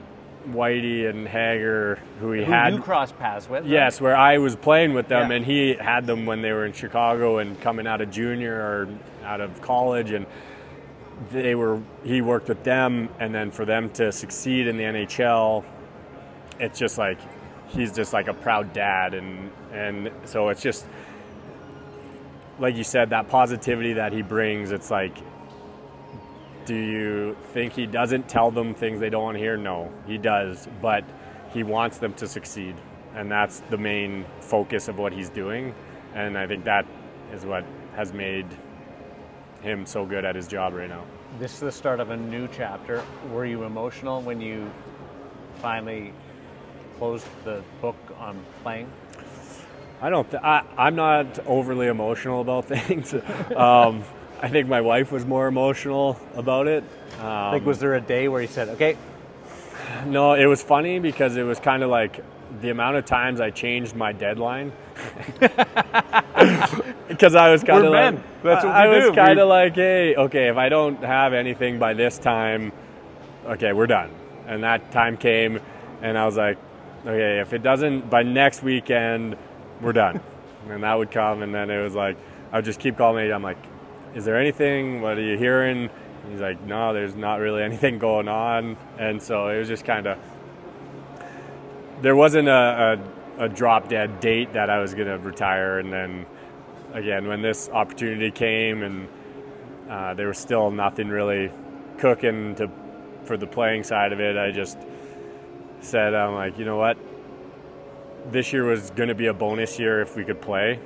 Whitey 0.52 1.10
and 1.10 1.28
Hager 1.28 2.00
who 2.22 2.32
he 2.32 2.46
Who 2.46 2.52
had 2.52 2.74
you 2.76 2.82
cross 2.82 3.12
paths 3.12 3.50
with? 3.50 3.66
yes 3.66 4.00
where 4.00 4.16
I 4.16 4.38
was 4.38 4.56
playing 4.56 4.94
with 4.94 5.10
them 5.10 5.30
Yeah. 5.30 5.36
and 5.36 5.46
he 5.46 5.74
had 5.74 6.08
them 6.08 6.26
when 6.26 6.42
they 6.42 6.54
were 6.54 6.66
in 6.66 6.72
Chicago 6.72 7.40
and 7.40 7.60
coming 7.60 7.86
out 7.88 8.00
of 8.00 8.10
junior 8.10 8.54
or 8.56 8.88
out 9.26 9.42
of 9.42 9.62
college 9.62 10.12
and 10.12 10.26
they 11.32 11.56
were 11.56 11.82
he 12.04 12.22
worked 12.22 12.48
with 12.48 12.64
them 12.64 13.10
and 13.20 13.34
then 13.34 13.52
for 13.52 13.66
them 13.66 13.90
to 13.90 14.12
succeed 14.12 14.68
in 14.68 14.78
the 14.78 14.84
NHL 14.84 15.64
it's 16.60 16.78
just 16.78 16.98
like 16.98 17.20
he's 17.70 17.92
just 17.92 18.14
like 18.14 18.28
a 18.28 18.34
proud 18.34 18.72
dad 18.74 19.14
and 19.14 19.52
and 19.72 20.12
so 20.26 20.50
it's 20.50 20.62
just 20.62 20.86
like 22.60 22.76
you 22.76 22.84
said 22.84 23.10
that 23.10 23.30
positivity 23.30 23.94
that 23.94 24.14
he 24.14 24.22
brings 24.22 24.72
it's 24.72 24.92
like 24.92 25.18
do 26.66 26.76
you 26.76 27.36
think 27.54 27.74
he 27.74 27.86
doesn't 27.86 28.28
tell 28.28 28.52
them 28.52 28.74
things 28.74 29.00
they 29.00 29.10
don't 29.10 29.24
want 29.24 29.36
to 29.36 29.40
hear? 29.40 29.58
No 29.58 29.92
he 30.06 30.18
does 30.18 30.68
but 30.82 31.04
he 31.52 31.64
wants 31.64 31.98
them 31.98 32.14
to 32.14 32.28
succeed 32.28 32.76
and 33.16 33.32
that's 33.32 33.62
the 33.72 33.78
main 33.78 34.26
focus 34.40 34.88
of 34.88 35.00
what 35.00 35.12
he's 35.12 35.30
doing 35.30 35.74
and 36.14 36.38
i 36.38 36.46
think 36.46 36.64
that 36.64 36.86
is 37.34 37.46
what 37.46 37.66
has 37.96 38.14
made 38.14 38.46
him 39.68 39.86
so 39.86 40.06
good 40.06 40.26
at 40.26 40.36
his 40.36 40.48
job 40.48 40.74
right 40.74 40.90
now 40.90 41.04
This 41.40 41.54
is 41.54 41.60
the 41.60 41.72
start 41.72 42.00
of 42.00 42.10
a 42.10 42.18
new 42.18 42.48
chapter. 42.52 43.04
Were 43.32 43.46
you 43.46 43.64
emotional 43.64 44.22
when 44.22 44.42
you 44.42 44.72
finally 45.62 46.14
closed 46.98 47.28
the 47.44 47.62
book 47.82 47.96
on 48.20 48.40
playing? 48.64 48.88
I 50.02 50.10
don't. 50.10 50.30
Th- 50.30 50.42
I, 50.44 50.64
I'm 50.78 50.96
not 50.96 51.40
overly 51.46 51.88
emotional 51.88 52.42
about 52.42 52.66
things. 52.74 53.14
um, 53.56 54.04
I 54.42 54.50
think 54.50 54.68
my 54.68 54.82
wife 54.82 55.12
was 55.12 55.26
more 55.26 55.48
emotional 55.48 56.18
about 56.36 56.68
it. 56.68 56.84
Um, 57.20 57.52
like, 57.54 57.66
was 57.66 57.80
there 57.80 57.96
a 57.96 58.02
day 58.02 58.28
where 58.28 58.42
you 58.42 58.48
said, 58.48 58.70
"Okay, 58.70 58.96
no, 60.06 60.34
it 60.34 60.46
was 60.46 60.62
funny 60.62 61.00
because 61.00 61.36
it 61.38 61.44
was 61.44 61.60
kind 61.60 61.84
of 61.84 61.90
like 61.90 62.24
the 62.62 62.70
amount 62.70 62.98
of 62.98 63.06
times 63.06 63.40
I 63.42 63.50
changed 63.52 63.96
my 63.96 64.12
deadline. 64.14 64.72
Because 67.18 67.34
I 67.34 67.52
was 67.52 67.64
kind 67.64 67.84
of 67.84 67.92
like, 67.92 68.14
men. 68.14 68.24
That's 68.44 68.64
what 68.64 68.76
I 68.76 68.88
we 68.88 69.06
was 69.08 69.16
kind 69.16 69.40
of 69.40 69.48
like, 69.48 69.74
hey, 69.74 70.16
okay, 70.16 70.50
if 70.50 70.58
I 70.58 70.70
don't 70.70 71.04
have 71.04 71.34
anything 71.34 71.80
by 71.80 71.96
this 71.96 72.20
time, 72.20 72.72
okay, 73.46 73.74
we're 73.74 73.88
done. 73.88 74.12
And 74.46 74.64
that 74.64 74.92
time 74.92 75.18
came, 75.18 75.60
and 76.04 76.16
I 76.16 76.28
was 76.28 76.38
like, 76.38 76.60
okay, 77.02 77.40
if 77.40 77.54
it 77.54 77.64
doesn't 77.64 78.08
by 78.10 78.22
next 78.22 78.62
weekend, 78.62 79.36
we're 79.82 79.94
done. 79.94 80.22
and 80.70 80.84
that 80.84 80.96
would 80.96 81.10
come, 81.10 81.42
and 81.42 81.56
then 81.56 81.72
it 81.72 81.82
was 81.82 81.96
like, 81.96 82.18
I 82.52 82.58
would 82.58 82.66
just 82.66 82.80
keep 82.80 82.98
calling. 82.98 83.32
I'm 83.32 83.42
like, 83.42 83.58
is 84.14 84.24
there 84.24 84.38
anything? 84.38 85.02
What 85.02 85.18
are 85.18 85.22
you 85.22 85.40
hearing? 85.40 85.90
And 86.24 86.32
he's 86.32 86.42
like, 86.42 86.62
no, 86.62 86.94
there's 86.94 87.16
not 87.16 87.40
really 87.40 87.64
anything 87.72 87.98
going 87.98 88.28
on. 88.28 88.78
And 89.00 89.22
so 89.22 89.48
it 89.48 89.58
was 89.58 89.68
just 89.68 89.86
kind 89.86 90.06
of, 90.06 90.20
there 92.04 92.16
wasn't 92.16 92.48
a, 92.48 93.00
a, 93.40 93.46
a 93.46 93.50
drop 93.50 93.90
dead 93.90 94.20
date 94.20 94.54
that 94.54 94.70
I 94.70 94.80
was 94.80 94.94
going 94.94 95.08
to 95.08 95.18
retire. 95.18 95.80
And 95.80 95.92
then 95.92 96.26
again, 96.94 97.28
when 97.28 97.42
this 97.42 97.70
opportunity 97.70 98.32
came 98.32 98.84
and 98.84 99.08
uh, 99.90 100.14
there 100.14 100.28
was 100.28 100.38
still 100.38 100.72
nothing 100.72 101.10
really 101.10 101.52
cooking 101.98 102.56
to 102.56 102.70
for 103.26 103.38
the 103.38 103.48
playing 103.48 103.84
side 103.84 104.14
of 104.14 104.22
it, 104.22 104.38
I 104.38 104.52
just 104.52 104.78
said, 105.82 106.14
I'm 106.14 106.34
like, 106.34 106.58
you 106.58 106.66
know 106.66 106.78
what? 106.78 106.98
This 108.32 108.54
year 108.54 108.66
was 108.66 108.90
going 108.92 109.10
to 109.10 109.16
be 109.16 109.28
a 109.28 109.34
bonus 109.34 109.78
year 109.78 110.02
if 110.02 110.16
we 110.16 110.24
could 110.24 110.42
play. 110.42 110.80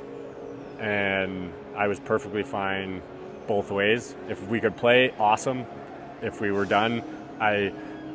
And 0.80 1.54
I 1.76 1.88
was 1.88 2.00
perfectly 2.00 2.44
fine 2.44 3.02
both 3.48 3.72
ways. 3.72 4.16
If 4.28 4.46
we 4.48 4.60
could 4.60 4.76
play, 4.76 5.12
awesome. 5.20 5.66
If 6.22 6.42
we 6.42 6.52
were 6.52 6.66
done, 6.66 7.04
I 7.40 7.72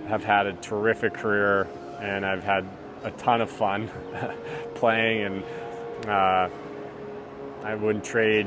have 0.08 0.24
had 0.24 0.46
a 0.46 0.52
terrific 0.54 1.14
career 1.14 1.68
and 2.00 2.24
I've 2.26 2.44
had 2.44 2.66
a 3.04 3.10
ton 3.12 3.40
of 3.40 3.50
fun 3.50 3.90
playing 4.74 5.22
and 5.22 6.08
uh, 6.08 6.48
I 7.66 7.74
wouldn't 7.74 8.04
trade 8.04 8.46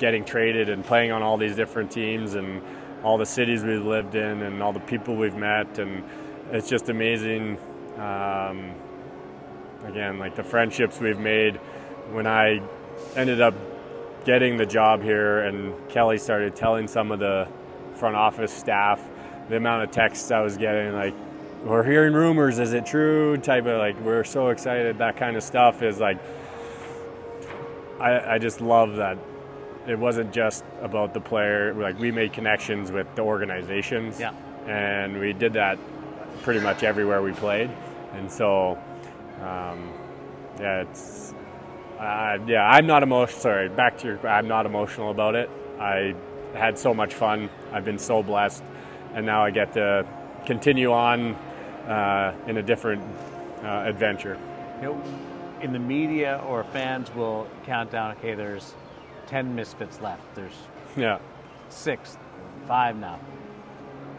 getting 0.00 0.24
traded 0.24 0.68
and 0.68 0.84
playing 0.84 1.12
on 1.12 1.22
all 1.22 1.36
these 1.36 1.54
different 1.54 1.92
teams 1.92 2.34
and 2.34 2.60
all 3.04 3.16
the 3.16 3.24
cities 3.24 3.62
we've 3.62 3.84
lived 3.84 4.16
in 4.16 4.42
and 4.42 4.60
all 4.60 4.72
the 4.72 4.80
people 4.80 5.14
we've 5.14 5.36
met. 5.36 5.78
And 5.78 6.02
it's 6.50 6.68
just 6.68 6.88
amazing 6.88 7.56
um, 7.98 8.74
again 9.84 10.18
like 10.18 10.34
the 10.34 10.42
friendships 10.42 10.98
we've 10.98 11.20
made. 11.20 11.54
When 12.10 12.26
I 12.26 12.60
ended 13.14 13.40
up 13.40 13.54
getting 14.24 14.56
the 14.56 14.66
job 14.66 15.04
here 15.04 15.38
and 15.38 15.72
Kelly 15.88 16.18
started 16.18 16.56
telling 16.56 16.88
some 16.88 17.12
of 17.12 17.20
the 17.20 17.46
front 17.94 18.16
office 18.16 18.52
staff 18.52 19.00
the 19.48 19.56
amount 19.56 19.84
of 19.84 19.92
texts 19.92 20.32
I 20.32 20.40
was 20.40 20.56
getting 20.56 20.94
like 20.94 21.14
we're 21.64 21.84
hearing 21.84 22.12
rumors. 22.12 22.58
Is 22.58 22.72
it 22.72 22.86
true? 22.86 23.36
Type 23.36 23.66
of 23.66 23.78
like 23.78 24.00
we're 24.00 24.24
so 24.24 24.48
excited. 24.48 24.98
That 24.98 25.16
kind 25.16 25.36
of 25.36 25.44
stuff 25.44 25.80
is 25.80 26.00
like 26.00 26.18
I, 28.00 28.34
I 28.34 28.38
just 28.38 28.60
love 28.60 28.96
that 28.96 29.18
it 29.86 29.98
wasn't 29.98 30.32
just 30.32 30.64
about 30.82 31.14
the 31.14 31.20
player 31.20 31.72
like 31.74 31.98
we 31.98 32.10
made 32.12 32.32
connections 32.32 32.92
with 32.92 33.06
the 33.14 33.22
organizations. 33.22 34.20
Yeah. 34.20 34.32
and 34.66 35.18
we 35.18 35.32
did 35.32 35.54
that 35.54 35.78
pretty 36.42 36.60
much 36.60 36.82
everywhere 36.82 37.22
we 37.22 37.32
played. 37.32 37.70
And 38.12 38.30
so 38.30 38.78
um, 39.40 39.92
yeah 40.60 40.82
it's 40.82 41.34
uh, 41.98 42.38
yeah 42.46 42.68
i'm 42.68 42.86
not 42.86 43.02
emotional 43.02 43.40
sorry 43.40 43.68
back 43.68 43.98
to 43.98 44.06
your 44.08 44.26
i'm 44.28 44.48
not 44.48 44.66
emotional 44.66 45.10
about 45.10 45.34
it. 45.34 45.48
I 45.80 46.14
had 46.54 46.78
so 46.78 46.92
much 46.94 47.14
fun. 47.14 47.48
I've 47.72 47.84
been 47.84 47.98
so 47.98 48.22
blessed. 48.22 48.62
And 49.14 49.24
now 49.24 49.44
i 49.44 49.50
get 49.50 49.72
to 49.74 50.06
continue 50.46 50.92
on 50.92 51.34
uh, 51.86 52.34
in 52.46 52.56
a 52.58 52.62
different 52.62 53.02
uh, 53.62 53.84
adventure. 53.86 54.38
Know, 54.82 55.00
in 55.60 55.72
the 55.72 55.78
media 55.78 56.42
or 56.46 56.64
fans 56.64 57.12
will 57.14 57.46
count 57.64 57.90
down, 57.90 58.12
okay, 58.12 58.34
there's 58.34 58.74
10 59.26 59.54
misfits 59.54 60.00
left. 60.00 60.22
There's 60.34 60.52
yeah 60.96 61.18
six, 61.68 62.16
five 62.66 62.96
now. 62.96 63.18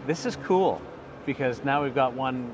This 0.06 0.26
is 0.26 0.36
cool 0.38 0.82
because 1.26 1.64
now 1.64 1.84
we've 1.84 1.96
got 1.96 2.14
one 2.14 2.54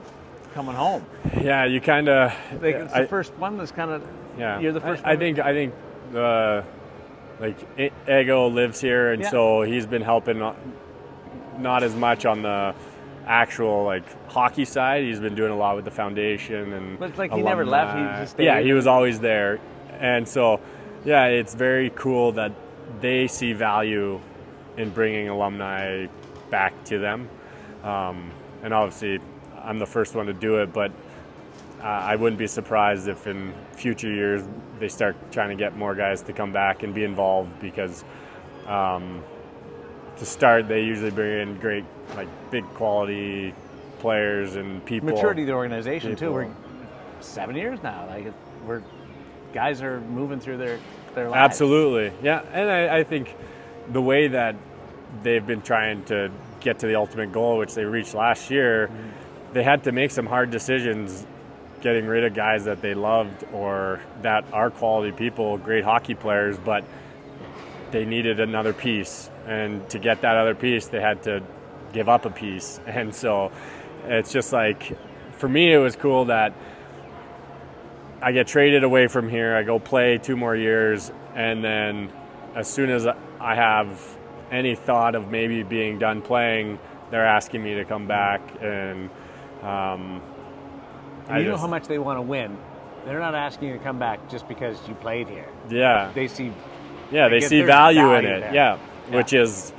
coming 0.53 0.75
home. 0.75 1.05
yeah 1.41 1.65
you 1.65 1.81
kind 1.81 2.07
of 2.07 2.33
Like 2.61 2.75
it's 2.75 2.93
the 2.93 3.07
first 3.07 3.33
one 3.35 3.57
that's 3.57 3.71
kind 3.71 3.91
of, 3.91 4.07
Yeah, 4.37 4.59
you're 4.59 4.71
the 4.71 4.81
first 4.81 5.03
I, 5.05 5.11
I 5.11 5.15
think 5.17 5.39
I 5.39 5.53
think 5.53 5.73
uh, 6.15 6.61
like 7.39 7.57
Ego 8.09 8.47
lives 8.47 8.79
here, 8.79 9.11
and 9.11 9.21
Yeah. 9.21 9.29
so 9.29 9.61
he's 9.63 9.85
been 9.85 10.01
helping. 10.01 10.39
Not, 10.39 10.55
not 11.59 11.83
as 11.83 11.95
much 11.95 12.25
on 12.25 12.41
the 12.41 12.73
actual 13.25 13.83
like 13.83 14.03
hockey 14.29 14.65
side. 14.65 15.03
He's 15.03 15.19
been 15.19 15.35
doing 15.35 15.51
a 15.51 15.57
lot 15.57 15.75
with 15.75 15.85
the 15.85 15.91
foundation 15.91 16.73
and. 16.73 16.99
But, 16.99 17.17
like, 17.17 17.31
he 17.31 17.41
never 17.41 17.65
left, 17.65 17.93
he 17.93 17.99
alumni. 17.99 18.21
just 18.21 18.33
stayed. 18.33 18.45
Yeah, 18.45 18.61
he 18.61 18.73
was 18.73 18.87
always 18.87 19.19
there, 19.19 19.59
and 19.99 20.27
so 20.27 20.59
yeah, 21.03 21.25
it's 21.25 21.53
very 21.53 21.91
cool 21.91 22.31
that 22.33 22.51
they 23.01 23.27
see 23.27 23.53
value 23.53 24.19
in 24.77 24.89
bringing 24.89 25.29
alumni 25.29 26.07
back 26.49 26.83
to 26.85 26.99
them. 26.99 27.29
Um, 27.83 28.31
and 28.63 28.73
obviously, 28.73 29.19
I'm 29.63 29.79
the 29.79 29.85
first 29.85 30.15
one 30.15 30.25
to 30.25 30.33
do 30.33 30.57
it, 30.57 30.73
but 30.73 30.91
uh, 31.81 31.83
I 31.83 32.15
wouldn't 32.15 32.39
be 32.39 32.47
surprised 32.47 33.07
if 33.07 33.27
in 33.27 33.53
future 33.73 34.11
years 34.11 34.43
they 34.79 34.87
start 34.87 35.15
trying 35.31 35.49
to 35.49 35.55
get 35.55 35.77
more 35.77 35.93
guys 35.93 36.21
to 36.23 36.33
come 36.33 36.51
back 36.51 36.83
and 36.83 36.93
be 36.93 37.03
involved 37.03 37.59
because 37.59 38.03
um, 38.65 39.23
to 40.17 40.25
start 40.25 40.67
they 40.67 40.83
usually 40.83 41.11
bring 41.11 41.41
in 41.41 41.59
great 41.59 41.83
like 42.15 42.27
big 42.51 42.63
quality 42.73 43.53
players 43.99 44.55
and 44.55 44.83
people 44.85 45.09
maturity 45.09 45.41
of 45.41 45.47
the 45.47 45.53
organization 45.53 46.15
too. 46.15 46.31
We're 46.31 46.49
seven 47.19 47.55
years 47.55 47.81
now. 47.83 48.05
Like 48.07 48.33
we're 48.65 48.83
guys 49.53 49.81
are 49.81 49.99
moving 50.01 50.39
through 50.39 50.57
their 50.57 50.79
their 51.15 51.29
lives. 51.29 51.51
Absolutely, 51.51 52.11
yeah. 52.21 52.41
And 52.51 52.69
I, 52.69 52.99
I 52.99 53.03
think 53.03 53.35
the 53.91 54.01
way 54.01 54.27
that 54.27 54.55
they've 55.23 55.45
been 55.45 55.61
trying 55.61 56.03
to 56.05 56.31
get 56.59 56.79
to 56.79 56.87
the 56.87 56.95
ultimate 56.95 57.31
goal, 57.31 57.57
which 57.57 57.73
they 57.73 57.85
reached 57.85 58.13
last 58.13 58.49
year, 58.51 58.87
mm-hmm. 58.87 59.53
they 59.53 59.63
had 59.63 59.83
to 59.85 59.91
make 59.91 60.11
some 60.11 60.25
hard 60.25 60.51
decisions 60.51 61.25
getting 61.81 62.05
rid 62.07 62.23
of 62.23 62.33
guys 62.33 62.65
that 62.65 62.81
they 62.81 62.93
loved 62.93 63.45
or 63.53 64.01
that 64.23 64.43
are 64.51 64.71
quality 64.71 65.11
people, 65.11 65.57
great 65.57 65.83
hockey 65.83 66.15
players, 66.15 66.57
but 66.57 66.83
they 67.91 68.05
needed 68.05 68.39
another 68.39 68.73
piece. 68.73 69.29
And 69.45 69.87
to 69.89 69.99
get 69.99 70.21
that 70.21 70.35
other 70.37 70.55
piece, 70.55 70.87
they 70.87 71.01
had 71.01 71.23
to 71.23 71.43
give 71.93 72.09
up 72.09 72.25
a 72.25 72.29
piece. 72.29 72.79
And 72.87 73.13
so 73.13 73.51
it's 74.05 74.31
just 74.31 74.53
like, 74.53 74.97
for 75.37 75.49
me, 75.49 75.73
it 75.73 75.77
was 75.77 75.95
cool 75.95 76.25
that 76.25 76.53
I 78.21 78.31
get 78.31 78.47
traded 78.47 78.83
away 78.83 79.07
from 79.07 79.29
here. 79.29 79.55
I 79.55 79.63
go 79.63 79.79
play 79.79 80.17
two 80.17 80.35
more 80.35 80.55
years, 80.55 81.11
and 81.35 81.63
then 81.63 82.11
as 82.55 82.67
soon 82.67 82.89
as 82.89 83.05
I 83.05 83.55
have 83.55 84.17
any 84.51 84.75
thought 84.75 85.15
of 85.15 85.29
maybe 85.29 85.63
being 85.63 85.99
done 85.99 86.21
playing, 86.21 86.79
they're 87.11 87.25
asking 87.25 87.63
me 87.63 87.75
to 87.75 87.85
come 87.85 88.07
back, 88.07 88.41
and 88.61 89.09
um, 89.61 90.21
and 91.29 91.43
you 91.43 91.49
know 91.49 91.57
how 91.57 91.67
much 91.67 91.87
they 91.87 91.99
want 91.99 92.17
to 92.17 92.21
win. 92.21 92.57
They're 93.05 93.19
not 93.19 93.35
asking 93.35 93.67
you 93.67 93.77
to 93.77 93.83
come 93.83 93.99
back 93.99 94.27
just 94.29 94.47
because 94.47 94.77
you 94.87 94.95
played 94.95 95.27
here. 95.27 95.49
Yeah, 95.69 96.11
they 96.15 96.27
see. 96.27 96.51
Yeah, 97.11 97.29
they, 97.29 97.39
see 97.39 97.61
value, 97.61 98.01
value, 98.01 98.27
in 98.27 98.43
it. 98.43 98.53
Yeah, 98.53 98.79
yeah, 99.09 99.17
which 99.17 99.33
is, 99.33 99.73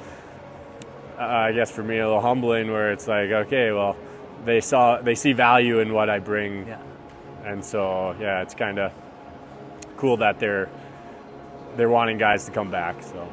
uh, 1.18 1.22
I 1.22 1.52
guess, 1.52 1.70
for 1.70 1.82
me 1.82 1.98
a 1.98 2.06
little 2.06 2.20
humbling. 2.20 2.70
Where 2.70 2.92
it's 2.92 3.08
like, 3.08 3.30
okay, 3.30 3.72
well, 3.72 3.96
they 4.44 4.60
saw 4.60 5.00
they 5.00 5.14
see 5.14 5.32
value 5.32 5.80
in 5.80 5.92
what 5.92 6.10
I 6.10 6.18
bring. 6.18 6.66
Yeah 6.66 6.80
and 7.46 7.64
so 7.64 8.14
yeah, 8.20 8.42
it's 8.42 8.54
kind 8.54 8.78
of 8.78 8.92
cool 9.96 10.16
that 10.18 10.38
they're 10.38 10.68
they're 11.76 11.88
wanting 11.88 12.18
guys 12.18 12.44
to 12.46 12.50
come 12.50 12.70
back. 12.70 13.02
So, 13.02 13.28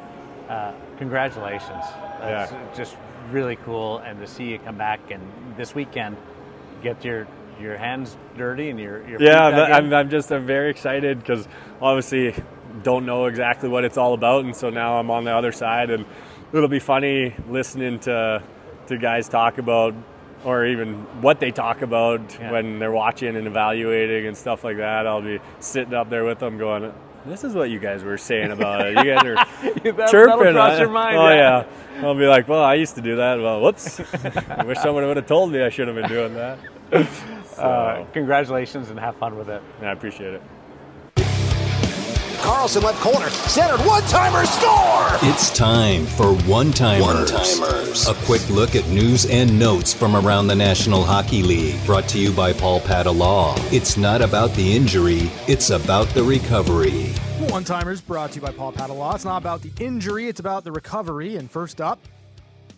uh, 0.48 0.72
congratulations! 0.98 1.84
That's 2.20 2.52
yeah. 2.52 2.74
just 2.74 2.96
really 3.30 3.56
cool, 3.56 3.98
and 3.98 4.18
to 4.20 4.26
see 4.26 4.44
you 4.44 4.58
come 4.58 4.78
back 4.78 5.10
and 5.10 5.22
this 5.56 5.74
weekend 5.74 6.16
get 6.82 7.04
your 7.04 7.26
your 7.60 7.76
hands 7.76 8.16
dirty 8.36 8.70
and 8.70 8.78
your, 8.80 9.06
your 9.08 9.22
yeah. 9.22 9.46
I'm, 9.46 9.92
I'm 9.92 10.10
just 10.10 10.30
I'm 10.32 10.46
very 10.46 10.70
excited 10.70 11.18
because 11.18 11.46
obviously 11.80 12.34
don't 12.84 13.04
know 13.04 13.24
exactly 13.26 13.68
what 13.68 13.84
it's 13.84 13.96
all 13.96 14.14
about, 14.14 14.44
and 14.44 14.54
so 14.54 14.70
now 14.70 14.98
I'm 14.98 15.10
on 15.10 15.24
the 15.24 15.34
other 15.34 15.50
side, 15.50 15.90
and 15.90 16.06
it'll 16.52 16.68
be 16.68 16.78
funny 16.78 17.34
listening 17.48 17.98
to 18.00 18.42
to 18.86 18.98
guys 18.98 19.28
talk 19.28 19.58
about 19.58 19.94
or 20.44 20.66
even 20.66 20.94
what 21.22 21.40
they 21.40 21.50
talk 21.50 21.82
about 21.82 22.20
yeah. 22.38 22.52
when 22.52 22.78
they're 22.78 22.92
watching 22.92 23.34
and 23.34 23.46
evaluating 23.46 24.26
and 24.26 24.36
stuff 24.36 24.62
like 24.62 24.76
that. 24.76 25.06
I'll 25.06 25.22
be 25.22 25.40
sitting 25.58 25.94
up 25.94 26.10
there 26.10 26.24
with 26.24 26.38
them 26.38 26.58
going, 26.58 26.92
this 27.26 27.44
is 27.44 27.54
what 27.54 27.70
you 27.70 27.78
guys 27.78 28.04
were 28.04 28.18
saying 28.18 28.50
about 28.50 28.86
it. 28.86 28.98
You 28.98 29.14
guys 29.14 29.24
are 29.24 29.34
that, 29.92 30.10
chirping. 30.10 30.52
Cross 30.52 30.78
your 30.78 30.90
mind, 30.90 31.16
oh 31.16 31.28
yeah. 31.30 31.64
yeah. 31.96 32.06
I'll 32.06 32.14
be 32.14 32.26
like, 32.26 32.48
well, 32.48 32.62
I 32.62 32.74
used 32.74 32.96
to 32.96 33.00
do 33.00 33.16
that. 33.16 33.40
Well, 33.40 33.62
whoops. 33.62 34.00
I 34.50 34.64
wish 34.64 34.78
someone 34.78 35.06
would 35.06 35.16
have 35.16 35.26
told 35.26 35.50
me 35.50 35.62
I 35.62 35.70
should 35.70 35.88
have 35.88 35.96
been 35.96 36.08
doing 36.08 36.34
that. 36.34 36.58
So, 37.54 37.62
uh, 37.62 38.04
congratulations 38.06 38.90
and 38.90 38.98
have 38.98 39.14
fun 39.14 39.36
with 39.38 39.48
it. 39.48 39.62
Yeah, 39.80 39.90
I 39.90 39.92
appreciate 39.92 40.34
it. 40.34 40.42
Carlson 42.44 42.82
left 42.82 43.00
corner, 43.00 43.30
centered, 43.30 43.80
one 43.86 44.02
timer, 44.02 44.44
score! 44.44 45.08
It's 45.30 45.50
time 45.56 46.04
for 46.04 46.34
one 46.46 46.72
timers. 46.72 48.06
A 48.06 48.12
quick 48.26 48.46
look 48.50 48.76
at 48.76 48.86
news 48.88 49.24
and 49.24 49.58
notes 49.58 49.94
from 49.94 50.14
around 50.14 50.48
the 50.48 50.54
National 50.54 51.04
Hockey 51.04 51.42
League. 51.42 51.82
Brought 51.86 52.06
to 52.08 52.18
you 52.18 52.32
by 52.32 52.52
Paul 52.52 52.80
Padda 52.80 53.16
Law. 53.16 53.54
It's 53.72 53.96
not 53.96 54.20
about 54.20 54.52
the 54.56 54.76
injury, 54.76 55.30
it's 55.48 55.70
about 55.70 56.08
the 56.08 56.22
recovery. 56.22 57.06
One 57.48 57.64
timers 57.64 58.02
brought 58.02 58.32
to 58.32 58.34
you 58.36 58.42
by 58.42 58.52
Paul 58.52 58.74
Padda 58.74 58.94
Law. 58.94 59.14
It's 59.14 59.24
not 59.24 59.38
about 59.38 59.62
the 59.62 59.72
injury, 59.82 60.28
it's 60.28 60.40
about 60.40 60.64
the 60.64 60.72
recovery. 60.72 61.36
And 61.36 61.50
first 61.50 61.80
up, 61.80 61.98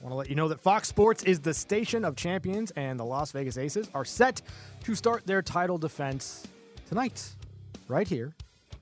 I 0.01 0.05
want 0.05 0.13
to 0.13 0.17
let 0.17 0.31
you 0.31 0.37
know 0.37 0.47
that 0.47 0.61
Fox 0.61 0.87
Sports 0.87 1.25
is 1.25 1.41
the 1.41 1.53
station 1.53 2.05
of 2.05 2.15
champions, 2.15 2.71
and 2.77 3.01
the 3.01 3.05
Las 3.05 3.33
Vegas 3.33 3.59
Aces 3.59 3.91
are 3.95 4.05
set 4.05 4.43
to 4.85 4.95
start 4.95 5.27
their 5.27 5.43
title 5.43 5.77
defense 5.77 6.47
tonight, 6.87 7.35
right 7.89 8.07
here 8.07 8.33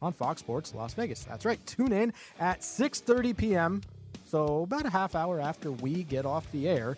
on 0.05 0.13
Fox 0.13 0.41
Sports 0.41 0.75
Las 0.75 0.95
Vegas. 0.95 1.25
That's 1.25 1.45
right. 1.45 1.65
Tune 1.67 1.93
in 1.93 2.13
at 2.39 2.61
6:30 2.61 3.37
p.m. 3.37 3.81
So 4.25 4.63
about 4.63 4.87
a 4.87 4.91
half 4.91 5.15
hour 5.15 5.41
after 5.41 5.73
we 5.73 6.05
get 6.05 6.27
off 6.27 6.51
the 6.53 6.69
air. 6.69 6.97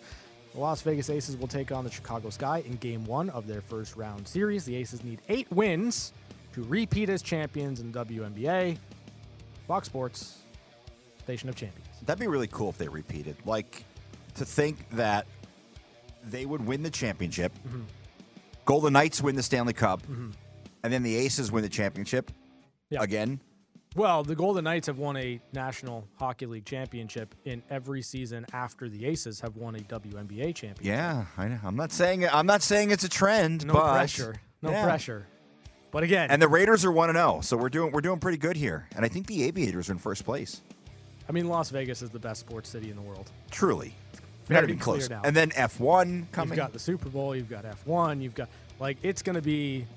The 0.53 0.59
Las 0.59 0.81
Vegas 0.81 1.09
Aces 1.09 1.37
will 1.37 1.47
take 1.47 1.71
on 1.71 1.83
the 1.83 1.91
Chicago 1.91 2.29
Sky 2.29 2.63
in 2.65 2.77
game 2.77 3.05
one 3.05 3.29
of 3.29 3.47
their 3.47 3.61
first 3.61 3.95
round 3.95 4.27
series. 4.27 4.65
The 4.65 4.75
Aces 4.75 5.03
need 5.03 5.21
eight 5.29 5.51
wins 5.51 6.13
to 6.53 6.63
repeat 6.63 7.09
as 7.09 7.21
champions 7.21 7.79
in 7.79 7.93
WNBA. 7.93 8.77
Fox 9.67 9.87
Sports, 9.87 10.39
Station 11.19 11.49
of 11.49 11.55
Champions. 11.55 11.87
That'd 12.05 12.19
be 12.19 12.27
really 12.27 12.47
cool 12.47 12.69
if 12.69 12.77
they 12.77 12.87
repeated. 12.87 13.35
Like, 13.45 13.83
to 14.35 14.45
think 14.45 14.89
that 14.91 15.27
they 16.23 16.45
would 16.45 16.65
win 16.65 16.83
the 16.83 16.89
championship, 16.89 17.53
mm-hmm. 17.67 17.81
Golden 18.65 18.93
Knights 18.93 19.21
win 19.21 19.35
the 19.35 19.43
Stanley 19.43 19.73
Cup, 19.73 20.01
mm-hmm. 20.03 20.31
and 20.83 20.93
then 20.93 21.03
the 21.03 21.15
Aces 21.17 21.51
win 21.51 21.63
the 21.63 21.69
championship 21.69 22.31
yeah. 22.89 23.01
again. 23.01 23.39
Well, 23.95 24.23
the 24.23 24.35
Golden 24.35 24.65
Knights 24.65 24.85
have 24.87 24.99
won 24.99 25.17
a 25.17 25.41
National 25.53 26.07
Hockey 26.19 26.45
League 26.45 26.65
championship 26.65 27.33
in 27.45 27.63
every 27.69 28.03
season 28.03 28.45
after 28.53 28.89
the 28.89 29.05
Aces 29.07 29.39
have 29.41 29.55
won 29.55 29.75
a 29.75 29.79
WNBA 29.79 30.53
championship. 30.53 30.85
Yeah, 30.85 31.25
I 31.35 31.47
know. 31.47 31.59
I'm 31.63 31.75
not 31.75 31.91
saying 31.91 32.27
I'm 32.27 32.45
not 32.45 32.61
saying 32.61 32.91
it's 32.91 33.03
a 33.03 33.09
trend. 33.09 33.65
No 33.65 33.73
but, 33.73 33.93
pressure. 33.93 34.35
No 34.61 34.69
yeah. 34.69 34.83
pressure. 34.83 35.25
But 35.89 36.03
again, 36.03 36.29
and 36.29 36.39
the 36.39 36.47
Raiders 36.47 36.85
are 36.85 36.91
one 36.91 37.09
and 37.09 37.17
zero, 37.17 37.37
oh, 37.37 37.41
so 37.41 37.57
we're 37.57 37.69
doing 37.69 37.91
we're 37.91 38.01
doing 38.01 38.19
pretty 38.19 38.37
good 38.37 38.55
here. 38.55 38.87
And 38.95 39.03
I 39.03 39.07
think 39.07 39.25
the 39.25 39.43
Aviators 39.45 39.89
are 39.89 39.93
in 39.93 39.97
first 39.97 40.25
place. 40.25 40.61
I 41.27 41.31
mean, 41.31 41.47
Las 41.47 41.71
Vegas 41.71 42.01
is 42.01 42.09
the 42.09 42.19
best 42.19 42.41
sports 42.41 42.69
city 42.69 42.91
in 42.91 42.95
the 42.95 43.01
world. 43.01 43.31
Truly, 43.49 43.95
very 44.45 44.75
close. 44.75 45.09
And 45.09 45.35
then 45.35 45.49
F1 45.51 46.31
coming. 46.31 46.49
You've 46.49 46.57
got 46.57 46.73
the 46.73 46.79
Super 46.79 47.09
Bowl. 47.09 47.35
You've 47.35 47.49
got 47.49 47.65
F1. 47.65 48.21
You've 48.21 48.35
got 48.35 48.49
like 48.79 48.97
it's 49.01 49.21
going 49.21 49.35
to 49.35 49.41
be 49.41 49.87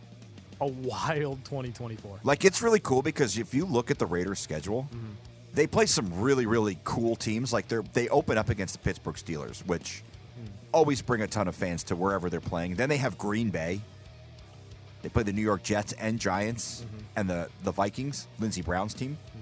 a 0.60 0.66
wild 0.66 1.44
2024. 1.44 2.20
Like 2.22 2.44
it's 2.44 2.62
really 2.62 2.80
cool 2.80 3.02
because 3.02 3.38
if 3.38 3.54
you 3.54 3.64
look 3.64 3.90
at 3.90 3.98
the 3.98 4.06
Raiders' 4.06 4.38
schedule, 4.38 4.88
mm-hmm. 4.94 5.12
they 5.54 5.66
play 5.66 5.86
some 5.86 6.20
really 6.20 6.46
really 6.46 6.78
cool 6.84 7.16
teams. 7.16 7.52
Like 7.52 7.68
they 7.68 7.78
they 7.92 8.08
open 8.08 8.38
up 8.38 8.48
against 8.50 8.74
the 8.74 8.80
Pittsburgh 8.80 9.16
Steelers, 9.16 9.64
which 9.66 10.02
mm. 10.40 10.48
always 10.72 11.02
bring 11.02 11.22
a 11.22 11.26
ton 11.26 11.48
of 11.48 11.54
fans 11.54 11.82
to 11.84 11.96
wherever 11.96 12.28
they're 12.28 12.40
playing. 12.40 12.74
Then 12.74 12.88
they 12.88 12.98
have 12.98 13.18
Green 13.18 13.50
Bay. 13.50 13.80
They 15.02 15.08
play 15.08 15.22
the 15.22 15.32
New 15.32 15.42
York 15.42 15.62
Jets 15.62 15.92
and 15.94 16.18
Giants 16.18 16.84
mm-hmm. 16.84 16.98
and 17.16 17.30
the 17.30 17.48
the 17.64 17.72
Vikings, 17.72 18.28
Lindsey 18.38 18.62
Brown's 18.62 18.94
team. 18.94 19.16
Mm-hmm. 19.28 19.40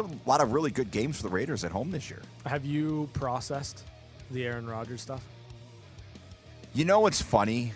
A 0.00 0.28
lot 0.28 0.40
of 0.40 0.52
really 0.52 0.70
good 0.70 0.92
games 0.92 1.16
for 1.16 1.24
the 1.24 1.28
Raiders 1.28 1.64
at 1.64 1.72
home 1.72 1.90
this 1.90 2.08
year. 2.08 2.22
Have 2.46 2.64
you 2.64 3.08
processed 3.14 3.82
the 4.30 4.46
Aaron 4.46 4.68
Rodgers 4.68 5.02
stuff? 5.02 5.24
You 6.72 6.84
know 6.84 7.00
what's 7.00 7.20
funny? 7.20 7.72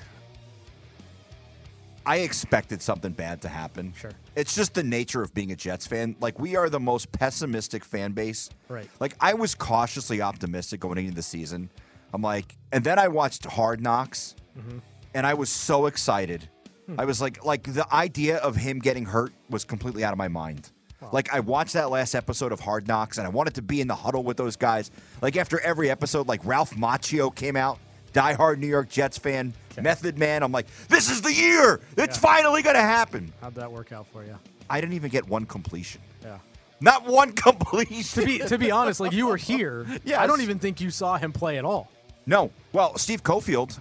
I 2.04 2.18
expected 2.18 2.82
something 2.82 3.12
bad 3.12 3.42
to 3.42 3.48
happen. 3.48 3.92
Sure. 3.96 4.12
It's 4.34 4.54
just 4.54 4.74
the 4.74 4.82
nature 4.82 5.22
of 5.22 5.32
being 5.34 5.52
a 5.52 5.56
Jets 5.56 5.86
fan. 5.86 6.16
Like 6.20 6.38
we 6.38 6.56
are 6.56 6.68
the 6.68 6.80
most 6.80 7.12
pessimistic 7.12 7.84
fan 7.84 8.12
base. 8.12 8.50
Right. 8.68 8.88
Like 9.00 9.14
I 9.20 9.34
was 9.34 9.54
cautiously 9.54 10.20
optimistic 10.20 10.80
going 10.80 10.98
into 10.98 11.14
the 11.14 11.22
season. 11.22 11.70
I'm 12.12 12.22
like, 12.22 12.56
and 12.72 12.84
then 12.84 12.98
I 12.98 13.08
watched 13.08 13.46
Hard 13.46 13.80
Knocks, 13.80 14.34
mm-hmm. 14.58 14.78
and 15.14 15.26
I 15.26 15.34
was 15.34 15.48
so 15.48 15.86
excited. 15.86 16.48
Hmm. 16.86 17.00
I 17.00 17.04
was 17.04 17.20
like, 17.20 17.44
like 17.44 17.62
the 17.62 17.86
idea 17.92 18.36
of 18.38 18.56
him 18.56 18.80
getting 18.80 19.06
hurt 19.06 19.32
was 19.48 19.64
completely 19.64 20.04
out 20.04 20.12
of 20.12 20.18
my 20.18 20.28
mind. 20.28 20.70
Wow. 21.00 21.08
Like 21.12 21.32
I 21.32 21.40
watched 21.40 21.72
that 21.72 21.90
last 21.90 22.14
episode 22.14 22.52
of 22.52 22.60
Hard 22.60 22.86
Knocks, 22.86 23.18
and 23.18 23.26
I 23.26 23.30
wanted 23.30 23.54
to 23.54 23.62
be 23.62 23.80
in 23.80 23.88
the 23.88 23.94
huddle 23.94 24.22
with 24.22 24.36
those 24.36 24.56
guys. 24.56 24.90
Like 25.20 25.36
after 25.36 25.58
every 25.60 25.90
episode, 25.90 26.28
like 26.28 26.44
Ralph 26.44 26.72
Macchio 26.74 27.34
came 27.34 27.56
out, 27.56 27.78
diehard 28.12 28.59
New 28.59 28.66
York 28.66 28.88
Jets 28.88 29.18
fan 29.18 29.55
Okay. 29.72 29.83
Method 29.83 30.18
Man. 30.18 30.42
I'm 30.42 30.53
like, 30.53 30.66
this 30.88 31.11
is 31.11 31.22
the 31.22 31.33
year. 31.33 31.81
It's 31.96 32.16
yeah. 32.16 32.20
finally 32.20 32.62
going 32.62 32.77
to 32.77 32.83
happen. 32.83 33.33
How'd 33.40 33.55
that 33.55 33.72
work 33.72 33.92
out 33.92 34.07
for 34.07 34.22
you? 34.25 34.38
I 34.68 34.81
didn't 34.81 34.94
even 34.94 35.11
get 35.11 35.27
one 35.27 35.46
completion. 35.46 36.01
Yeah. 36.22 36.38
Not 36.81 37.07
one 37.07 37.33
completion. 37.33 38.20
To 38.20 38.27
be 38.27 38.38
to 38.38 38.59
be 38.59 38.70
honest, 38.70 39.01
like 39.01 39.12
you 39.12 39.27
were 39.27 39.37
here. 39.38 39.87
Yeah. 40.05 40.20
I 40.20 40.27
don't 40.27 40.42
even 40.42 40.59
think 40.59 40.81
you 40.81 40.90
saw 40.90 41.16
him 41.16 41.33
play 41.33 41.59
at 41.59 41.64
all. 41.64 41.90
No. 42.27 42.51
Well, 42.72 42.96
Steve 42.98 43.22
Cofield 43.22 43.79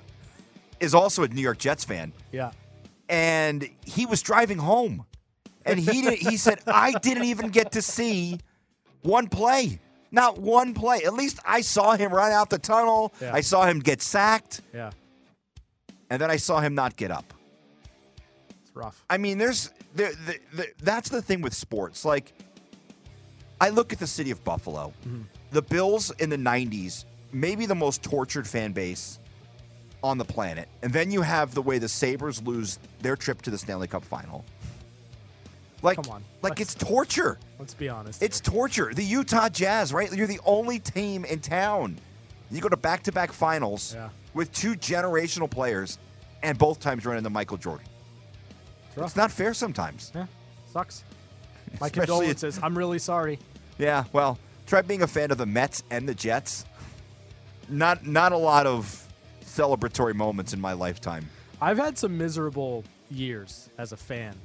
is 0.79 0.95
also 0.95 1.23
a 1.23 1.27
New 1.27 1.41
York 1.41 1.57
Jets 1.57 1.83
fan. 1.83 2.13
Yeah. 2.31 2.51
And 3.09 3.69
he 3.85 4.05
was 4.05 4.21
driving 4.21 4.57
home. 4.57 5.05
And 5.65 5.79
he 5.79 6.01
did, 6.01 6.19
he 6.19 6.37
said, 6.37 6.59
I 6.67 6.93
didn't 6.93 7.25
even 7.25 7.49
get 7.49 7.73
to 7.73 7.81
see 7.81 8.39
one 9.01 9.27
play. 9.27 9.79
Not 10.11 10.39
one 10.39 10.73
play. 10.73 11.03
At 11.03 11.13
least 11.13 11.39
I 11.45 11.61
saw 11.61 11.95
him 11.95 12.13
run 12.13 12.31
out 12.31 12.49
the 12.49 12.59
tunnel. 12.59 13.13
Yeah. 13.21 13.33
I 13.33 13.41
saw 13.41 13.65
him 13.65 13.79
get 13.79 14.01
sacked. 14.01 14.61
Yeah 14.73 14.91
and 16.11 16.21
then 16.21 16.29
I 16.29 16.35
saw 16.35 16.59
him 16.59 16.75
not 16.75 16.97
get 16.97 17.09
up. 17.09 17.33
It's 18.61 18.75
rough. 18.75 19.03
I 19.09 19.17
mean, 19.17 19.37
there's 19.37 19.71
there, 19.95 20.11
the, 20.11 20.37
the, 20.53 20.67
that's 20.83 21.09
the 21.09 21.21
thing 21.21 21.41
with 21.41 21.53
sports. 21.53 22.03
Like, 22.03 22.33
I 23.61 23.69
look 23.69 23.93
at 23.93 23.99
the 23.99 24.07
city 24.07 24.29
of 24.29 24.43
Buffalo. 24.43 24.93
Mm-hmm. 25.07 25.21
The 25.51 25.61
Bills 25.61 26.11
in 26.19 26.29
the 26.29 26.37
'90s, 26.37 27.05
maybe 27.31 27.65
the 27.65 27.75
most 27.75 28.03
tortured 28.03 28.45
fan 28.45 28.73
base 28.73 29.19
on 30.03 30.17
the 30.17 30.25
planet, 30.25 30.67
and 30.83 30.91
then 30.91 31.11
you 31.11 31.21
have 31.21 31.53
the 31.53 31.61
way 31.61 31.77
the 31.77 31.87
Sabres 31.87 32.43
lose 32.43 32.77
their 32.99 33.15
trip 33.15 33.41
to 33.43 33.49
the 33.49 33.57
Stanley 33.57 33.87
Cup 33.87 34.03
Final. 34.03 34.43
Like, 35.81 36.01
Come 36.01 36.11
on. 36.13 36.23
like 36.41 36.59
it's 36.59 36.75
torture. 36.75 37.39
Let's 37.59 37.73
be 37.73 37.89
honest. 37.89 38.21
It's 38.21 38.39
here. 38.39 38.51
torture. 38.53 38.93
The 38.93 39.03
Utah 39.03 39.49
Jazz, 39.49 39.91
right? 39.93 40.11
You're 40.13 40.27
the 40.27 40.39
only 40.45 40.79
team 40.79 41.25
in 41.25 41.39
town 41.39 41.97
You 42.51 42.59
go 42.61 42.67
to 42.69 42.77
back 42.77 43.03
to 43.03 43.11
back 43.13 43.31
finals 43.31 43.93
Yeah. 43.95 44.09
with 44.33 44.51
two 44.51 44.73
generational 44.75 45.49
players, 45.49 45.97
and 46.43 46.57
both 46.57 46.79
times 46.81 47.05
run 47.05 47.17
into 47.17 47.29
Michael 47.29 47.55
Jordan. 47.57 47.85
It's. 48.95 49.05
It's 49.05 49.15
not 49.15 49.31
fair 49.31 49.53
sometimes. 49.53 50.11
Yeah, 50.13 50.25
sucks. 50.73 51.03
My 51.79 51.87
Especially- 51.87 52.07
condolences. 52.07 52.59
I'm 52.61 52.77
really 52.77 52.99
sorry. 52.99 53.39
Yeah, 53.77 54.03
well, 54.11 54.37
try 54.67 54.81
being 54.81 55.01
a 55.01 55.07
fan 55.07 55.31
of 55.31 55.37
the 55.37 55.45
Mets 55.45 55.83
and 55.89 56.07
the 56.09 56.13
Jets. 56.13 56.65
Not 57.69 58.05
not 58.05 58.33
a 58.33 58.37
lot 58.37 58.67
of 58.67 59.07
celebratory 59.45 60.13
moments 60.13 60.51
in 60.53 60.59
my 60.59 60.73
lifetime. 60.73 61.29
I've 61.61 61.77
had 61.77 61.97
some 61.97 62.17
miserable 62.17 62.83
years 63.09 63.69
as 63.77 63.93
a 63.93 63.97
fan 63.97 64.35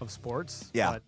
of 0.00 0.10
sports. 0.10 0.70
Yeah. 0.74 0.92
But 0.92 1.02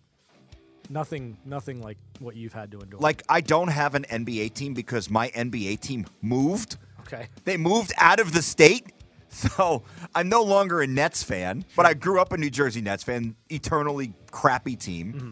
nothing, 0.89 1.37
nothing 1.45 1.81
like 1.81 1.97
what 2.19 2.35
you've 2.35 2.53
had 2.53 2.71
to 2.71 2.79
endure. 2.79 2.99
Like 2.99 3.23
I 3.29 3.41
don't 3.41 3.69
have 3.69 3.95
an 3.95 4.05
NBA 4.09 4.53
team 4.53 4.73
because 4.73 5.09
my 5.09 5.29
NBA 5.29 5.79
team 5.81 6.05
moved. 6.21 6.77
okay. 7.01 7.27
They 7.45 7.57
moved 7.57 7.93
out 7.97 8.19
of 8.19 8.33
the 8.33 8.41
state. 8.41 8.85
So 9.31 9.83
I'm 10.15 10.27
no 10.27 10.41
longer 10.41 10.81
a 10.81 10.87
Nets 10.87 11.21
fan, 11.21 11.63
but 11.75 11.85
I 11.85 11.93
grew 11.93 12.19
up 12.19 12.33
a 12.33 12.37
New 12.37 12.49
Jersey 12.49 12.81
Nets 12.81 13.03
fan, 13.03 13.35
eternally 13.49 14.11
crappy 14.31 14.75
team. 14.75 15.13
Mm-hmm. 15.13 15.31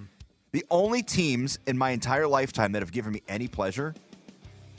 The 0.52 0.63
only 0.70 1.02
teams 1.02 1.58
in 1.65 1.80
my 1.80 1.89
entire 1.89 2.28
lifetime 2.28 2.74
that 2.74 2.84
have 2.84 2.91
given 2.91 3.12
me 3.12 3.24
any 3.28 3.48
pleasure 3.48 3.96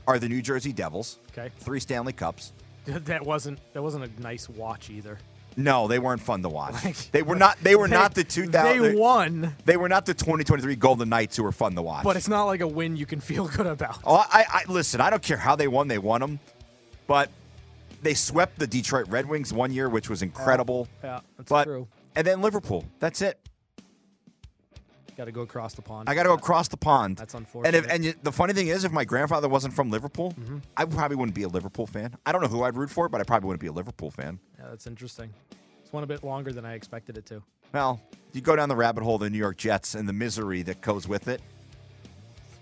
are 0.06 0.20
the 0.20 0.28
New 0.28 0.40
Jersey 0.40 0.72
Devils. 0.72 1.18
Okay. 1.32 1.50
Three 1.58 1.80
Stanley 1.80 2.12
Cups. 2.12 2.52
That 2.86 3.26
wasn't 3.26 3.58
that 3.72 3.82
wasn't 3.82 4.04
a 4.04 4.22
nice 4.22 4.48
watch 4.48 4.88
either. 4.88 5.18
No, 5.58 5.88
they 5.88 5.98
weren't 5.98 6.20
fun 6.22 6.42
to 6.42 6.48
watch. 6.48 7.10
They 7.10 7.22
were 7.22 7.34
not. 7.34 7.58
They 7.60 7.74
were 7.74 7.88
They- 7.88 7.96
not 7.96 8.14
the 8.14 8.22
2000. 8.22 8.80
They 8.80 8.94
won, 8.94 9.56
They 9.64 9.76
were 9.76 9.88
not 9.88 10.06
the 10.06 10.14
2023 10.14 10.76
Golden 10.76 11.08
Knights 11.08 11.36
who 11.36 11.42
were 11.42 11.50
fun 11.52 11.74
to 11.74 11.82
watch. 11.82 12.04
but 12.04 12.16
it's 12.16 12.28
not 12.28 12.44
like 12.44 12.60
a 12.60 12.66
win 12.68 12.96
you 12.96 13.06
can 13.06 13.20
feel 13.20 13.48
good 13.48 13.66
about. 13.66 13.98
Oh, 14.04 14.14
I, 14.14 14.44
I 14.48 14.62
listen. 14.68 15.00
I 15.00 15.10
don't 15.10 15.22
care 15.22 15.36
how 15.36 15.56
they 15.56 15.66
won. 15.66 15.88
They 15.88 15.98
won 15.98 16.20
them, 16.20 16.38
but 17.08 17.30
they 18.02 18.14
swept 18.14 18.60
the 18.60 18.66
Detroit 18.68 19.08
Red 19.08 19.26
Wings 19.28 19.52
one 19.52 19.72
year, 19.72 19.88
which 19.88 20.08
was 20.08 20.22
incredible. 20.22 20.86
Yeah, 21.02 21.20
that's 21.36 21.48
but 21.48 21.64
true. 21.64 21.88
and 22.14 22.24
then 22.24 22.40
Liverpool. 22.40 22.84
That's 23.00 23.20
it. 23.20 23.40
Got 25.18 25.24
to 25.24 25.32
go 25.32 25.40
across 25.40 25.74
the 25.74 25.82
pond. 25.82 26.08
I 26.08 26.14
got 26.14 26.22
to 26.22 26.28
go 26.28 26.34
across 26.34 26.68
the 26.68 26.76
pond. 26.76 27.16
That's 27.16 27.34
And 27.34 27.42
if, 27.42 27.54
unfortunate. 27.56 27.90
and 27.90 28.04
you, 28.04 28.14
the 28.22 28.30
funny 28.30 28.52
thing 28.52 28.68
is, 28.68 28.84
if 28.84 28.92
my 28.92 29.04
grandfather 29.04 29.48
wasn't 29.48 29.74
from 29.74 29.90
Liverpool, 29.90 30.32
Mm-hmm. 30.38 30.58
I 30.76 30.84
probably 30.84 31.16
wouldn't 31.16 31.34
be 31.34 31.42
a 31.42 31.48
Liverpool 31.48 31.88
fan. 31.88 32.16
I 32.24 32.30
don't 32.30 32.40
know 32.40 32.46
who 32.46 32.62
I'd 32.62 32.76
root 32.76 32.88
for, 32.88 33.08
but 33.08 33.20
I 33.20 33.24
probably 33.24 33.48
wouldn't 33.48 33.60
be 33.60 33.66
a 33.66 33.72
Liverpool 33.72 34.12
fan. 34.12 34.38
Yeah, 34.60 34.66
that's 34.70 34.86
interesting. 34.86 35.30
It's 35.82 35.92
one 35.92 36.04
a 36.04 36.06
bit 36.06 36.22
longer 36.22 36.52
than 36.52 36.64
I 36.64 36.74
expected 36.74 37.18
it 37.18 37.26
to. 37.26 37.42
Well, 37.74 38.00
you 38.32 38.40
go 38.40 38.54
down 38.54 38.68
the 38.68 38.76
rabbit 38.76 39.02
hole 39.02 39.16
of 39.16 39.22
the 39.22 39.30
New 39.30 39.38
York 39.38 39.56
Jets 39.56 39.96
and 39.96 40.08
the 40.08 40.12
misery 40.12 40.62
that 40.62 40.80
goes 40.82 41.08
with 41.08 41.26
it. 41.26 41.40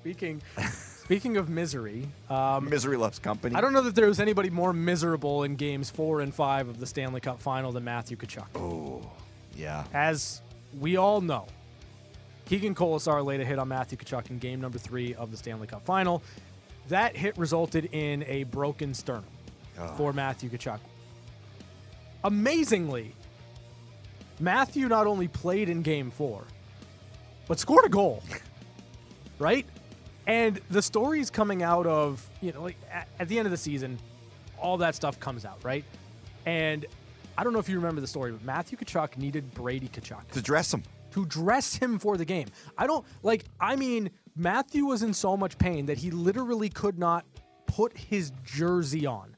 Speaking, 0.01 0.40
speaking 0.71 1.37
of 1.37 1.51
misery, 1.51 2.09
um, 2.31 2.71
Misery 2.71 2.97
loves 2.97 3.19
company. 3.19 3.55
I 3.55 3.61
don't 3.61 3.75
know 3.75 3.83
that 3.83 3.95
there 3.95 4.07
was 4.07 4.19
anybody 4.21 4.49
more 4.49 4.73
miserable 4.73 5.42
in 5.42 5.57
games 5.57 5.90
four 5.90 6.21
and 6.23 6.33
five 6.35 6.69
of 6.69 6.81
the 6.81 6.87
Stanley 6.87 7.21
Cup 7.21 7.38
final 7.40 7.71
than 7.73 7.85
Matthew 7.85 8.16
Tkachuk. 8.16 8.47
Oh, 8.55 9.03
yeah. 9.55 9.85
As 9.92 10.40
we 10.81 10.97
all 10.97 11.21
know, 11.21 11.47
Keegan 12.47 12.75
Kolesar 12.75 13.25
laid 13.25 13.41
a 13.41 13.45
hit 13.45 13.59
on 13.59 13.69
Matthew 13.69 13.99
Tkachuk 13.99 14.31
in 14.31 14.39
game 14.39 14.61
number 14.61 14.79
three 14.79 15.15
of 15.15 15.31
the 15.31 15.37
Stanley 15.37 15.67
Cup 15.67 15.85
final. 15.85 16.23
That 16.89 17.17
hit 17.17 17.37
resulted 17.37 17.87
in 17.93 18.23
a 18.25 18.45
broken 18.45 18.95
sternum 18.95 19.25
ah. 19.79 19.89
for 19.97 20.13
Matthew 20.13 20.49
Tkachuk. 20.49 20.79
Amazingly, 22.23 23.15
Matthew 24.39 24.89
not 24.89 25.07
only 25.07 25.29
played 25.29 25.69
in 25.69 25.83
game 25.83 26.11
four, 26.11 26.45
but 27.49 27.59
scored 27.59 27.85
a 27.85 27.89
goal. 27.89 28.23
right? 29.39 29.67
And 30.27 30.61
the 30.71 30.83
stories 30.83 31.31
coming 31.31 31.63
out 31.63 31.87
of, 31.87 32.25
you 32.41 32.53
know, 32.53 32.63
like 32.63 32.77
at, 32.91 33.09
at 33.19 33.29
the 33.29 33.39
end 33.39 33.47
of 33.47 33.51
the 33.51 33.57
season, 33.57 33.99
all 34.59 34.77
that 34.79 34.95
stuff 34.95 35.19
comes 35.21 35.45
out, 35.45 35.59
right? 35.65 35.85
And 36.47 36.87
I 37.37 37.45
don't 37.45 37.53
know 37.53 37.59
if 37.59 37.69
you 37.69 37.77
remember 37.77 38.01
the 38.01 38.07
story, 38.07 38.33
but 38.33 38.45
Matthew 38.45 38.79
Tkachuk 38.79 39.17
needed 39.17 39.53
Brady 39.55 39.89
Tkachuk 39.89 40.29
To 40.33 40.43
dress 40.43 40.73
him. 40.73 40.83
To 41.17 41.25
dress 41.25 41.75
him 41.75 41.99
for 41.99 42.19
the 42.19 42.27
game. 42.27 42.49
I 42.77 42.87
don't 42.87 43.03
like 43.23 43.47
I 43.59 43.75
mean 43.75 44.11
Matthew 44.37 44.85
was 44.85 45.03
in 45.03 45.15
so 45.15 45.35
much 45.35 45.57
pain 45.57 45.87
that 45.87 45.97
he 45.97 46.11
literally 46.11 46.69
could 46.69 46.99
not 46.99 47.25
put 47.67 47.97
his 47.97 48.33
jersey 48.45 49.07
on. 49.07 49.35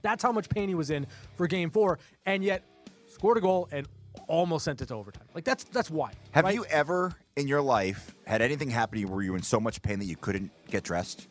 That's 0.00 0.22
how 0.22 0.32
much 0.32 0.48
pain 0.48 0.70
he 0.70 0.74
was 0.74 0.88
in 0.88 1.06
for 1.34 1.46
game 1.46 1.68
4 1.68 1.98
and 2.24 2.42
yet 2.42 2.62
scored 3.08 3.36
a 3.36 3.42
goal 3.42 3.68
and 3.70 3.86
almost 4.26 4.64
sent 4.64 4.80
it 4.80 4.86
to 4.86 4.94
overtime. 4.94 5.26
Like 5.34 5.44
that's 5.44 5.64
that's 5.64 5.90
why. 5.90 6.12
Have 6.30 6.44
right? 6.44 6.54
you 6.54 6.64
ever 6.70 7.14
in 7.36 7.46
your 7.46 7.60
life 7.60 8.14
had 8.26 8.40
anything 8.40 8.70
happen 8.70 8.94
to 8.96 9.00
you 9.00 9.08
where 9.08 9.22
you 9.22 9.32
were 9.32 9.36
in 9.36 9.42
so 9.42 9.60
much 9.60 9.82
pain 9.82 9.98
that 9.98 10.06
you 10.06 10.16
couldn't 10.16 10.50
get 10.70 10.82
dressed? 10.82 11.28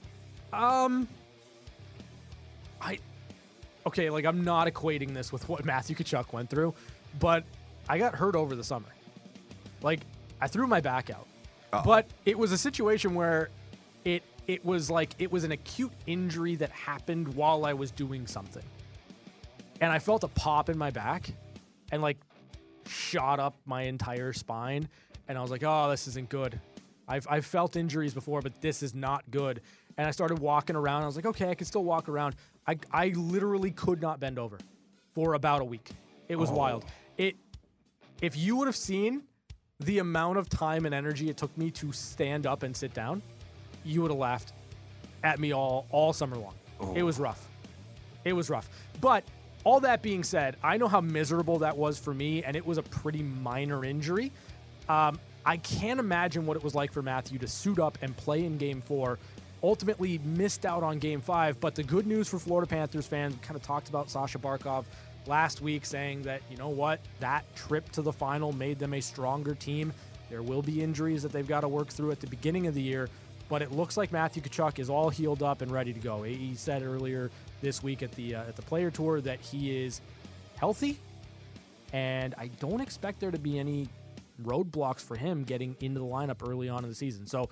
Um 0.54 1.08
I 2.80 3.00
okay, 3.88 4.12
like 4.12 4.26
I'm 4.26 4.44
not 4.44 4.68
equating 4.68 5.16
this 5.16 5.32
with 5.32 5.50
what 5.50 5.66
Matthew 5.74 5.96
Tkachuk 5.96 6.34
went 6.34 6.52
through, 6.52 6.76
but 7.20 7.46
I 7.90 7.98
got 7.98 8.14
hurt 8.14 8.36
over 8.36 8.56
the 8.56 8.64
summer. 8.64 8.86
Like 9.82 10.02
I 10.40 10.48
threw 10.48 10.68
my 10.68 10.82
back 10.82 11.10
out, 11.10 11.28
uh-huh. 11.74 11.84
but 11.86 12.08
it 12.26 12.38
was 12.38 12.52
a 12.52 12.58
situation 12.58 13.14
where 13.16 13.50
it 14.06 14.24
it 14.48 14.66
was 14.66 14.90
like 14.90 15.16
it 15.20 15.32
was 15.32 15.44
an 15.44 15.52
acute 15.52 15.92
injury 16.08 16.56
that 16.56 16.70
happened 16.72 17.34
while 17.36 17.66
I 17.66 17.74
was 17.74 17.92
doing 17.92 18.28
something, 18.28 18.64
and 19.80 19.92
I 19.92 20.00
felt 20.00 20.24
a 20.24 20.30
pop 20.30 20.70
in 20.70 20.78
my 20.78 20.90
back, 20.90 21.32
and 21.92 22.02
like 22.02 22.18
shot 22.88 23.40
up 23.40 23.56
my 23.66 23.84
entire 23.84 24.34
spine, 24.34 24.88
and 25.28 25.38
I 25.38 25.42
was 25.42 25.52
like, 25.52 25.64
oh, 25.64 25.90
this 25.90 26.08
isn't 26.08 26.30
good. 26.30 26.60
I've, 27.08 27.28
I've 27.30 27.46
felt 27.46 27.76
injuries 27.76 28.14
before, 28.14 28.42
but 28.42 28.62
this 28.62 28.82
is 28.82 28.96
not 28.96 29.30
good. 29.30 29.62
And 29.98 30.08
I 30.08 30.12
started 30.12 30.40
walking 30.40 30.78
around. 30.78 31.04
I 31.04 31.06
was 31.06 31.18
like, 31.18 31.26
okay, 31.26 31.50
I 31.50 31.56
can 31.56 31.68
still 31.68 31.84
walk 31.84 32.08
around. 32.08 32.36
I, 32.66 32.78
I 32.92 33.10
literally 33.10 33.72
could 33.72 34.02
not 34.02 34.20
bend 34.20 34.40
over 34.40 34.58
for 35.14 35.34
about 35.34 35.62
a 35.62 35.66
week. 35.66 35.90
It 36.30 36.38
was 36.38 36.50
oh. 36.50 36.56
wild. 36.56 36.86
It 37.18 37.36
if 38.22 38.38
you 38.38 38.56
would 38.56 38.68
have 38.68 38.76
seen 38.76 39.24
the 39.82 40.00
amount 40.00 40.38
of 40.38 40.50
time 40.50 40.86
and 40.86 40.94
energy 40.94 41.30
it 41.30 41.38
took 41.38 41.56
me 41.58 41.72
to 41.72 41.92
stand 41.92 42.46
up 42.46 42.64
and 42.64 42.76
sit 42.76 42.94
down, 42.94 43.22
you 43.84 44.02
would 44.02 44.12
have 44.12 44.20
laughed 44.20 44.54
at 45.24 45.40
me 45.40 45.54
all 45.54 45.86
all 45.92 46.14
summer 46.14 46.38
long. 46.38 46.54
It 46.96 47.04
was 47.04 47.20
rough. 47.20 47.48
It 48.24 48.34
was 48.34 48.50
rough. 48.50 48.70
But 49.00 49.24
all 49.64 49.80
that 49.82 50.02
being 50.02 50.24
said, 50.24 50.56
I 50.64 50.78
know 50.78 50.88
how 50.88 51.02
miserable 51.02 51.60
that 51.60 51.78
was 51.78 52.00
for 52.00 52.14
me, 52.14 52.44
and 52.44 52.56
it 52.56 52.66
was 52.66 52.78
a 52.78 52.84
pretty 52.84 53.22
minor 53.22 53.86
injury. 53.86 54.32
Um, 54.90 55.20
I 55.46 55.58
can't 55.58 56.00
imagine 56.00 56.46
what 56.46 56.58
it 56.58 56.64
was 56.64 56.76
like 56.76 56.92
for 56.92 57.02
Matthew 57.02 57.40
to 57.40 57.48
suit 57.48 57.80
up 57.80 57.98
and 58.02 58.16
play 58.18 58.46
in 58.46 58.58
game 58.58 58.82
four. 58.82 59.20
Ultimately, 59.64 60.20
missed 60.20 60.66
out 60.66 60.82
on 60.82 60.98
game 60.98 61.22
five. 61.22 61.60
But 61.60 61.76
the 61.76 61.84
good 61.84 62.08
news 62.08 62.28
for 62.28 62.40
Florida 62.40 62.68
Panthers 62.68 63.06
fans, 63.06 63.36
we 63.36 63.40
kind 63.42 63.56
of 63.56 63.62
talked 63.62 63.90
about 63.90 64.10
Sasha 64.10 64.40
Barkov 64.40 64.86
last 65.28 65.62
week, 65.62 65.86
saying 65.86 66.24
that, 66.24 66.42
you 66.50 66.58
know 66.58 66.70
what, 66.70 67.00
that 67.20 67.44
trip 67.56 67.90
to 67.92 68.02
the 68.02 68.12
final 68.12 68.52
made 68.52 68.80
them 68.80 68.94
a 68.94 69.02
stronger 69.02 69.56
team. 69.56 69.94
There 70.30 70.42
will 70.42 70.62
be 70.62 70.82
injuries 70.82 71.24
that 71.24 71.32
they've 71.32 71.48
got 71.48 71.62
to 71.62 71.68
work 71.68 71.90
through 71.90 72.12
at 72.12 72.20
the 72.20 72.28
beginning 72.28 72.68
of 72.68 72.74
the 72.74 72.82
year, 72.82 73.10
but 73.50 73.62
it 73.62 73.72
looks 73.72 73.98
like 73.98 74.12
Matthew 74.12 74.42
Tkachuk 74.42 74.80
is 74.80 74.90
all 74.90 75.10
healed 75.10 75.44
up 75.44 75.62
and 75.62 75.72
ready 75.72 75.94
to 75.94 76.00
go. 76.00 76.24
He 76.24 76.56
said 76.56 76.84
earlier 76.84 77.30
this 77.62 77.84
week 77.84 78.02
at 78.02 78.12
the 78.14 78.36
uh, 78.36 78.44
at 78.44 78.56
the 78.56 78.62
player 78.62 78.90
tour 78.90 79.20
that 79.22 79.42
he 79.42 79.84
is 79.84 80.00
healthy, 80.56 80.98
and 81.92 82.34
I 82.38 82.48
don't 82.60 82.80
expect 82.80 83.20
there 83.20 83.32
to 83.32 83.40
be 83.40 83.60
any 83.60 83.90
roadblocks 84.42 85.02
for 85.02 85.16
him 85.16 85.44
getting 85.44 85.76
into 85.82 86.00
the 86.00 86.06
lineup 86.06 86.48
early 86.48 86.70
on 86.70 86.84
in 86.84 86.90
the 86.90 86.96
season. 86.96 87.28
So 87.28 87.50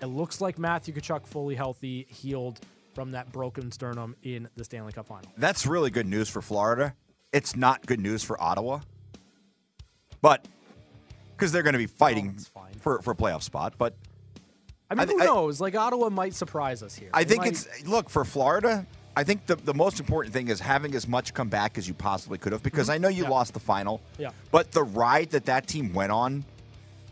it 0.00 0.06
looks 0.06 0.40
like 0.40 0.58
Matthew 0.58 0.94
Tkachuk 0.94 1.26
fully 1.26 1.54
healthy, 1.54 2.06
healed 2.08 2.60
from 2.94 3.10
that 3.12 3.30
broken 3.32 3.70
sternum 3.70 4.16
in 4.22 4.48
the 4.56 4.64
Stanley 4.64 4.92
Cup 4.92 5.06
final. 5.06 5.30
That's 5.36 5.66
really 5.66 5.90
good 5.90 6.06
news 6.06 6.28
for 6.28 6.40
Florida. 6.40 6.94
It's 7.34 7.56
not 7.56 7.84
good 7.84 7.98
news 8.00 8.22
for 8.22 8.40
Ottawa, 8.40 8.80
but 10.22 10.46
because 11.36 11.50
they're 11.52 11.64
going 11.64 11.72
to 11.74 11.78
be 11.78 11.86
fighting 11.86 12.34
it's 12.36 12.48
for 12.80 13.02
for 13.02 13.10
a 13.10 13.14
playoff 13.14 13.42
spot. 13.42 13.74
But 13.76 13.94
I 14.88 14.94
mean, 14.94 15.00
I 15.00 15.06
thi- 15.06 15.12
who 15.14 15.22
I- 15.22 15.24
knows? 15.26 15.60
Like 15.60 15.74
Ottawa 15.74 16.10
might 16.10 16.32
surprise 16.34 16.82
us 16.82 16.94
here. 16.94 17.10
I 17.12 17.24
They 17.24 17.30
think 17.30 17.40
might- 17.40 17.48
it's 17.52 17.86
look 17.86 18.08
for 18.08 18.24
Florida. 18.24 18.86
I 19.16 19.22
think 19.24 19.46
the, 19.46 19.54
the 19.56 19.74
most 19.74 20.00
important 20.00 20.32
thing 20.32 20.48
is 20.48 20.58
having 20.60 20.94
as 20.94 21.06
much 21.06 21.34
come 21.34 21.48
back 21.48 21.78
as 21.78 21.86
you 21.86 21.94
possibly 21.94 22.36
could 22.38 22.52
have 22.52 22.62
because 22.64 22.88
I 22.88 22.98
know 22.98 23.08
you 23.08 23.22
Mm-hmm. 23.24 23.30
Yeah. 23.32 23.36
lost 23.36 23.54
the 23.54 23.60
final. 23.60 24.00
Yeah. 24.18 24.30
But 24.50 24.72
the 24.72 24.82
ride 24.82 25.30
that 25.30 25.44
that 25.46 25.66
team 25.68 25.92
went 25.92 26.10
on 26.12 26.44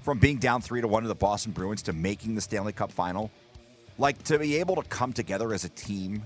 from 0.03 0.18
being 0.18 0.39
down 0.39 0.62
three 0.62 0.81
to 0.81 0.89
one 0.89 1.03
to 1.03 1.09
the 1.09 1.14
Boston 1.14 1.53
Bruins 1.53 1.83
to 1.83 1.93
making 1.93 2.35
the 2.37 2.41
Stanley 2.41 2.73
Cup 2.73 2.91
final, 2.93 3.31
like 3.99 4.22
to 4.24 4.38
be 4.38 4.57
able 4.57 4.76
to 4.76 4.82
come 4.88 5.12
together 5.12 5.53
as 5.53 5.64
a 5.64 5.68
team 5.70 6.22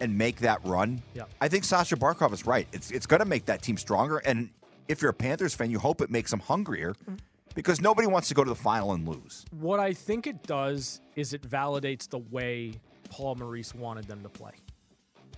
and 0.00 0.16
make 0.18 0.36
that 0.40 0.60
run. 0.64 0.96
Mm-hmm. 0.98 1.18
Yeah. 1.18 1.24
I 1.40 1.48
think 1.48 1.64
Sasha 1.64 1.96
Barkov 1.96 2.32
is 2.32 2.46
right. 2.46 2.66
It's 2.72 2.90
it's 2.90 3.06
going 3.06 3.20
to 3.20 3.26
make 3.26 3.46
that 3.46 3.62
team 3.62 3.76
stronger. 3.76 4.18
And 4.18 4.50
if 4.88 5.00
you're 5.02 5.10
a 5.10 5.14
Panthers 5.14 5.54
fan, 5.54 5.70
you 5.70 5.78
hope 5.78 6.00
it 6.00 6.10
makes 6.10 6.30
them 6.30 6.40
hungrier 6.40 6.94
Mm-hmm. 6.94 7.16
because 7.54 7.80
nobody 7.80 8.08
wants 8.08 8.28
to 8.28 8.34
go 8.34 8.42
to 8.44 8.48
the 8.50 8.56
final 8.56 8.92
and 8.92 9.06
lose. 9.06 9.44
What 9.50 9.78
I 9.80 9.92
think 9.92 10.26
it 10.26 10.42
does 10.44 11.00
is 11.16 11.32
it 11.34 11.42
validates 11.42 12.08
the 12.08 12.18
way 12.18 12.80
Paul 13.10 13.34
Maurice 13.36 13.74
wanted 13.74 14.06
them 14.06 14.22
to 14.22 14.28
play, 14.30 14.52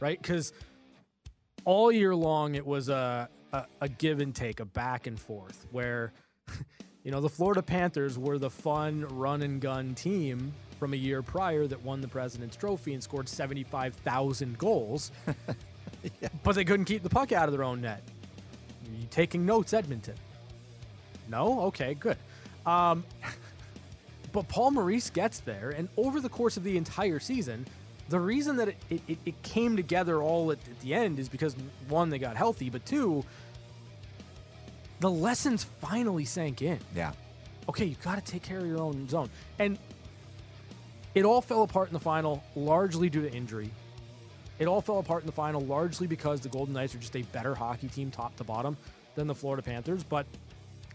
right? 0.00 0.20
Because 0.20 0.52
all 1.64 1.90
year 1.90 2.14
long 2.14 2.54
it 2.54 2.64
was 2.66 2.88
a, 2.88 3.28
a 3.52 3.64
a 3.80 3.88
give 3.88 4.20
and 4.20 4.32
take, 4.34 4.60
a 4.60 4.64
back 4.64 5.06
and 5.08 5.18
forth, 5.18 5.66
where 5.72 6.12
You 7.04 7.10
know, 7.10 7.20
the 7.20 7.28
Florida 7.28 7.62
Panthers 7.62 8.18
were 8.18 8.38
the 8.38 8.48
fun 8.48 9.06
run 9.18 9.42
and 9.42 9.60
gun 9.60 9.94
team 9.94 10.54
from 10.78 10.94
a 10.94 10.96
year 10.96 11.22
prior 11.22 11.66
that 11.66 11.82
won 11.84 12.00
the 12.00 12.08
President's 12.08 12.56
Trophy 12.56 12.94
and 12.94 13.02
scored 13.02 13.28
75,000 13.28 14.56
goals, 14.56 15.12
but 16.42 16.54
they 16.54 16.64
couldn't 16.64 16.86
keep 16.86 17.02
the 17.02 17.10
puck 17.10 17.30
out 17.30 17.46
of 17.46 17.52
their 17.52 17.62
own 17.62 17.82
net. 17.82 18.02
You 18.90 19.06
taking 19.10 19.44
notes, 19.44 19.74
Edmonton? 19.74 20.14
No? 21.28 21.60
Okay, 21.64 21.92
good. 21.92 22.16
Um, 22.64 23.04
but 24.32 24.48
Paul 24.48 24.70
Maurice 24.70 25.10
gets 25.10 25.40
there, 25.40 25.74
and 25.76 25.90
over 25.98 26.22
the 26.22 26.30
course 26.30 26.56
of 26.56 26.64
the 26.64 26.78
entire 26.78 27.20
season, 27.20 27.66
the 28.08 28.20
reason 28.20 28.56
that 28.56 28.68
it, 28.68 29.02
it, 29.06 29.18
it 29.26 29.42
came 29.42 29.76
together 29.76 30.22
all 30.22 30.50
at, 30.52 30.58
at 30.68 30.80
the 30.80 30.94
end 30.94 31.18
is 31.18 31.28
because 31.28 31.54
one, 31.86 32.08
they 32.08 32.18
got 32.18 32.36
healthy, 32.36 32.70
but 32.70 32.86
two, 32.86 33.24
the 35.04 35.10
lessons 35.10 35.64
finally 35.82 36.24
sank 36.24 36.62
in. 36.62 36.78
Yeah. 36.96 37.12
Okay, 37.68 37.84
you 37.84 37.94
got 38.02 38.14
to 38.14 38.32
take 38.32 38.42
care 38.42 38.60
of 38.60 38.66
your 38.66 38.80
own 38.80 39.06
zone. 39.06 39.28
And 39.58 39.78
it 41.14 41.26
all 41.26 41.42
fell 41.42 41.62
apart 41.62 41.88
in 41.88 41.92
the 41.92 42.00
final 42.00 42.42
largely 42.56 43.10
due 43.10 43.20
to 43.20 43.30
injury. 43.30 43.70
It 44.58 44.66
all 44.66 44.80
fell 44.80 45.00
apart 45.00 45.22
in 45.22 45.26
the 45.26 45.32
final 45.32 45.60
largely 45.60 46.06
because 46.06 46.40
the 46.40 46.48
Golden 46.48 46.72
Knights 46.72 46.94
are 46.94 46.98
just 46.98 47.14
a 47.16 47.20
better 47.20 47.54
hockey 47.54 47.88
team 47.88 48.10
top 48.10 48.34
to 48.36 48.44
bottom 48.44 48.78
than 49.14 49.26
the 49.26 49.34
Florida 49.34 49.62
Panthers. 49.62 50.02
But 50.02 50.24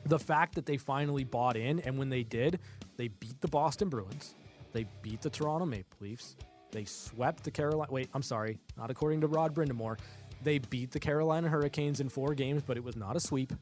the 0.07 0.17
fact 0.17 0.55
that 0.55 0.65
they 0.65 0.77
finally 0.77 1.23
bought 1.23 1.55
in, 1.55 1.79
and 1.81 1.99
when 1.99 2.09
they 2.09 2.23
did, 2.23 2.57
they 2.97 3.09
beat 3.09 3.39
the 3.41 3.47
Boston 3.47 3.89
Bruins, 3.89 4.33
they 4.73 4.87
beat 5.03 5.21
the 5.21 5.29
Toronto 5.29 5.67
Maple 5.67 5.97
Leafs, 5.99 6.35
they 6.71 6.83
swept 6.83 7.43
the 7.43 7.51
Carolina. 7.51 7.91
Wait, 7.91 8.09
I'm 8.15 8.23
sorry, 8.23 8.57
not 8.75 8.89
according 8.89 9.21
to 9.21 9.27
Rod 9.27 9.53
Brind'Amour. 9.53 9.99
They 10.41 10.57
beat 10.57 10.89
the 10.89 10.99
Carolina 10.99 11.47
Hurricanes 11.47 11.99
in 11.99 12.09
four 12.09 12.33
games, 12.33 12.63
but 12.65 12.75
it 12.75 12.83
was 12.83 12.95
not 12.95 13.15
a 13.15 13.19
sweep. 13.19 13.53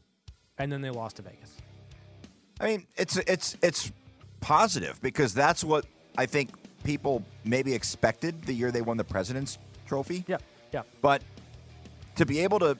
And 0.59 0.71
then 0.71 0.81
they 0.81 0.89
lost 0.89 1.17
to 1.17 1.21
Vegas. 1.21 1.51
I 2.59 2.65
mean, 2.65 2.87
it's 2.97 3.17
it's 3.17 3.55
it's 3.61 3.91
positive 4.39 4.99
because 5.01 5.33
that's 5.33 5.63
what 5.63 5.85
I 6.17 6.25
think 6.25 6.49
people 6.83 7.23
maybe 7.43 7.73
expected 7.73 8.41
the 8.43 8.53
year 8.53 8.71
they 8.71 8.81
won 8.81 8.97
the 8.97 9.03
President's 9.03 9.59
Trophy. 9.85 10.23
Yeah, 10.27 10.37
yeah. 10.73 10.81
But 11.01 11.21
to 12.15 12.25
be 12.25 12.39
able 12.39 12.59
to 12.59 12.77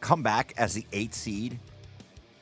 come 0.00 0.22
back 0.22 0.54
as 0.56 0.74
the 0.74 0.84
eighth 0.92 1.14
seed 1.14 1.58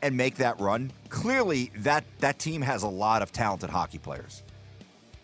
and 0.01 0.17
make 0.17 0.37
that 0.37 0.59
run, 0.61 0.91
clearly 1.11 1.71
that 1.79 2.05
that 2.21 2.39
team 2.39 2.63
has 2.63 2.83
a 2.85 2.89
lot 2.89 3.21
of 3.21 3.33
talented 3.33 3.69
hockey 3.69 3.99
players. 3.99 4.43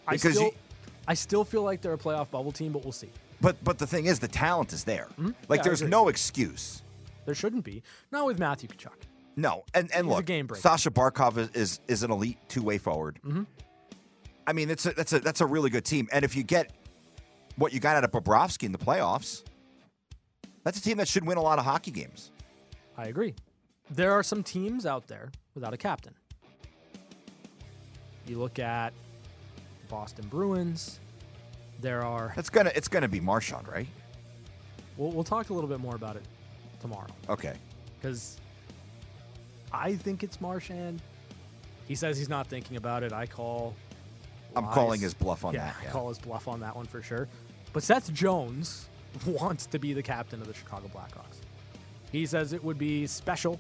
I 0.07 0.13
Because 0.13 0.35
still, 0.35 0.47
you- 0.49 0.55
I 1.09 1.15
still 1.15 1.45
feel 1.45 1.63
like 1.63 1.81
they're 1.81 1.95
a 1.95 1.99
playoff 1.99 2.31
bubble 2.31 2.53
team, 2.53 2.73
but 2.73 2.83
we'll 2.85 2.93
see. 2.93 3.11
But 3.41 3.63
but 3.65 3.79
the 3.79 3.87
thing 3.87 4.05
is, 4.07 4.19
the 4.19 4.29
talent 4.29 4.75
is 4.75 4.85
there. 4.85 5.07
Like 5.17 5.27
Mm-hmm. 5.33 5.55
Yeah, 5.55 5.63
there's 5.63 5.83
no 5.83 6.09
excuse. 6.09 6.83
There 7.25 7.35
shouldn't 7.35 7.65
be. 7.65 7.83
Not 8.13 8.27
with 8.27 8.39
Matthew 8.39 8.69
Tkachuk. 8.69 8.93
No, 9.37 9.65
and 9.75 9.91
and 9.93 10.07
He's 10.07 10.15
look, 10.17 10.25
game 10.27 10.47
breaker. 10.47 10.61
Sasha 10.63 10.91
Barkov 10.91 11.39
is, 11.39 11.49
is 11.51 11.81
is 11.89 12.03
an 12.03 12.11
elite 12.11 12.39
two 12.49 12.63
way 12.63 12.79
forward. 12.79 13.19
Mm-hmm. 13.25 13.43
I 14.47 14.53
mean, 14.53 14.71
it's 14.71 14.87
a, 14.87 14.93
that's 14.93 15.13
a 15.13 15.21
that's 15.21 15.41
a 15.41 15.47
really 15.47 15.71
good 15.71 15.85
team, 15.85 16.09
and 16.13 16.25
if 16.25 16.37
you 16.37 16.43
get 16.43 16.73
what 17.57 17.73
you 17.73 17.81
got 17.81 17.97
out 17.97 18.05
of 18.05 18.11
Bobrovsky 18.13 18.65
in 18.65 18.73
the 18.73 18.79
playoffs, 18.79 19.43
that's 20.65 20.79
a 20.79 20.83
team 20.83 20.99
that 20.99 21.09
should 21.09 21.27
win 21.27 21.39
a 21.39 21.43
lot 21.43 21.59
of 21.59 21.65
hockey 21.65 21.91
games. 21.91 22.31
I 22.97 23.07
agree. 23.07 23.35
There 23.91 24.13
are 24.13 24.23
some 24.23 24.43
teams 24.43 24.87
out 24.87 25.09
there 25.09 25.31
without 25.55 25.75
a 25.75 25.77
captain. 25.77 26.15
You 28.27 28.39
look 28.39 28.59
at 28.59 28.93
Boston 29.89 30.27
Bruins. 30.29 31.01
There 31.81 32.03
are. 32.03 32.33
That's 32.37 32.51
gonna 32.51 32.73
it's 32.75 32.89
gonna 32.89 33.09
be 33.09 33.21
Marchand, 33.21 33.69
right? 33.69 33.89
We'll, 34.97 35.11
we'll 35.11 35.25
talk 35.25 35.51
a 35.51 35.55
little 35.55 35.69
bit 35.69 35.81
more 35.81 35.97
about 35.97 36.17
it 36.17 36.23
tomorrow 36.81 37.09
Okay. 37.29 37.55
because 38.01 38.37
I 39.75 39.97
think 39.97 40.23
it's 40.23 40.41
Marchand. 40.41 41.03
He 41.87 41.95
says 41.95 42.17
he's 42.17 42.29
not 42.29 42.47
thinking 42.47 42.77
about 42.77 43.03
it. 43.03 43.13
I 43.13 43.27
call. 43.27 43.75
I'm 44.57 44.67
calling 44.69 45.01
his 45.01 45.15
bluff 45.15 45.45
on 45.45 45.53
yeah, 45.53 45.67
that. 45.67 45.77
I 45.81 45.85
yeah. 45.85 45.91
call 45.91 46.09
his 46.09 46.19
bluff 46.19 46.47
on 46.47 46.61
that 46.61 46.77
one 46.77 46.87
for 46.87 47.03
sure. 47.03 47.29
But 47.73 47.83
Seth 47.83 48.13
Jones 48.13 48.89
wants 49.27 49.67
to 49.67 49.79
be 49.79 49.93
the 49.93 50.03
captain 50.03 50.41
of 50.41 50.47
the 50.47 50.55
Chicago 50.55 50.89
Blackhawks. 50.95 51.41
He 52.13 52.25
says 52.27 52.53
it 52.53 52.63
would 52.63 52.79
be 52.79 53.07
special 53.07 53.59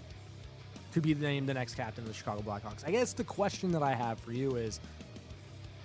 to 0.93 1.01
be 1.01 1.13
named 1.15 1.49
the 1.49 1.55
next 1.55 1.75
captain 1.75 2.05
of 2.05 2.09
the 2.09 2.15
Chicago 2.15 2.41
Blackhawks. 2.43 2.87
I 2.87 2.93
guess 2.93 3.13
the 3.13 3.25
question 3.25 3.73
that 3.73 3.83
I 3.83 3.95
have 3.95 4.21
for 4.21 4.33
you 4.33 4.55
is 4.57 4.81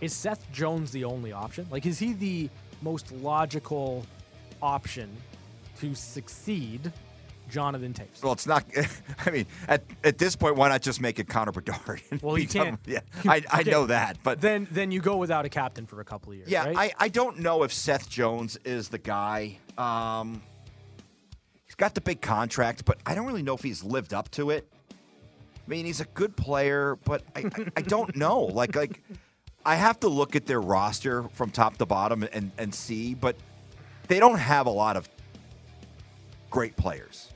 is 0.02 0.14
Seth 0.14 0.50
Jones 0.54 0.92
the 0.92 1.04
only 1.04 1.32
option? 1.32 1.68
Like 1.72 1.86
is 1.88 1.98
he 1.98 2.14
the 2.14 2.50
most 2.82 3.12
logical 3.12 4.06
option 4.62 5.10
to 5.80 5.96
succeed 5.96 6.94
Jonathan 7.50 7.94
Toews? 7.94 8.24
Well, 8.24 8.34
it's 8.34 8.48
not. 8.48 8.66
I 9.26 9.32
mean, 9.32 9.46
at, 9.68 9.84
at 10.04 10.18
this 10.18 10.36
point, 10.36 10.56
why 10.56 10.70
not 10.70 10.82
just 10.82 11.02
make 11.02 11.20
it 11.20 11.28
Connor 11.28 11.52
Bedard? 11.52 12.02
Well, 12.22 12.38
you 12.38 12.48
can't. 12.48 12.80
Yeah, 12.86 13.00
I, 13.26 13.44
I 13.50 13.64
know 13.64 13.86
that, 13.88 14.18
but 14.24 14.42
Then 14.42 14.68
then 14.72 14.92
you 14.92 15.02
go 15.02 15.18
without 15.18 15.46
a 15.46 15.50
captain 15.50 15.86
for 15.86 16.00
a 16.02 16.06
couple 16.06 16.32
of 16.32 16.38
years. 16.38 16.50
Yeah, 16.50 16.66
right? 16.66 16.78
I, 16.78 17.06
I 17.06 17.08
don't 17.10 17.40
know 17.40 17.64
if 17.64 17.74
Seth 17.74 18.10
Jones 18.10 18.58
is 18.66 18.90
the 18.90 18.98
guy. 18.98 19.58
Um, 19.78 20.42
he's 21.66 21.76
got 21.76 21.96
the 21.96 22.02
big 22.02 22.22
contract, 22.22 22.86
but 22.86 22.98
I 23.06 23.16
don't 23.16 23.26
really 23.26 23.44
know 23.44 23.56
if 23.56 23.62
he's 23.62 23.84
lived 23.84 24.14
up 24.14 24.30
to 24.32 24.50
it. 24.50 24.68
I 24.92 25.70
mean, 25.70 25.86
he's 25.86 26.02
a 26.02 26.06
good 26.06 26.36
player, 26.36 26.98
but 27.04 27.24
I, 27.36 27.42
I, 27.42 27.66
I 27.78 27.82
don't 27.82 28.16
know. 28.16 28.42
Like 28.42 28.76
like 28.76 29.02
I 29.66 29.76
have 29.76 30.00
to 30.02 30.08
look 30.08 30.36
at 30.36 30.46
their 30.46 30.62
roster 30.62 31.24
from 31.30 31.52
top 31.52 31.78
to 31.78 31.86
bottom 31.86 32.28
and, 32.32 32.52
and 32.58 32.74
see, 32.74 33.14
but 33.14 33.36
they 34.08 34.20
don't 34.20 34.40
have 34.40 34.66
a 34.66 34.72
lot 34.72 34.98
of 34.98 35.08
great 36.50 36.76
players. 36.76 37.32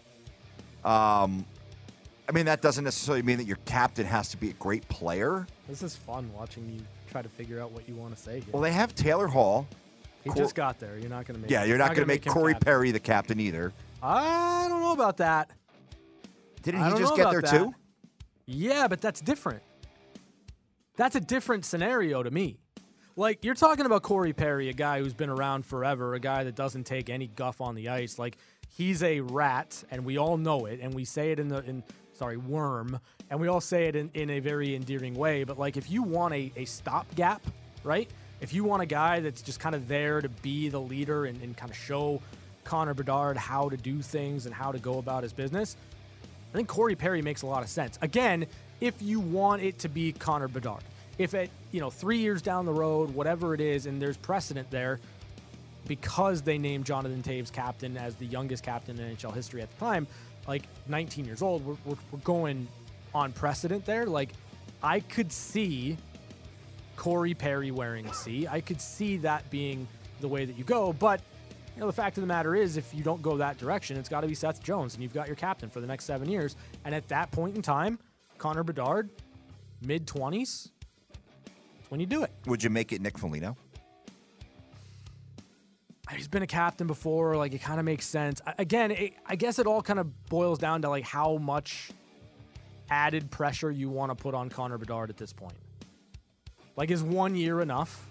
Um, 0.85 1.45
I 2.27 2.31
mean, 2.31 2.45
that 2.45 2.61
doesn't 2.61 2.83
necessarily 2.83 3.21
mean 3.21 3.37
that 3.37 3.45
your 3.45 3.57
captain 3.65 4.05
has 4.05 4.29
to 4.29 4.37
be 4.37 4.49
a 4.49 4.53
great 4.53 4.87
player. 4.87 5.45
This 5.67 5.83
is 5.83 5.95
fun 5.95 6.31
watching 6.33 6.69
you 6.69 6.81
try 7.11 7.21
to 7.21 7.29
figure 7.29 7.61
out 7.61 7.71
what 7.71 7.87
you 7.87 7.95
want 7.95 8.15
to 8.15 8.21
say 8.21 8.39
here. 8.39 8.49
Well, 8.51 8.61
they 8.61 8.71
have 8.71 8.95
Taylor 8.95 9.27
Hall. 9.27 9.67
he 10.23 10.29
Cor- 10.29 10.41
just 10.41 10.55
got 10.55 10.79
there. 10.79 10.97
You're 10.97 11.09
not 11.09 11.25
going 11.25 11.35
to 11.35 11.41
make. 11.41 11.51
Yeah, 11.51 11.63
you're 11.63 11.77
not 11.77 11.89
going 11.89 12.01
to 12.01 12.05
make, 12.05 12.25
him 12.25 12.33
Corey 12.33 12.53
captain. 12.53 12.65
Perry 12.65 12.91
the 12.91 12.99
captain 12.99 13.39
either. 13.39 13.73
I 14.01 14.67
don't 14.69 14.81
know 14.81 14.93
about 14.93 15.17
that. 15.17 15.51
Didn't 16.61 16.83
he 16.83 16.99
just 16.99 17.15
get 17.15 17.29
there 17.29 17.41
that. 17.41 17.51
too? 17.51 17.73
Yeah, 18.45 18.87
but 18.87 19.01
that's 19.01 19.21
different. 19.21 19.61
That's 20.95 21.15
a 21.15 21.19
different 21.19 21.65
scenario 21.65 22.23
to 22.23 22.31
me. 22.31 22.59
Like 23.15 23.45
you're 23.45 23.55
talking 23.55 23.85
about 23.85 24.01
Corey 24.01 24.33
Perry, 24.33 24.69
a 24.69 24.73
guy 24.73 24.99
who's 24.99 25.13
been 25.13 25.29
around 25.29 25.65
forever, 25.65 26.13
a 26.13 26.19
guy 26.19 26.43
that 26.45 26.55
doesn't 26.55 26.85
take 26.85 27.09
any 27.09 27.27
guff 27.27 27.61
on 27.61 27.75
the 27.75 27.89
ice. 27.89 28.17
Like 28.17 28.37
he's 28.77 29.03
a 29.03 29.21
rat, 29.21 29.83
and 29.91 30.05
we 30.05 30.17
all 30.17 30.37
know 30.37 30.65
it, 30.65 30.79
and 30.81 30.93
we 30.93 31.05
say 31.05 31.31
it 31.31 31.39
in 31.39 31.47
the 31.47 31.63
in 31.65 31.83
sorry 32.13 32.37
worm, 32.37 32.99
and 33.29 33.39
we 33.39 33.47
all 33.47 33.61
say 33.61 33.87
it 33.87 33.95
in, 33.95 34.09
in 34.13 34.29
a 34.29 34.39
very 34.39 34.75
endearing 34.75 35.15
way. 35.15 35.43
But 35.43 35.57
like 35.57 35.77
if 35.77 35.89
you 35.89 36.03
want 36.03 36.33
a, 36.33 36.51
a 36.55 36.65
stopgap, 36.65 37.41
right? 37.83 38.09
If 38.41 38.53
you 38.53 38.63
want 38.63 38.81
a 38.81 38.85
guy 38.85 39.21
that's 39.21 39.41
just 39.41 39.59
kind 39.59 39.73
of 39.73 39.87
there 39.87 40.21
to 40.21 40.29
be 40.29 40.67
the 40.69 40.79
leader 40.79 41.25
and, 41.25 41.41
and 41.41 41.55
kind 41.55 41.71
of 41.71 41.77
show 41.77 42.21
Connor 42.65 42.93
Bedard 42.93 43.37
how 43.37 43.69
to 43.69 43.77
do 43.77 44.01
things 44.01 44.45
and 44.45 44.53
how 44.53 44.71
to 44.71 44.79
go 44.79 44.97
about 44.97 45.23
his 45.23 45.33
business, 45.33 45.77
I 46.53 46.57
think 46.57 46.67
Corey 46.67 46.95
Perry 46.95 47.21
makes 47.21 47.41
a 47.41 47.47
lot 47.47 47.63
of 47.63 47.69
sense. 47.69 47.97
Again, 48.01 48.45
if 48.81 49.01
you 49.01 49.19
want 49.19 49.61
it 49.63 49.79
to 49.79 49.89
be 49.89 50.11
Connor 50.11 50.47
Bedard, 50.47 50.83
if 51.17 51.33
it, 51.33 51.49
you 51.71 51.79
know, 51.79 51.89
three 51.89 52.17
years 52.17 52.41
down 52.41 52.65
the 52.65 52.73
road, 52.73 53.13
whatever 53.13 53.53
it 53.53 53.61
is, 53.61 53.85
and 53.85 54.01
there's 54.01 54.17
precedent 54.17 54.69
there, 54.71 54.99
because 55.87 56.41
they 56.41 56.57
named 56.57 56.85
Jonathan 56.85 57.21
Toews 57.21 57.51
captain 57.51 57.97
as 57.97 58.15
the 58.15 58.25
youngest 58.25 58.63
captain 58.63 58.99
in 58.99 59.15
NHL 59.15 59.33
history 59.33 59.61
at 59.61 59.69
the 59.69 59.77
time, 59.77 60.07
like 60.47 60.63
19 60.87 61.25
years 61.25 61.41
old, 61.41 61.65
we're, 61.65 61.75
we're, 61.85 61.95
we're 62.11 62.19
going 62.19 62.67
on 63.13 63.31
precedent 63.31 63.85
there. 63.85 64.05
Like, 64.05 64.31
I 64.81 64.99
could 64.99 65.31
see 65.31 65.97
Corey 66.95 67.33
Perry 67.33 67.71
wearing 67.71 68.11
C. 68.13 68.47
I 68.47 68.61
could 68.61 68.81
see 68.81 69.17
that 69.17 69.49
being 69.49 69.87
the 70.21 70.27
way 70.27 70.45
that 70.45 70.57
you 70.57 70.63
go, 70.63 70.93
but 70.93 71.21
you 71.75 71.79
know, 71.79 71.87
the 71.87 71.93
fact 71.93 72.17
of 72.17 72.21
the 72.21 72.27
matter 72.27 72.55
is, 72.55 72.77
if 72.77 72.93
you 72.93 73.03
don't 73.03 73.21
go 73.21 73.37
that 73.37 73.57
direction, 73.57 73.97
it's 73.97 74.09
got 74.09 74.21
to 74.21 74.27
be 74.27 74.35
Seth 74.35 74.61
Jones, 74.61 74.93
and 74.93 75.01
you've 75.01 75.13
got 75.13 75.27
your 75.27 75.35
captain 75.35 75.69
for 75.69 75.81
the 75.81 75.87
next 75.87 76.05
seven 76.05 76.29
years. 76.29 76.55
And 76.85 76.93
at 76.93 77.07
that 77.07 77.31
point 77.31 77.55
in 77.55 77.63
time, 77.63 77.97
Connor 78.37 78.63
Bedard, 78.63 79.09
mid 79.81 80.05
20s, 80.05 80.69
that's 81.45 81.89
when 81.89 81.99
you 81.99 82.05
do 82.05 82.23
it. 82.23 82.31
Would 82.45 82.63
you 82.63 82.69
make 82.69 82.91
it 82.91 83.01
Nick 83.01 83.17
Foligno? 83.17 83.57
He's 86.15 86.27
been 86.27 86.43
a 86.43 86.47
captain 86.47 86.87
before, 86.87 87.35
like 87.37 87.53
it 87.53 87.61
kind 87.61 87.79
of 87.79 87.85
makes 87.85 88.05
sense. 88.05 88.41
Again, 88.57 88.91
it, 88.91 89.13
I 89.25 89.35
guess 89.35 89.59
it 89.59 89.67
all 89.67 89.81
kind 89.81 89.99
of 89.99 90.25
boils 90.27 90.59
down 90.59 90.81
to 90.83 90.89
like 90.89 91.03
how 91.03 91.37
much 91.37 91.91
added 92.89 93.31
pressure 93.31 93.71
you 93.71 93.89
want 93.89 94.15
to 94.15 94.21
put 94.21 94.33
on 94.33 94.49
Connor 94.49 94.77
Bedard 94.77 95.09
at 95.09 95.17
this 95.17 95.33
point. 95.33 95.55
Like, 96.75 96.91
is 96.91 97.03
one 97.03 97.35
year 97.35 97.61
enough, 97.61 98.07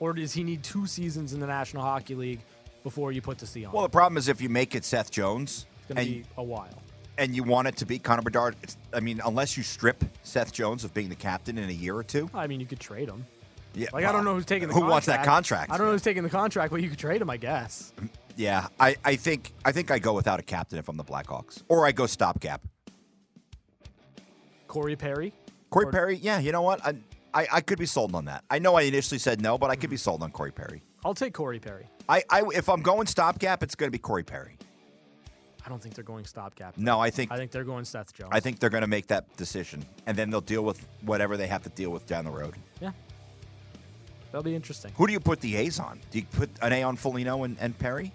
or 0.00 0.12
does 0.12 0.32
he 0.32 0.42
need 0.42 0.62
two 0.62 0.86
seasons 0.86 1.32
in 1.32 1.40
the 1.40 1.46
National 1.46 1.82
Hockey 1.82 2.14
League 2.14 2.40
before 2.82 3.12
you 3.12 3.22
put 3.22 3.38
the 3.38 3.46
C 3.46 3.64
on? 3.64 3.72
Well, 3.72 3.82
the 3.82 3.88
problem 3.88 4.16
is 4.16 4.28
if 4.28 4.40
you 4.40 4.48
make 4.48 4.74
it 4.74 4.84
Seth 4.84 5.10
Jones 5.10 5.66
it's 5.78 5.86
going 5.86 6.04
to 6.04 6.12
be 6.12 6.24
a 6.36 6.42
while. 6.42 6.82
and 7.18 7.34
you 7.34 7.44
want 7.44 7.68
it 7.68 7.76
to 7.76 7.86
be 7.86 7.98
Connor 7.98 8.22
Bedard, 8.22 8.56
it's, 8.62 8.76
I 8.92 9.00
mean, 9.00 9.20
unless 9.24 9.56
you 9.56 9.62
strip 9.62 10.04
Seth 10.22 10.52
Jones 10.52 10.84
of 10.84 10.92
being 10.94 11.08
the 11.08 11.14
captain 11.14 11.58
in 11.58 11.68
a 11.68 11.72
year 11.72 11.94
or 11.94 12.02
two, 12.02 12.28
I 12.34 12.46
mean, 12.46 12.60
you 12.60 12.66
could 12.66 12.80
trade 12.80 13.08
him. 13.08 13.24
Yeah. 13.74 13.88
Like, 13.92 14.04
I 14.04 14.12
don't 14.12 14.24
know 14.24 14.34
who's 14.34 14.44
taking 14.46 14.68
the 14.68 14.74
who 14.74 14.80
contract. 14.80 14.92
wants 14.92 15.06
that 15.06 15.24
contract. 15.24 15.72
I 15.72 15.76
don't 15.78 15.86
know 15.86 15.92
who's 15.92 16.02
taking 16.02 16.22
the 16.22 16.30
contract, 16.30 16.70
but 16.72 16.82
you 16.82 16.88
could 16.88 16.98
trade 16.98 17.20
him, 17.22 17.30
I 17.30 17.36
guess. 17.36 17.92
Yeah, 18.36 18.68
I, 18.78 18.96
I 19.04 19.16
think 19.16 19.52
I 19.64 19.72
think 19.72 19.90
I 19.90 19.98
go 19.98 20.12
without 20.14 20.40
a 20.40 20.42
captain 20.42 20.78
if 20.78 20.88
I'm 20.88 20.96
the 20.96 21.04
Blackhawks, 21.04 21.62
or 21.68 21.86
I 21.86 21.92
go 21.92 22.06
stopgap. 22.06 22.62
Corey 24.66 24.96
Perry. 24.96 25.32
Corey 25.70 25.86
Or- 25.86 25.92
Perry, 25.92 26.16
yeah, 26.16 26.38
you 26.38 26.52
know 26.52 26.62
what? 26.62 26.84
I, 26.84 26.94
I 27.34 27.46
I 27.54 27.60
could 27.60 27.78
be 27.78 27.86
sold 27.86 28.14
on 28.14 28.24
that. 28.26 28.44
I 28.50 28.58
know 28.58 28.74
I 28.76 28.82
initially 28.82 29.18
said 29.18 29.40
no, 29.40 29.58
but 29.58 29.70
I 29.70 29.76
could 29.76 29.90
be 29.90 29.96
sold 29.96 30.22
on 30.22 30.30
Corey 30.30 30.52
Perry. 30.52 30.82
I'll 31.04 31.14
take 31.14 31.32
Corey 31.34 31.58
Perry. 31.58 31.86
I, 32.08 32.22
I 32.30 32.42
if 32.54 32.68
I'm 32.68 32.82
going 32.82 33.06
stopgap, 33.06 33.62
it's 33.62 33.74
going 33.74 33.88
to 33.88 33.92
be 33.92 33.98
Corey 33.98 34.22
Perry. 34.24 34.56
I 35.64 35.68
don't 35.68 35.80
think 35.82 35.94
they're 35.94 36.04
going 36.04 36.24
stopgap. 36.24 36.76
No, 36.78 36.98
I 37.00 37.10
think 37.10 37.30
I 37.30 37.36
think 37.36 37.50
they're 37.50 37.64
going 37.64 37.84
Seth 37.84 38.12
Jones. 38.14 38.30
I 38.32 38.40
think 38.40 38.58
they're 38.58 38.70
going 38.70 38.80
to 38.82 38.86
make 38.88 39.08
that 39.08 39.36
decision, 39.36 39.84
and 40.06 40.16
then 40.16 40.30
they'll 40.30 40.40
deal 40.40 40.62
with 40.64 40.86
whatever 41.02 41.36
they 41.36 41.46
have 41.46 41.62
to 41.64 41.68
deal 41.70 41.90
with 41.90 42.06
down 42.06 42.24
the 42.24 42.30
road. 42.30 42.54
Yeah. 42.80 42.90
That'll 44.32 44.42
be 44.44 44.54
interesting. 44.54 44.92
Who 44.96 45.06
do 45.06 45.12
you 45.12 45.20
put 45.20 45.40
the 45.40 45.56
A's 45.56 45.78
on? 45.80 46.00
Do 46.10 46.18
you 46.18 46.24
put 46.32 46.50
an 46.62 46.72
A 46.72 46.82
on 46.82 46.96
Foligno 46.96 47.44
and, 47.44 47.56
and 47.60 47.76
Perry? 47.78 48.12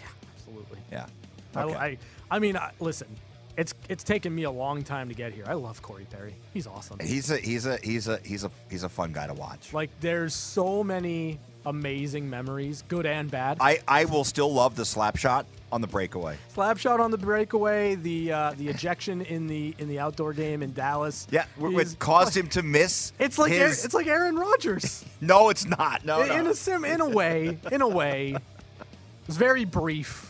Yeah, 0.00 0.06
absolutely. 0.36 0.78
Yeah. 0.92 1.06
I- 1.54 1.62
Okay. 1.64 1.74
I, 1.74 1.98
I 2.30 2.38
mean, 2.38 2.56
I, 2.56 2.70
listen, 2.78 3.08
it's 3.56 3.74
it's 3.88 4.04
taken 4.04 4.32
me 4.34 4.44
a 4.44 4.50
long 4.50 4.82
time 4.84 5.08
to 5.08 5.14
get 5.14 5.32
here. 5.32 5.44
I 5.48 5.54
love 5.54 5.82
Corey 5.82 6.06
Perry. 6.08 6.34
He's 6.54 6.66
awesome. 6.68 6.98
He's 7.00 7.30
a 7.32 7.38
he's 7.38 7.66
a 7.66 7.78
he's 7.82 8.06
a 8.06 8.20
he's 8.24 8.44
a 8.44 8.50
he's 8.70 8.84
a 8.84 8.88
fun 8.88 9.12
guy 9.12 9.26
to 9.26 9.34
watch. 9.34 9.72
Like, 9.72 9.90
there's 10.00 10.34
so 10.34 10.84
many 10.84 11.40
amazing 11.66 12.28
memories, 12.30 12.82
good 12.88 13.06
and 13.06 13.30
bad. 13.30 13.58
I, 13.60 13.80
I 13.86 14.04
will 14.06 14.24
still 14.24 14.52
love 14.52 14.74
the 14.76 14.84
slap 14.84 15.16
shot 15.16 15.46
on 15.70 15.80
the 15.80 15.86
breakaway. 15.86 16.36
Slap 16.54 16.78
shot 16.78 16.98
on 17.00 17.10
the 17.10 17.18
breakaway, 17.18 17.94
the 17.94 18.32
uh, 18.32 18.54
the 18.56 18.68
ejection 18.68 19.20
in 19.22 19.46
the 19.46 19.74
in 19.78 19.88
the 19.88 19.98
outdoor 19.98 20.32
game 20.32 20.62
in 20.62 20.72
Dallas. 20.72 21.26
Yeah, 21.30 21.44
wh- 21.60 21.68
He's- 21.68 21.74
what 21.90 21.98
caused 21.98 22.36
him 22.36 22.48
to 22.48 22.62
miss? 22.62 23.12
It's 23.18 23.38
like 23.38 23.52
Aaron- 23.52 23.68
his, 23.68 23.84
it's 23.84 23.94
like 23.94 24.06
Aaron 24.06 24.36
Rodgers. 24.36 25.04
no, 25.20 25.50
it's 25.50 25.66
not. 25.66 26.04
No, 26.04 26.22
in, 26.22 26.28
no. 26.28 26.34
in 26.36 26.46
a 26.46 26.54
sim, 26.54 26.84
in 26.84 27.00
a 27.00 27.08
way, 27.08 27.58
in 27.70 27.82
a 27.82 27.88
way, 27.88 28.30
it 28.34 28.42
was 29.26 29.36
very 29.36 29.64
brief. 29.64 30.24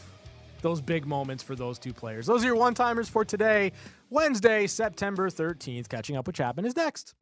Those 0.61 0.81
big 0.81 1.07
moments 1.07 1.45
for 1.45 1.55
those 1.55 1.79
two 1.79 1.93
players. 1.93 2.27
Those 2.27 2.43
are 2.43 2.47
your 2.49 2.57
one 2.57 2.75
timers 2.75 3.09
for 3.09 3.25
today, 3.25 3.71
Wednesday, 4.11 4.67
September 4.67 5.31
thirteenth. 5.31 5.89
Catching 5.89 6.17
up 6.17 6.27
with 6.27 6.35
Chapman 6.35 6.65
is 6.67 6.75
next. 6.75 7.15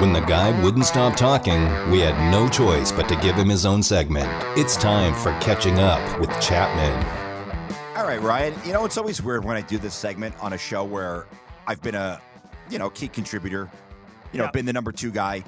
When 0.00 0.14
the 0.14 0.20
guy 0.20 0.58
wouldn't 0.62 0.86
stop 0.86 1.14
talking, 1.14 1.62
we 1.90 2.00
had 2.00 2.16
no 2.30 2.48
choice 2.48 2.90
but 2.90 3.06
to 3.10 3.16
give 3.16 3.36
him 3.36 3.50
his 3.50 3.66
own 3.66 3.82
segment. 3.82 4.28
It's 4.58 4.74
time 4.76 5.12
for 5.14 5.32
Catching 5.40 5.78
Up 5.78 6.00
with 6.18 6.30
Chapman. 6.40 6.96
All 7.96 8.04
right, 8.06 8.20
Ryan. 8.22 8.54
You 8.64 8.72
know, 8.72 8.86
it's 8.86 8.96
always 8.96 9.20
weird 9.22 9.44
when 9.44 9.58
I 9.58 9.60
do 9.60 9.76
this 9.76 9.92
segment 9.94 10.34
on 10.40 10.54
a 10.54 10.58
show 10.58 10.84
where 10.84 11.26
I've 11.66 11.82
been 11.82 11.94
a, 11.94 12.18
you 12.70 12.78
know, 12.78 12.88
key 12.88 13.08
contributor, 13.08 13.68
you 14.32 14.38
know, 14.38 14.44
Yeah. 14.44 14.50
been 14.52 14.64
the 14.64 14.72
number 14.72 14.90
two 14.90 15.10
guy. 15.10 15.44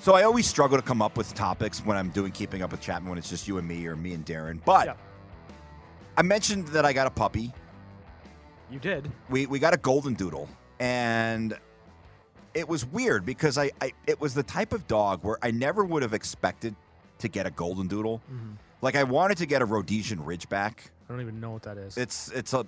So 0.00 0.14
I 0.14 0.22
always 0.22 0.46
struggle 0.46 0.78
to 0.78 0.82
come 0.82 1.02
up 1.02 1.18
with 1.18 1.34
topics 1.34 1.84
when 1.84 1.98
I'm 1.98 2.08
doing 2.08 2.32
Keeping 2.32 2.62
Up 2.62 2.70
with 2.70 2.80
Chapman 2.80 3.10
when 3.10 3.18
it's 3.18 3.28
just 3.28 3.46
you 3.46 3.58
and 3.58 3.68
me 3.68 3.86
or 3.86 3.96
me 3.96 4.14
and 4.14 4.24
Darren. 4.24 4.60
But 4.64 4.86
Yeah. 4.86 4.94
I 6.16 6.22
mentioned 6.22 6.68
that 6.68 6.86
I 6.86 6.94
got 6.94 7.06
a 7.06 7.10
puppy. 7.10 7.52
You 8.70 8.78
did. 8.78 9.10
We 9.28 9.44
we 9.46 9.58
got 9.58 9.74
a 9.74 9.76
golden 9.76 10.14
doodle, 10.14 10.48
and 10.78 11.58
it 12.54 12.68
was 12.68 12.84
weird 12.84 13.24
because 13.24 13.58
I, 13.58 13.70
I 13.80 13.92
it 14.06 14.20
was 14.20 14.34
the 14.34 14.42
type 14.42 14.72
of 14.72 14.86
dog 14.86 15.22
where 15.22 15.38
I 15.42 15.50
never 15.50 15.84
would 15.84 16.02
have 16.02 16.14
expected 16.14 16.74
to 17.18 17.28
get 17.28 17.46
a 17.46 17.50
golden 17.50 17.86
doodle. 17.86 18.20
Mm-hmm. 18.32 18.52
Like 18.82 18.96
I 18.96 19.04
wanted 19.04 19.38
to 19.38 19.46
get 19.46 19.62
a 19.62 19.64
Rhodesian 19.64 20.20
Ridgeback. 20.20 20.72
I 21.08 21.12
don't 21.12 21.20
even 21.20 21.40
know 21.40 21.50
what 21.50 21.62
that 21.64 21.76
is. 21.76 21.96
It's 21.96 22.30
it's 22.32 22.52
a 22.54 22.66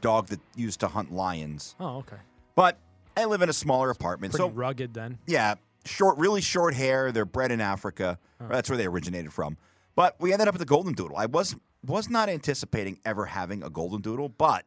dog 0.00 0.28
that 0.28 0.40
used 0.54 0.80
to 0.80 0.88
hunt 0.88 1.12
lions. 1.12 1.74
oh, 1.80 1.98
okay. 1.98 2.16
But 2.54 2.78
I 3.16 3.24
live 3.24 3.42
in 3.42 3.48
a 3.48 3.52
smaller 3.54 3.90
apartment, 3.90 4.32
Pretty 4.32 4.44
so 4.44 4.50
rugged 4.50 4.94
then. 4.94 5.18
yeah, 5.26 5.54
short, 5.84 6.18
really 6.18 6.40
short 6.40 6.74
hair. 6.74 7.10
They're 7.10 7.24
bred 7.24 7.50
in 7.50 7.60
Africa. 7.60 8.18
Oh. 8.40 8.48
That's 8.48 8.68
where 8.68 8.76
they 8.76 8.86
originated 8.86 9.32
from. 9.32 9.56
But 9.96 10.16
we 10.20 10.32
ended 10.32 10.48
up 10.48 10.54
with 10.54 10.62
a 10.62 10.66
golden 10.66 10.92
doodle. 10.92 11.16
I 11.16 11.26
was 11.26 11.56
was 11.86 12.08
not 12.08 12.28
anticipating 12.28 12.98
ever 13.04 13.26
having 13.26 13.62
a 13.62 13.70
golden 13.70 14.00
doodle, 14.00 14.28
but 14.28 14.64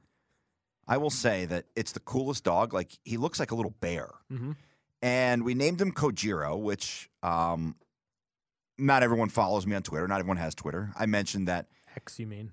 I 0.87 0.97
will 0.97 1.09
say 1.09 1.45
that 1.45 1.65
it's 1.75 1.91
the 1.91 1.99
coolest 1.99 2.43
dog. 2.43 2.73
Like 2.73 2.91
he 3.03 3.17
looks 3.17 3.39
like 3.39 3.51
a 3.51 3.55
little 3.55 3.75
bear, 3.79 4.09
Mhm. 4.31 4.55
and 5.01 5.43
we 5.43 5.53
named 5.53 5.81
him 5.81 5.91
Kojiro, 5.91 6.59
which 6.59 7.09
um, 7.23 7.75
not 8.77 9.03
everyone 9.03 9.29
follows 9.29 9.65
me 9.65 9.75
on 9.75 9.83
Twitter. 9.83 10.07
Not 10.07 10.19
everyone 10.19 10.37
has 10.37 10.55
Twitter. 10.55 10.91
I 10.97 11.05
mentioned 11.05 11.47
that. 11.47 11.67
X, 11.95 12.19
you 12.19 12.27
mean? 12.27 12.51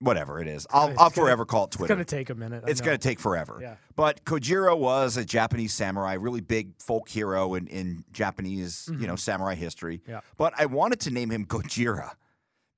Whatever 0.00 0.40
it 0.40 0.48
is, 0.48 0.66
I'll, 0.70 0.88
I'll 0.88 0.94
gonna- 0.96 1.10
forever 1.10 1.44
call 1.46 1.64
it 1.66 1.70
Twitter. 1.70 1.92
It's 1.94 1.96
gonna 2.12 2.18
take 2.22 2.28
a 2.30 2.34
minute. 2.34 2.64
I 2.66 2.70
It's 2.70 2.80
going 2.80 2.98
to 2.98 3.02
take 3.02 3.20
forever. 3.20 3.60
Yeah. 3.62 3.76
But 3.94 4.24
Kojiro 4.24 4.76
was 4.76 5.16
a 5.16 5.24
Japanese 5.24 5.72
samurai, 5.72 6.14
really 6.14 6.40
big 6.40 6.72
folk 6.82 7.08
hero 7.08 7.54
in, 7.54 7.68
in 7.68 8.04
Japanese, 8.12 8.90
you 8.98 9.06
know, 9.06 9.14
samurai 9.14 9.54
history. 9.54 9.98
Mm-hmm. 9.98 10.10
Yeah. 10.10 10.20
But 10.36 10.54
I 10.58 10.66
wanted 10.66 10.98
to 11.02 11.12
name 11.12 11.30
him 11.30 11.46
Gojira 11.46 12.14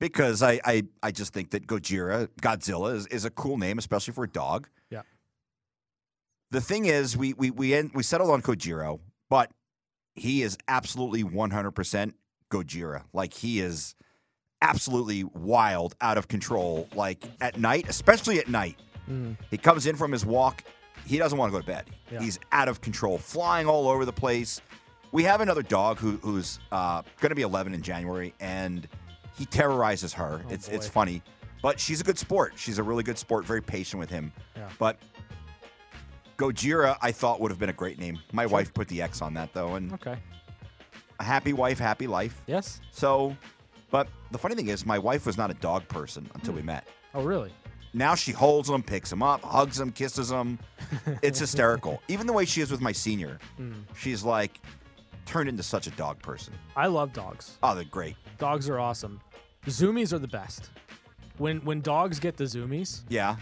because 0.00 0.42
I, 0.42 0.60
I, 0.64 0.82
I 1.02 1.10
just 1.10 1.32
think 1.32 1.50
that 1.50 1.66
Gojira, 1.66 2.28
Godzilla, 2.40 2.94
is, 2.94 3.06
is 3.08 3.24
a 3.24 3.30
cool 3.30 3.58
name, 3.58 3.78
especially 3.78 4.14
for 4.14 4.24
a 4.24 4.28
dog. 4.28 4.68
Yeah. 4.90 5.02
The 6.50 6.60
thing 6.60 6.86
is, 6.86 7.16
we 7.16 7.32
we 7.34 7.50
we, 7.50 7.74
end, 7.74 7.92
we 7.94 8.02
settled 8.02 8.30
on 8.30 8.42
Kojiro, 8.42 9.00
but 9.28 9.50
he 10.14 10.42
is 10.42 10.56
absolutely 10.68 11.24
100% 11.24 12.12
Gojira. 12.50 13.02
Like 13.12 13.34
he 13.34 13.60
is 13.60 13.94
absolutely 14.62 15.24
wild, 15.24 15.94
out 16.00 16.16
of 16.16 16.28
control. 16.28 16.88
Like 16.94 17.24
at 17.40 17.58
night, 17.58 17.86
especially 17.88 18.38
at 18.38 18.48
night, 18.48 18.78
he 19.50 19.58
comes 19.58 19.86
in 19.86 19.96
from 19.96 20.12
his 20.12 20.24
walk. 20.24 20.64
He 21.06 21.18
doesn't 21.18 21.36
want 21.36 21.52
to 21.52 21.58
go 21.58 21.60
to 21.60 21.66
bed. 21.66 21.84
Yeah. 22.10 22.20
He's 22.20 22.38
out 22.52 22.68
of 22.68 22.80
control, 22.80 23.18
flying 23.18 23.66
all 23.66 23.88
over 23.88 24.04
the 24.04 24.12
place. 24.12 24.60
We 25.12 25.22
have 25.24 25.40
another 25.40 25.62
dog 25.62 25.98
who, 25.98 26.12
who's 26.22 26.58
uh, 26.72 27.02
going 27.20 27.30
to 27.30 27.34
be 27.34 27.42
11 27.42 27.74
in 27.74 27.82
January, 27.82 28.34
and 28.40 28.88
he 29.36 29.46
terrorizes 29.46 30.12
her. 30.14 30.44
it's 30.48 30.68
it's 30.68 30.86
boy. 30.86 30.92
funny, 30.92 31.22
but 31.62 31.80
she's 31.80 32.00
a 32.00 32.04
good 32.04 32.18
sport. 32.18 32.54
She's 32.56 32.78
a 32.78 32.82
really 32.82 33.02
good 33.02 33.18
sport. 33.18 33.44
Very 33.44 33.62
patient 33.62 34.00
with 34.00 34.10
him. 34.10 34.32
Yeah. 34.56 34.68
But 34.78 34.98
Gojira, 36.36 36.96
I 37.00 37.12
thought 37.12 37.40
would 37.40 37.50
have 37.50 37.58
been 37.58 37.70
a 37.70 37.74
great 37.74 37.98
name. 37.98 38.18
My 38.32 38.46
wife 38.46 38.72
put 38.74 38.88
the 38.88 39.02
X 39.02 39.22
on 39.22 39.34
that 39.34 39.52
though, 39.52 39.74
and 39.74 39.92
Okay. 39.94 40.16
a 41.20 41.24
happy 41.24 41.52
wife, 41.52 41.78
happy 41.78 42.06
life. 42.06 42.42
Yes. 42.46 42.80
So, 42.90 43.36
but 43.90 44.08
the 44.30 44.38
funny 44.38 44.54
thing 44.54 44.68
is, 44.68 44.84
my 44.84 44.98
wife 44.98 45.26
was 45.26 45.36
not 45.36 45.50
a 45.50 45.54
dog 45.54 45.86
person 45.88 46.28
until 46.34 46.54
we 46.54 46.60
hmm. 46.60 46.66
met. 46.66 46.88
Oh, 47.14 47.22
really? 47.22 47.52
Now 47.92 48.16
she 48.16 48.32
holds 48.32 48.68
him, 48.68 48.82
picks 48.82 49.12
him 49.12 49.22
up, 49.22 49.40
hugs 49.42 49.78
him, 49.78 49.92
kisses 49.92 50.30
him. 50.30 50.58
It's 51.22 51.38
hysterical. 51.38 52.02
Even 52.08 52.26
the 52.26 52.32
way 52.32 52.44
she 52.44 52.60
is 52.60 52.70
with 52.70 52.80
my 52.80 52.92
senior, 52.92 53.38
hmm. 53.56 53.72
she's 53.96 54.24
like 54.24 54.60
turned 55.26 55.48
into 55.48 55.62
such 55.62 55.86
a 55.86 55.90
dog 55.92 56.20
person. 56.22 56.54
I 56.76 56.86
love 56.86 57.12
dogs. 57.12 57.58
Oh, 57.62 57.74
they're 57.74 57.84
great. 57.84 58.16
Dogs 58.38 58.68
are 58.68 58.78
awesome. 58.78 59.20
Zoomies 59.66 60.12
are 60.12 60.18
the 60.18 60.28
best. 60.28 60.70
When 61.38 61.58
when 61.60 61.80
dogs 61.80 62.20
get 62.20 62.36
the 62.36 62.44
zoomies, 62.44 63.02
Yeah, 63.08 63.36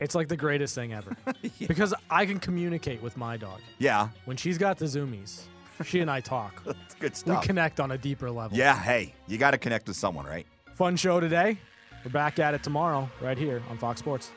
it's 0.00 0.14
like 0.14 0.28
the 0.28 0.36
greatest 0.36 0.74
thing 0.74 0.92
ever. 0.92 1.16
Because 1.66 1.94
I 2.10 2.26
can 2.26 2.38
communicate 2.40 3.00
with 3.02 3.16
my 3.16 3.36
dog. 3.36 3.60
yeah, 3.78 4.08
When 4.24 4.36
she's 4.36 4.58
got 4.58 4.76
the 4.78 4.86
zoomies, 4.86 5.42
she 5.84 6.00
and 6.00 6.10
I 6.10 6.20
talk. 6.20 6.62
it's 6.66 6.94
good 6.96 7.16
stuff. 7.16 7.26
we 7.28 7.32
stuff. 7.34 7.46
connect 7.46 7.80
on 7.80 7.92
a 7.92 7.98
deeper 7.98 8.30
level. 8.30 8.56
Yeah, 8.58 8.76
hey, 8.78 9.14
you 9.26 9.38
got 9.38 9.52
to 9.52 9.58
connect 9.58 9.86
with 9.88 9.96
someone, 9.96 10.26
right? 10.26 10.46
Fun 10.74 10.96
show 10.96 11.20
today. 11.20 11.58
We're 12.04 12.10
back 12.10 12.38
at 12.38 12.54
it 12.54 12.62
tomorrow, 12.62 13.08
right 13.20 13.36
here 13.38 13.62
on 13.70 13.76
Fox 13.78 14.00
Sports. 14.00 14.30